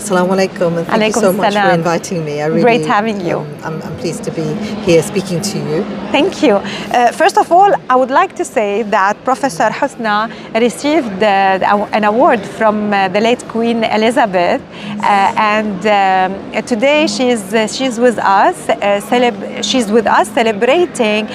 Assalamu 0.00 0.30
alaikum, 0.36 0.78
and 0.78 0.86
thank 0.86 1.02
Alaikum 1.02 1.16
you 1.16 1.20
so 1.28 1.32
much 1.32 1.52
salam. 1.52 1.68
for 1.68 1.74
inviting 1.74 2.24
me. 2.24 2.40
I 2.40 2.46
really, 2.46 2.62
Great 2.62 2.86
having 2.86 3.20
you. 3.20 3.38
um, 3.40 3.58
I'm, 3.62 3.82
I'm 3.82 3.96
pleased 3.98 4.24
to 4.24 4.30
be 4.30 4.46
here 4.86 5.02
speaking 5.02 5.42
to 5.42 5.58
you. 5.58 5.84
Thank 6.10 6.42
you. 6.42 6.54
Uh, 6.54 7.12
first 7.12 7.36
of 7.36 7.52
all, 7.52 7.70
I 7.90 7.96
would 7.96 8.10
like 8.10 8.34
to 8.36 8.44
say 8.44 8.82
that 8.96 9.22
Professor 9.24 9.68
Husna 9.68 10.18
received 10.58 11.22
uh, 11.22 11.86
an 11.92 12.04
award 12.04 12.40
from 12.58 12.92
uh, 12.94 13.08
the 13.08 13.20
late 13.20 13.42
Queen 13.48 13.84
Elizabeth, 13.84 14.62
uh, 14.62 15.34
and 15.54 15.78
um, 15.86 16.62
today 16.64 17.06
she's 17.06 17.52
uh, 17.52 17.66
she's 17.66 17.98
with 18.00 18.18
us. 18.18 18.56
Uh, 18.70 19.60
she's 19.62 19.88
with 19.92 20.06
us 20.06 20.26
celebrating, 20.32 21.26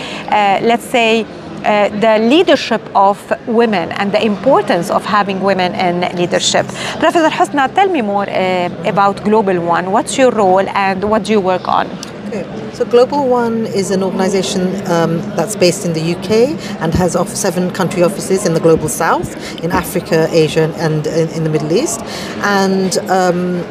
let's 0.69 0.85
say. 0.85 1.25
Uh, 1.65 1.89
the 1.99 2.19
leadership 2.19 2.81
of 2.93 3.17
women 3.47 3.91
and 3.93 4.11
the 4.11 4.23
importance 4.23 4.91
of 4.91 5.03
having 5.03 5.41
women 5.41 5.73
in 5.73 6.01
leadership. 6.15 6.63
Professor 6.99 7.27
Husna, 7.29 7.73
tell 7.73 7.89
me 7.89 8.03
more 8.03 8.29
uh, 8.29 8.69
about 8.85 9.23
Global 9.23 9.59
One. 9.61 9.91
What's 9.91 10.15
your 10.15 10.29
role 10.29 10.67
and 10.69 11.03
what 11.09 11.23
do 11.23 11.31
you 11.31 11.41
work 11.41 11.67
on? 11.67 11.87
So 12.73 12.85
Global 12.85 13.27
One 13.27 13.65
is 13.65 13.89
an 13.89 14.03
organization 14.03 14.85
um, 14.91 15.21
that's 15.37 15.55
based 15.55 15.85
in 15.85 15.93
the 15.93 16.13
UK 16.15 16.31
and 16.81 16.93
has 16.93 17.15
off 17.15 17.29
seven 17.29 17.71
country 17.71 18.03
offices 18.03 18.45
in 18.45 18.53
the 18.53 18.59
global 18.59 18.89
south, 18.89 19.63
in 19.63 19.71
Africa, 19.71 20.27
Asia, 20.31 20.71
and 20.77 21.07
in, 21.07 21.29
in 21.29 21.43
the 21.45 21.49
Middle 21.49 21.71
East. 21.71 22.01
And 22.43 22.97
um, 23.09 23.63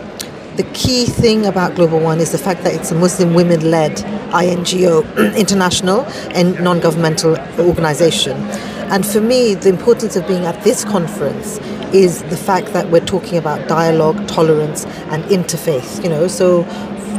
the 0.57 0.64
key 0.72 1.07
thing 1.07 1.46
about 1.46 1.74
Global 1.74 1.98
One 1.98 2.20
is 2.20 2.30
the 2.32 2.38
fact 2.38 2.62
that 2.62 2.74
it's 2.74 2.90
a 2.90 2.94
Muslim 2.94 3.34
women 3.34 3.70
led 3.70 3.98
INGO, 4.32 5.02
international 5.36 6.02
and 6.32 6.59
non 6.62 6.80
governmental 6.80 7.36
organization. 7.59 8.36
And 8.90 9.05
for 9.05 9.20
me, 9.20 9.55
the 9.55 9.68
importance 9.68 10.14
of 10.14 10.26
being 10.28 10.44
at 10.44 10.62
this 10.62 10.84
conference 10.84 11.59
is 11.92 12.22
the 12.24 12.36
fact 12.36 12.68
that 12.68 12.90
we're 12.90 13.05
talking 13.05 13.38
about 13.38 13.66
dialogue, 13.68 14.28
tolerance, 14.28 14.84
and 15.11 15.24
interfaith. 15.24 16.02
You 16.05 16.11
know, 16.11 16.28
so 16.28 16.64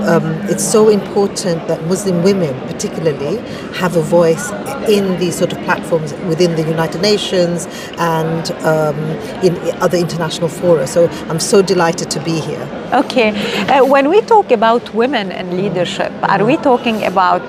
um, 0.03 0.25
it's 0.49 0.63
so 0.63 0.89
important 0.89 1.67
that 1.67 1.83
Muslim 1.87 2.23
women, 2.23 2.59
particularly, 2.67 3.37
have 3.73 3.95
a 3.95 4.01
voice 4.01 4.49
in 4.89 5.19
these 5.19 5.35
sort 5.35 5.51
of 5.53 5.59
platforms 5.63 6.13
within 6.29 6.55
the 6.55 6.63
United 6.63 7.01
Nations 7.01 7.67
and 7.97 8.51
um, 8.63 8.97
in 9.43 9.55
other 9.81 9.97
international 9.97 10.49
fora. 10.49 10.87
So 10.87 11.07
I'm 11.29 11.39
so 11.39 11.61
delighted 11.61 12.09
to 12.11 12.19
be 12.19 12.39
here. 12.39 12.67
Okay. 12.93 13.29
Uh, 13.67 13.85
when 13.85 14.09
we 14.09 14.21
talk 14.21 14.51
about 14.51 14.93
women 14.93 15.31
and 15.31 15.57
leadership, 15.57 16.11
are 16.23 16.43
we 16.45 16.57
talking 16.57 17.05
about 17.05 17.43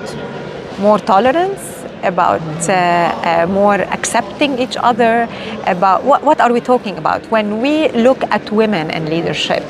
more 0.79 0.99
tolerance? 0.99 1.75
About 2.03 2.41
uh, 2.69 2.73
uh, 2.73 3.47
more 3.49 3.81
accepting 3.97 4.59
each 4.59 4.77
other? 4.77 5.27
About 5.65 6.03
what, 6.03 6.23
what 6.23 6.39
are 6.39 6.53
we 6.53 6.61
talking 6.61 6.97
about 6.97 7.25
when 7.31 7.59
we 7.59 7.89
look 7.89 8.21
at 8.25 8.51
women 8.51 8.91
in 8.91 9.09
leadership? 9.09 9.63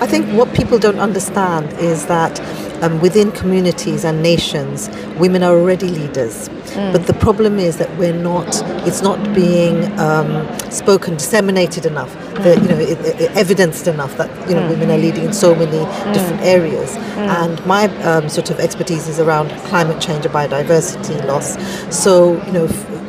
I 0.00 0.06
think 0.06 0.26
what 0.32 0.54
people 0.54 0.78
don't 0.78 1.00
understand 1.00 1.72
is 1.80 2.06
that 2.06 2.40
um, 2.82 3.00
within 3.00 3.32
communities 3.32 4.04
and 4.04 4.22
nations, 4.22 4.88
women 5.18 5.42
are 5.42 5.52
already 5.52 5.88
leaders. 5.88 6.48
But 6.92 7.06
the 7.08 7.14
problem 7.14 7.58
is 7.58 7.78
that 7.78 7.90
we're 7.96 8.12
not. 8.12 8.46
It's 8.86 9.02
not 9.02 9.18
being 9.34 9.98
um, 9.98 10.46
spoken, 10.70 11.14
disseminated 11.16 11.86
enough. 11.86 12.12
The, 12.44 12.54
you 12.62 12.68
know, 12.68 12.78
it, 12.78 12.98
it- 13.20 13.36
evidenced 13.36 13.88
enough 13.88 14.16
that 14.18 14.30
you 14.48 14.54
know 14.54 14.68
women 14.68 14.90
are 14.90 14.98
leading 14.98 15.24
in 15.24 15.32
so 15.32 15.54
many 15.54 15.78
different 16.12 16.40
areas. 16.42 16.94
And 17.16 17.64
my 17.66 17.86
um, 18.04 18.28
sort 18.28 18.50
of 18.50 18.60
expertise 18.60 19.08
is 19.08 19.18
around 19.18 19.50
climate 19.66 20.00
change 20.00 20.24
and 20.26 20.32
biodiversity 20.34 21.24
loss. 21.26 21.56
So 21.90 22.40
you 22.46 22.52
know, 22.52 22.66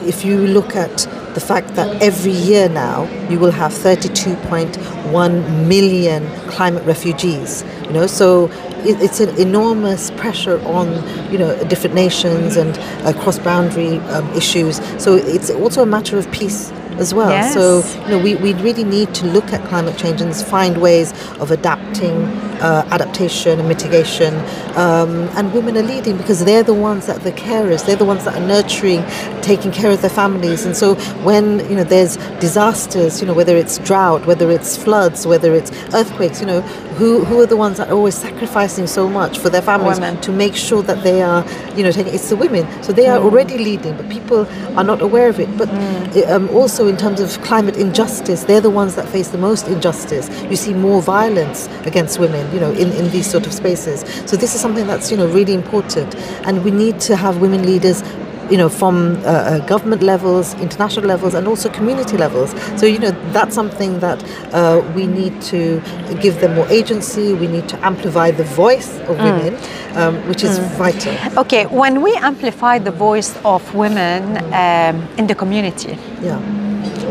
if 0.10 0.26
you 0.26 0.36
look 0.47 0.76
at 0.76 0.97
the 1.36 1.39
fact 1.39 1.76
that 1.76 2.01
every 2.01 2.32
year 2.32 2.68
now 2.68 3.03
you 3.30 3.39
will 3.39 3.51
have 3.51 3.72
32.1 3.72 5.68
million 5.68 6.28
climate 6.49 6.84
refugees 6.86 7.64
you 7.89 7.93
know? 7.93 8.07
So 8.07 8.45
it, 8.86 9.01
it's 9.01 9.20
an 9.20 9.36
enormous 9.38 10.12
pressure 10.12 10.60
on 10.66 10.88
you 11.32 11.38
know 11.38 11.51
different 11.66 11.95
nations 11.95 12.55
and 12.55 12.78
uh, 13.05 13.14
cross-boundary 13.22 13.97
um, 13.97 14.28
issues. 14.36 14.78
So 15.01 15.16
it's 15.16 15.49
also 15.49 15.84
a 15.84 15.86
matter 15.86 16.18
of 16.18 16.32
peace 16.32 16.72
as 16.98 17.14
well. 17.14 17.30
Yes. 17.30 17.54
so 17.54 17.84
you 18.04 18.10
know 18.10 18.20
we, 18.20 18.36
we 18.36 18.54
really 18.56 18.84
need 18.84 19.14
to 19.16 19.26
look 19.28 19.52
at 19.54 19.64
climate 19.68 19.98
change 19.98 20.22
and 20.22 20.36
find 20.36 20.82
ways 20.82 21.12
of 21.40 21.52
adapting 21.52 22.24
uh, 22.62 22.88
adaptation 22.92 23.60
and 23.60 23.68
mitigation. 23.68 24.34
Um, 24.76 25.30
and 25.38 25.54
women 25.54 25.78
are 25.78 25.84
leading 25.84 26.18
because 26.18 26.44
they're 26.44 26.64
the 26.64 26.74
ones 26.74 27.06
that 27.08 27.18
are 27.18 27.24
the 27.24 27.32
carers. 27.32 27.86
They're 27.86 27.96
the 27.96 28.06
ones 28.06 28.26
that 28.26 28.36
are 28.36 28.48
nurturing 28.48 29.04
taking 29.42 29.72
care 29.72 29.92
of 29.92 30.02
their 30.02 30.10
families. 30.10 30.66
And 30.66 30.76
so 30.76 30.96
when 31.24 31.60
you 31.70 31.76
know 31.76 31.84
there's 31.84 32.18
disasters 32.40 33.22
you 33.22 33.28
know 33.28 33.34
whether 33.34 33.56
it's 33.56 33.78
drought 33.80 34.26
whether 34.26 34.50
it's 34.52 34.78
floods 34.78 35.26
whether 35.28 35.54
it's 35.54 35.72
earthquakes 35.94 36.40
you 36.40 36.48
know 36.48 36.62
who, 36.98 37.24
who 37.26 37.42
are 37.42 37.46
the 37.46 37.58
ones 37.58 37.78
that 37.78 37.90
are 37.90 37.94
always 37.94 38.16
sacrificing 38.16 38.88
so 38.88 39.10
much 39.10 39.38
for 39.38 39.50
their 39.50 39.62
families 39.62 40.00
Women. 40.00 40.22
to 40.22 40.32
make 40.32 40.56
sure 40.56 40.82
that 40.84 41.04
they 41.04 41.22
are 41.22 41.46
you 41.76 41.84
know 41.84 41.92
taking 41.92 42.14
it's 42.14 42.30
the 42.30 42.36
women. 42.36 42.68
So 42.84 42.92
they 42.92 43.08
are 43.08 43.20
mm. 43.20 43.24
already 43.24 43.58
leading 43.58 43.96
but 43.96 44.10
people 44.10 44.48
are 44.78 44.84
not 44.84 45.02
aware 45.02 45.30
of 45.30 45.40
it. 45.40 45.56
But 45.58 45.70
mm. 45.70 46.18
eh, 46.18 46.32
um, 46.32 46.50
also 46.50 46.88
in 46.88 46.98
terms 46.98 47.20
of 47.20 47.42
climate 47.42 47.78
injustice 47.78 48.44
they're 48.44 48.62
the 48.62 48.70
ones 48.70 48.96
that 48.96 49.08
face 49.10 49.30
the 49.30 49.38
most 49.38 49.68
injustice. 49.68 50.30
You 50.50 50.56
see 50.56 50.74
more 50.74 51.02
violence 51.02 51.68
against 51.86 52.20
women 52.20 52.52
you 52.54 52.60
know 52.60 52.72
in, 52.72 52.92
in 52.94 53.10
these 53.12 53.30
sort 53.30 53.46
of 53.46 53.54
spaces. 53.54 54.02
So 54.30 54.36
this 54.36 54.56
is 54.56 54.62
something 54.62 54.88
that's 54.88 55.12
you 55.12 55.18
know 55.18 55.28
really 55.28 55.54
important. 55.54 56.16
And 56.46 56.64
we 56.64 56.72
need 56.72 57.00
to 57.02 57.16
have 57.16 57.42
women 57.42 57.66
leaders 57.66 58.04
you 58.50 58.58
know, 58.58 58.70
from 58.70 59.16
uh, 59.18 59.30
uh, 59.30 59.60
government 59.68 60.02
levels, 60.02 60.54
international 60.56 61.06
levels, 61.06 61.34
and 61.34 61.47
also 61.47 61.70
community 61.70 62.18
levels. 62.18 62.52
So, 62.80 62.86
you 62.86 63.00
know, 63.00 63.12
that's 63.32 63.54
something 63.56 64.00
that 64.00 64.24
uh, 64.54 64.82
we 64.95 65.06
need 65.08 65.41
to 65.43 65.82
give 66.22 66.39
them 66.41 66.56
more 66.56 66.68
agency. 66.70 67.34
We 67.34 67.47
need 67.47 67.68
to 67.70 67.86
amplify 67.86 68.32
the 68.32 68.43
voice 68.43 68.97
of 69.02 69.18
women, 69.18 69.56
um, 69.95 70.16
which 70.28 70.43
is 70.43 70.58
vital. 70.78 71.14
Okay, 71.38 71.66
when 71.68 72.02
we 72.02 72.16
amplify 72.16 72.80
the 72.80 72.91
voice 72.91 73.38
of 73.45 73.62
women 73.76 74.38
um, 74.54 75.08
in 75.18 75.28
the 75.28 75.36
community, 75.36 75.97
Yeah. 76.22 76.39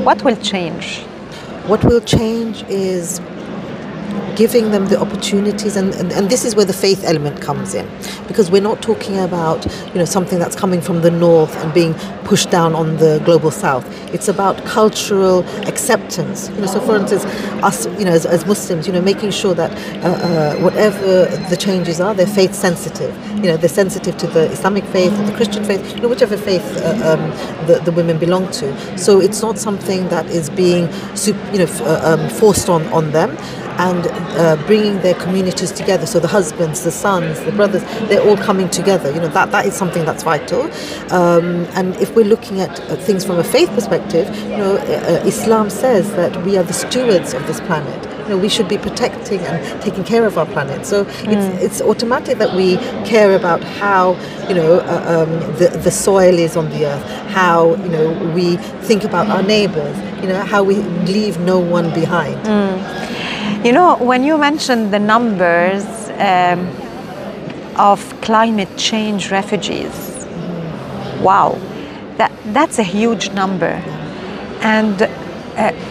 what 0.04 0.22
will 0.24 0.36
change? 0.36 1.04
What 1.66 1.84
will 1.84 2.00
change 2.00 2.64
is 2.68 3.20
giving 4.36 4.70
them 4.70 4.86
the 4.86 5.00
opportunities 5.00 5.76
and, 5.76 5.94
and, 5.94 6.12
and 6.12 6.30
this 6.30 6.44
is 6.44 6.54
where 6.54 6.64
the 6.64 6.72
faith 6.72 7.04
element 7.04 7.40
comes 7.40 7.74
in 7.74 7.88
because 8.26 8.50
we're 8.50 8.62
not 8.62 8.80
talking 8.82 9.18
about 9.18 9.64
you 9.88 9.94
know 9.94 10.04
something 10.04 10.38
that's 10.38 10.56
coming 10.56 10.80
from 10.80 11.02
the 11.02 11.10
north 11.10 11.54
and 11.56 11.72
being 11.74 11.94
pushed 12.24 12.50
down 12.50 12.74
on 12.74 12.96
the 12.98 13.20
global 13.24 13.50
south. 13.50 13.86
It's 14.12 14.28
about 14.28 14.62
cultural 14.66 15.46
acceptance. 15.66 16.50
You 16.50 16.60
know 16.60 16.66
so 16.66 16.80
for 16.80 16.96
instance 16.96 17.24
us 17.62 17.86
you 17.98 18.04
know 18.04 18.12
as, 18.12 18.26
as 18.26 18.46
muslims 18.46 18.86
you 18.86 18.92
know 18.92 19.00
making 19.00 19.30
sure 19.30 19.54
that 19.54 19.70
uh, 20.04 20.08
uh, 20.08 20.56
whatever 20.60 21.26
the 21.48 21.56
changes 21.56 22.00
are 22.00 22.14
they're 22.14 22.26
faith 22.26 22.54
sensitive. 22.54 23.14
You 23.36 23.44
know 23.50 23.56
they're 23.56 23.68
sensitive 23.68 24.16
to 24.18 24.26
the 24.26 24.50
islamic 24.50 24.84
faith 24.84 25.12
the 25.26 25.32
christian 25.32 25.64
faith 25.64 25.94
you 25.94 26.02
know 26.02 26.08
whichever 26.08 26.36
faith 26.36 26.64
uh, 26.78 27.12
um, 27.12 27.66
the, 27.66 27.80
the 27.84 27.92
women 27.92 28.18
belong 28.18 28.50
to. 28.52 28.98
So 28.98 29.20
it's 29.20 29.42
not 29.42 29.58
something 29.58 30.08
that 30.08 30.26
is 30.26 30.50
being 30.50 30.88
you 31.52 31.58
know 31.58 31.68
uh, 31.80 32.16
um, 32.18 32.28
forced 32.30 32.68
on 32.68 32.86
on 32.88 33.10
them 33.12 33.36
and 33.78 34.06
uh, 34.36 34.56
bringing 34.66 35.00
their 35.00 35.14
communities 35.14 35.72
together. 35.72 36.06
So 36.06 36.18
the 36.18 36.28
husbands, 36.28 36.82
the 36.82 36.90
sons, 36.90 37.40
the 37.40 37.52
brothers, 37.52 37.82
they're 38.08 38.26
all 38.28 38.36
coming 38.36 38.68
together. 38.68 39.10
You 39.12 39.20
know 39.20 39.28
that 39.28 39.50
that 39.52 39.66
is 39.66 39.74
something 39.74 40.04
that's 40.04 40.24
vital. 40.24 40.62
Um, 41.12 41.66
and 41.78 41.96
if 41.96 42.14
we're 42.16 42.26
looking 42.26 42.60
at 42.60 42.80
uh, 42.80 42.96
things 42.96 43.24
from 43.24 43.38
a 43.38 43.44
faith 43.44 43.70
perspective, 43.70 44.26
you 44.50 44.56
know, 44.58 44.76
uh, 44.76 45.22
uh, 45.22 45.26
Islam 45.26 45.70
says 45.70 46.10
that 46.12 46.44
we 46.44 46.58
are 46.58 46.64
the 46.64 46.72
stewards 46.72 47.34
of 47.34 47.46
this 47.46 47.60
planet. 47.60 48.04
You 48.24 48.34
know, 48.34 48.38
we 48.38 48.48
should 48.50 48.68
be 48.68 48.76
protecting 48.76 49.40
and 49.40 49.82
taking 49.82 50.04
care 50.04 50.26
of 50.26 50.36
our 50.36 50.44
planet. 50.46 50.84
So 50.84 51.06
it's, 51.08 51.62
it's 51.62 51.80
automatic 51.80 52.36
that 52.38 52.54
we 52.54 52.76
care 53.06 53.34
about 53.34 53.62
how 53.62 54.12
you 54.48 54.54
know 54.54 54.80
uh, 54.80 55.24
um, 55.24 55.30
the 55.56 55.68
the 55.82 55.90
soil 55.90 56.38
is 56.38 56.56
on 56.56 56.68
the 56.70 56.86
earth, 56.86 57.04
how 57.30 57.74
you 57.76 57.88
know 57.88 58.32
we 58.34 58.56
think 58.88 59.04
about 59.04 59.28
our 59.28 59.42
neighbors, 59.42 59.96
you 60.22 60.28
know 60.28 60.40
how 60.42 60.62
we 60.62 60.76
leave 61.06 61.38
no 61.40 61.58
one 61.58 61.94
behind. 61.94 62.36
You 63.64 63.72
know, 63.72 63.96
when 63.96 64.22
you 64.22 64.38
mentioned 64.38 64.94
the 64.94 65.00
numbers 65.00 65.84
um, 66.10 66.68
of 67.76 67.98
climate 68.20 68.68
change 68.76 69.32
refugees, 69.32 69.90
wow, 71.20 71.58
that, 72.18 72.30
that's 72.52 72.78
a 72.78 72.84
huge 72.84 73.30
number. 73.32 73.82
And 74.62 75.02
uh, 75.02 75.08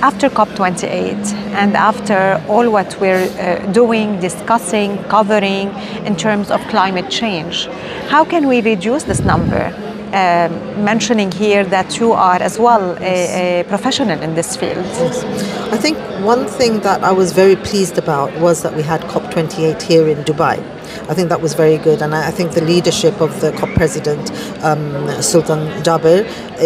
after 0.01 0.30
COP28 0.30 1.34
and 1.55 1.76
after 1.76 2.41
all 2.47 2.72
what 2.72 2.97
we're 3.01 3.28
uh, 3.38 3.70
doing, 3.74 4.18
discussing, 4.22 4.97
covering 5.03 5.68
in 6.05 6.15
terms 6.15 6.49
of 6.49 6.61
climate 6.70 7.11
change, 7.11 7.65
how 8.07 8.24
can 8.24 8.47
we 8.47 8.61
reduce 8.61 9.03
this 9.03 9.20
number? 9.20 9.74
Um, 10.14 10.86
mentioning 10.86 11.34
here 11.34 11.66
that 11.66 11.99
you 11.99 12.14
are 12.14 12.41
as 12.41 12.58
well 12.58 12.97
a, 13.01 13.60
a 13.60 13.64
professional 13.66 14.22
in 14.22 14.36
this 14.36 14.55
field. 14.55 14.86
I 15.74 15.78
think 15.78 15.97
one 16.24 16.47
thing 16.47 16.80
that 16.80 17.03
I 17.03 17.12
was 17.12 17.34
very 17.34 17.58
pleased 17.58 17.97
about 17.97 18.34
was 18.39 18.64
that 18.64 18.74
we 18.74 18.84
had 18.84 19.01
COP28 19.01 19.82
here 19.82 20.08
in 20.08 20.24
Dubai. 20.24 20.60
I 21.10 21.14
think 21.14 21.28
that 21.28 21.41
was 21.41 21.55
very 21.55 21.78
good, 21.78 22.01
and 22.01 22.16
I 22.16 22.28
I 22.28 22.32
think 22.32 22.53
the 22.53 22.64
leadership 22.64 23.20
of 23.20 23.41
the 23.41 23.51
COP 23.51 23.70
president, 23.76 24.32
um, 24.64 24.82
Sultan 25.22 25.68
Jaber, 25.84 26.24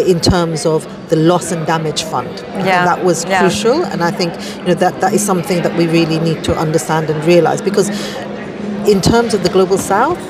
in 0.08 0.20
terms 0.20 0.68
of 0.68 0.86
the 1.10 1.16
loss 1.16 1.52
and 1.52 1.66
damage 1.66 2.04
fund, 2.04 2.30
yeah. 2.40 2.86
that 2.86 3.04
was 3.04 3.26
yeah. 3.26 3.40
crucial, 3.40 3.84
and 3.86 4.04
I 4.04 4.12
think 4.12 4.34
you 4.60 4.68
know 4.68 4.76
that 4.76 5.02
that 5.02 5.14
is 5.14 5.26
something 5.26 5.64
that 5.64 5.76
we 5.78 5.88
really 5.88 6.20
need 6.20 6.44
to 6.44 6.56
understand 6.56 7.10
and 7.10 7.24
realize 7.26 7.62
because, 7.62 7.90
in 8.88 9.02
terms 9.02 9.34
of 9.34 9.42
the 9.42 9.50
global 9.50 9.80
south, 9.80 10.22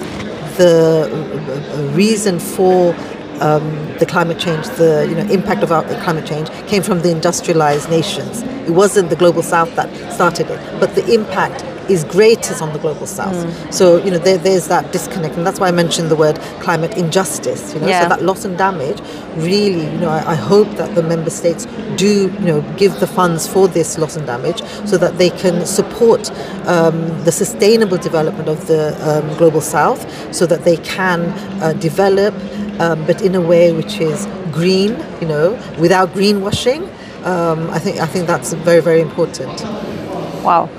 the 0.62 0.74
uh, 1.09 1.91
reason 1.93 2.39
for 2.39 2.93
um, 3.41 3.66
the 3.97 4.05
climate 4.05 4.39
change, 4.39 4.68
the 4.82 5.05
you 5.09 5.16
know 5.16 5.26
impact 5.32 5.64
of 5.64 5.72
our 5.72 5.84
climate 6.03 6.26
change 6.32 6.47
came 6.68 6.84
from 6.84 7.01
the 7.01 7.09
industrialized 7.09 7.89
nations. 7.89 8.43
It 8.70 8.72
wasn't 8.82 9.09
the 9.09 9.16
global 9.16 9.41
south 9.41 9.76
that 9.76 9.89
started 10.14 10.47
it, 10.49 10.59
but 10.80 10.93
the 10.95 11.03
impact 11.14 11.64
is 11.89 12.03
greatest 12.03 12.62
on 12.62 12.72
the 12.74 12.80
global 12.80 13.07
south. 13.07 13.39
So 13.74 13.97
you 14.05 14.12
know 14.12 14.20
there, 14.20 14.38
there's 14.38 14.68
that 14.68 14.91
disconnect, 14.91 15.36
and 15.38 15.45
that's 15.45 15.59
why 15.59 15.68
I 15.70 15.72
mentioned 15.72 16.09
the 16.12 16.16
word 16.16 16.38
climate 16.66 16.95
injustice. 16.97 17.74
You 17.74 17.80
know, 17.82 17.88
Yeah. 17.88 18.03
so 18.03 18.09
that 18.09 18.22
loss 18.22 18.45
and 18.45 18.55
damage 18.57 18.99
really, 19.36 19.86
you 19.93 19.97
know, 20.03 20.09
I, 20.09 20.34
I 20.34 20.36
hope 20.36 20.70
that 20.78 20.93
the 20.93 21.01
member 21.03 21.32
states 21.32 21.66
do 22.02 22.08
you 22.08 22.45
know 22.49 22.62
give 22.82 22.93
the 22.99 23.08
funds 23.08 23.47
for 23.54 23.68
this 23.78 23.97
loss 24.02 24.16
and 24.20 24.26
damage 24.26 24.60
so 24.91 24.97
that 24.97 25.14
they 25.22 25.30
can 25.43 25.66
support 25.66 26.32
um, 26.68 26.97
the 27.26 27.32
sustainable 27.32 27.97
development 27.97 28.47
of 28.49 28.60
the 28.72 28.84
um, 29.10 29.38
global 29.38 29.62
south, 29.62 30.02
so 30.34 30.45
that 30.52 30.62
they 30.64 30.78
can 30.78 31.20
uh, 31.62 31.74
develop, 31.74 32.34
um, 32.80 33.06
but 33.06 33.22
in 33.22 33.36
a 33.36 33.41
way 33.52 33.72
which 33.72 33.99
is 33.99 34.28
green, 34.52 34.91
you 35.22 35.28
know, 35.28 35.47
without 35.80 36.10
greenwashing. 36.18 36.82
Um, 37.24 37.70
I 37.70 37.80
think 37.80 37.99
I 37.99 38.08
think 38.08 38.26
that's 38.26 38.54
very 38.54 38.82
very 38.82 39.02
important. 39.02 39.62
Wow. 40.43 40.70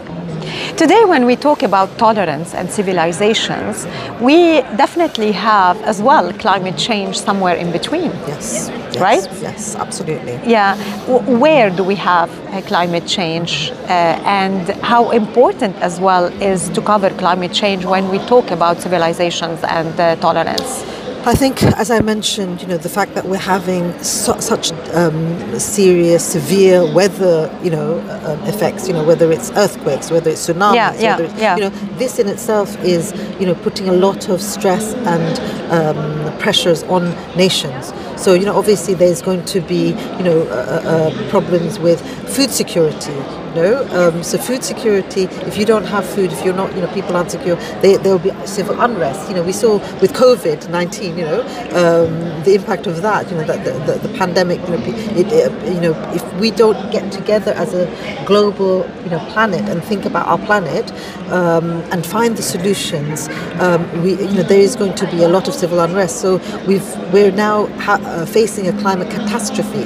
Today, 0.76 1.04
when 1.04 1.26
we 1.26 1.36
talk 1.36 1.62
about 1.62 1.98
tolerance 1.98 2.54
and 2.54 2.70
civilizations, 2.70 3.86
we 4.20 4.62
definitely 4.76 5.30
have 5.32 5.80
as 5.82 6.00
well 6.00 6.32
climate 6.32 6.78
change 6.78 7.18
somewhere 7.18 7.54
in 7.56 7.70
between. 7.70 8.10
Yes. 8.26 8.70
yes 8.70 8.96
Right? 8.98 9.22
Yes, 9.40 9.76
absolutely. 9.76 10.40
Yeah, 10.44 10.76
where 11.06 11.68
do 11.68 11.84
we 11.84 11.94
have 11.96 12.30
uh, 12.48 12.62
climate 12.62 13.06
change 13.06 13.70
uh, 13.70 13.84
and 14.24 14.70
how 14.82 15.10
important 15.10 15.76
as 15.76 16.00
well 16.00 16.26
is 16.42 16.70
to 16.70 16.80
cover 16.80 17.10
climate 17.10 17.52
change 17.52 17.84
when 17.84 18.08
we 18.08 18.18
talk 18.20 18.50
about 18.50 18.80
civilizations 18.80 19.62
and 19.64 20.00
uh, 20.00 20.16
tolerance? 20.16 20.84
I 21.24 21.34
think, 21.36 21.62
as 21.62 21.88
I 21.92 22.00
mentioned, 22.00 22.62
you 22.62 22.66
know, 22.66 22.76
the 22.78 22.88
fact 22.88 23.14
that 23.14 23.26
we're 23.26 23.36
having 23.36 23.92
su- 24.02 24.40
such 24.40 24.72
um, 24.92 25.56
serious, 25.56 26.24
severe 26.32 26.92
weather, 26.92 27.48
you 27.62 27.70
know, 27.70 28.00
um, 28.24 28.40
effects, 28.48 28.88
you 28.88 28.92
know, 28.92 29.04
whether 29.04 29.30
it's 29.30 29.52
earthquakes, 29.52 30.10
whether 30.10 30.30
it's 30.30 30.48
tsunamis, 30.48 30.74
Yeah, 30.74 30.94
yeah, 30.98 31.16
whether 31.16 31.24
it's, 31.30 31.40
yeah. 31.40 31.54
you 31.56 31.62
know, 31.62 31.70
this 31.96 32.18
in 32.18 32.26
itself 32.26 32.76
is, 32.82 33.12
you 33.38 33.46
know, 33.46 33.54
putting 33.54 33.88
a 33.88 33.92
lot 33.92 34.28
of 34.30 34.42
stress 34.42 34.94
and 34.94 35.38
um, 35.70 36.38
pressures 36.40 36.82
on 36.84 37.14
nations. 37.36 37.92
So, 38.16 38.34
you 38.34 38.44
know, 38.44 38.56
obviously 38.56 38.94
there's 38.94 39.22
going 39.22 39.44
to 39.44 39.60
be, 39.60 39.90
you 40.18 40.24
know, 40.24 40.42
uh, 40.48 40.82
uh, 41.14 41.30
problems 41.30 41.78
with 41.78 42.00
food 42.34 42.50
security. 42.50 43.14
Know, 43.54 43.86
um, 43.92 44.22
so 44.22 44.38
food 44.38 44.64
security. 44.64 45.24
If 45.24 45.58
you 45.58 45.66
don't 45.66 45.84
have 45.84 46.08
food, 46.08 46.32
if 46.32 46.42
you're 46.42 46.54
not, 46.54 46.74
you 46.74 46.80
know, 46.80 46.92
people 46.94 47.14
aren't 47.14 47.30
secure, 47.30 47.56
they, 47.82 47.98
there 47.98 48.16
will 48.16 48.32
be 48.32 48.46
civil 48.46 48.80
unrest. 48.80 49.28
You 49.28 49.36
know, 49.36 49.42
we 49.42 49.52
saw 49.52 49.74
with 50.00 50.14
COVID 50.14 50.70
nineteen. 50.70 51.18
You 51.18 51.26
know, 51.26 51.40
um, 51.42 52.42
the 52.44 52.54
impact 52.54 52.86
of 52.86 53.02
that. 53.02 53.30
You 53.30 53.36
know, 53.36 53.44
that 53.44 53.62
the, 53.62 53.72
the, 53.92 54.08
the 54.08 54.14
pandemic. 54.16 54.58
You 54.62 54.68
know, 54.68 54.82
it, 54.86 55.26
it, 55.30 55.74
you 55.74 55.80
know, 55.82 55.92
if 56.14 56.24
we 56.40 56.50
don't 56.50 56.90
get 56.90 57.12
together 57.12 57.52
as 57.52 57.74
a 57.74 57.84
global, 58.24 58.88
you 59.04 59.10
know, 59.10 59.18
planet 59.32 59.68
and 59.68 59.84
think 59.84 60.06
about 60.06 60.26
our 60.26 60.38
planet 60.46 60.90
um, 61.30 61.82
and 61.92 62.06
find 62.06 62.38
the 62.38 62.42
solutions, 62.42 63.28
um, 63.60 64.02
we, 64.02 64.12
you 64.12 64.32
know, 64.32 64.44
there 64.44 64.60
is 64.60 64.76
going 64.76 64.94
to 64.94 65.06
be 65.10 65.24
a 65.24 65.28
lot 65.28 65.46
of 65.46 65.52
civil 65.52 65.78
unrest. 65.80 66.22
So 66.22 66.38
we've 66.66 66.96
we're 67.12 67.32
now 67.32 67.66
ha- 67.80 68.00
uh, 68.02 68.24
facing 68.24 68.66
a 68.68 68.72
climate 68.80 69.10
catastrophe. 69.10 69.84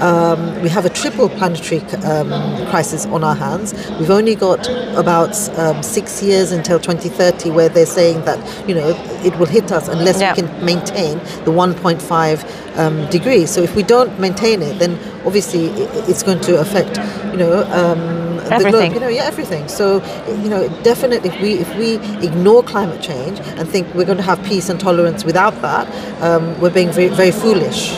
Um, 0.00 0.60
we 0.62 0.68
have 0.68 0.84
a 0.84 0.90
triple 0.90 1.28
planetary 1.28 1.80
um, 2.02 2.28
crisis 2.68 3.06
on 3.06 3.22
our 3.22 3.34
hands. 3.36 3.72
We've 3.98 4.10
only 4.10 4.34
got 4.34 4.68
about 4.96 5.36
um, 5.58 5.82
six 5.82 6.22
years 6.22 6.50
until 6.52 6.78
2030, 6.80 7.50
where 7.50 7.68
they're 7.68 7.86
saying 7.86 8.24
that 8.24 8.38
you 8.68 8.74
know 8.74 8.88
it 9.24 9.36
will 9.38 9.46
hit 9.46 9.70
us 9.70 9.88
unless 9.88 10.20
Yeah. 10.20 10.34
we 10.34 10.42
can 10.42 10.64
maintain 10.64 11.18
the 11.44 11.52
1.5 11.52 12.78
um, 12.78 13.08
degrees. 13.10 13.50
So 13.50 13.62
if 13.62 13.76
we 13.76 13.82
don't 13.84 14.18
maintain 14.18 14.62
it, 14.62 14.78
then 14.78 14.98
obviously 15.24 15.66
it's 16.10 16.22
going 16.22 16.40
to 16.40 16.60
affect 16.60 16.96
you 17.32 17.38
know 17.38 17.62
um, 17.72 18.36
the 18.36 18.54
Everything. 18.54 18.72
globe. 18.90 18.92
You 18.94 19.00
know, 19.00 19.08
yeah, 19.08 19.24
everything. 19.24 19.68
So 19.68 20.02
you 20.42 20.50
know, 20.50 20.68
definitely, 20.82 21.30
if 21.30 21.40
we 21.40 21.52
if 21.54 21.76
we 21.78 21.94
ignore 22.26 22.62
climate 22.64 23.00
change 23.00 23.38
and 23.58 23.68
think 23.68 23.94
we're 23.94 24.04
going 24.04 24.18
to 24.18 24.24
have 24.24 24.42
peace 24.44 24.68
and 24.68 24.78
tolerance 24.80 25.24
without 25.24 25.54
that, 25.62 25.86
um, 26.22 26.60
we're 26.60 26.70
being 26.74 26.90
very 26.90 27.08
very 27.08 27.30
foolish. 27.30 27.96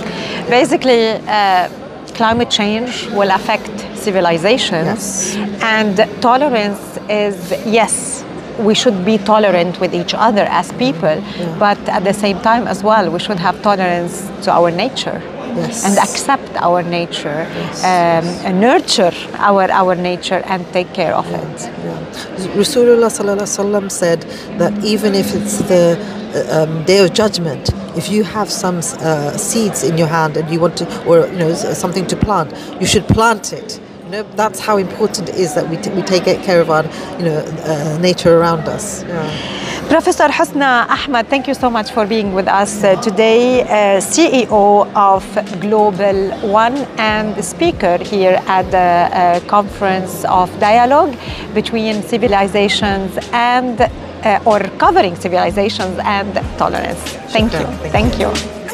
Basically, 0.49 1.09
uh, 1.27 1.69
climate 2.17 2.51
change 2.51 3.07
will 3.19 3.31
affect 3.31 3.71
civilizations, 3.95 5.35
Yes. 5.37 5.37
and 5.77 5.95
tolerance 6.23 6.81
is 7.09 7.37
yes. 7.67 8.25
We 8.59 8.75
should 8.75 9.05
be 9.05 9.19
tolerant 9.19 9.81
with 9.81 9.93
each 9.95 10.15
other 10.15 10.47
as 10.61 10.73
people, 10.85 11.17
but 11.59 11.79
at 11.97 12.03
the 12.05 12.15
same 12.15 12.39
time 12.41 12.67
as 12.67 12.83
well, 12.83 13.11
we 13.11 13.19
should 13.19 13.39
have 13.39 13.61
tolerance 13.63 14.15
to 14.45 14.51
our 14.59 14.71
nature 14.71 15.21
Yes. 15.57 15.85
and 15.87 15.99
accept 15.99 16.51
our 16.57 16.83
nature, 16.83 17.47
um, 17.83 18.25
and 18.47 18.61
nurture 18.61 19.13
our 19.39 19.71
our 19.71 19.95
nature 19.95 20.43
and 20.47 20.67
take 20.73 20.93
care 20.93 21.15
of 21.15 21.27
it. 21.27 21.61
Yeah. 21.85 22.57
Rasulullah 22.63 23.11
sallallahu 23.11 23.91
said 23.91 24.21
that 24.59 24.73
even 24.85 25.15
if 25.15 25.35
it's 25.35 25.59
the 25.73 25.97
uh, 26.35 26.63
um, 26.65 26.85
day 26.85 26.99
of 27.05 27.13
judgment, 27.15 27.71
if 27.97 28.11
you 28.11 28.23
have 28.25 28.51
some 28.51 28.79
uh, 28.79 29.37
seeds 29.37 29.83
in 29.83 29.97
your 29.97 30.09
hand 30.09 30.37
and 30.37 30.51
you 30.51 30.61
want 30.61 30.77
to, 30.77 30.85
or 31.07 31.27
you 31.29 31.39
know, 31.39 31.55
something 31.55 32.07
to 32.07 32.17
plant, 32.17 32.53
you 32.81 32.87
should 32.87 33.07
plant 33.09 33.53
it. 33.53 33.81
You 34.05 34.11
know, 34.11 34.23
that's 34.37 34.61
how 34.61 34.77
important 34.77 35.29
it 35.31 35.37
is 35.37 35.55
that 35.55 35.69
we, 35.69 35.77
t- 35.79 35.91
we 35.91 36.03
take 36.03 36.25
care 36.43 36.61
of 36.61 36.71
our, 36.71 36.85
you 37.19 37.25
know, 37.25 37.39
uh, 37.39 37.99
nature 38.01 38.39
around 38.39 38.69
us. 38.69 39.03
Yeah. 39.03 39.66
Professor 39.89 40.29
Husna 40.29 40.87
Ahmad, 40.89 41.29
thank 41.29 41.47
you 41.47 41.55
so 41.55 41.71
much 41.71 41.93
for 41.93 42.07
being 42.07 42.33
with 42.35 42.49
us 42.49 42.83
uh, 42.83 43.01
today, 43.01 43.63
uh, 43.63 44.01
CEO 44.01 44.93
of 44.97 45.23
Global 45.61 46.31
One 46.51 46.77
and 46.99 47.43
speaker 47.45 47.97
here 47.99 48.43
at 48.49 48.69
the 48.73 48.79
uh, 48.79 49.41
conference 49.47 50.25
of 50.25 50.51
dialogue 50.59 51.17
between 51.55 52.03
civilizations 52.03 53.17
and 53.33 53.81
uh, 53.81 54.41
or 54.45 54.59
covering 54.79 55.15
civilizations 55.15 55.99
and 56.03 56.35
tolerance. 56.59 57.01
Thank 57.31 57.53
you. 57.53 57.61
Thank 57.89 58.19
you. 58.19 58.31
Thank 58.31 58.61
you. 58.61 58.66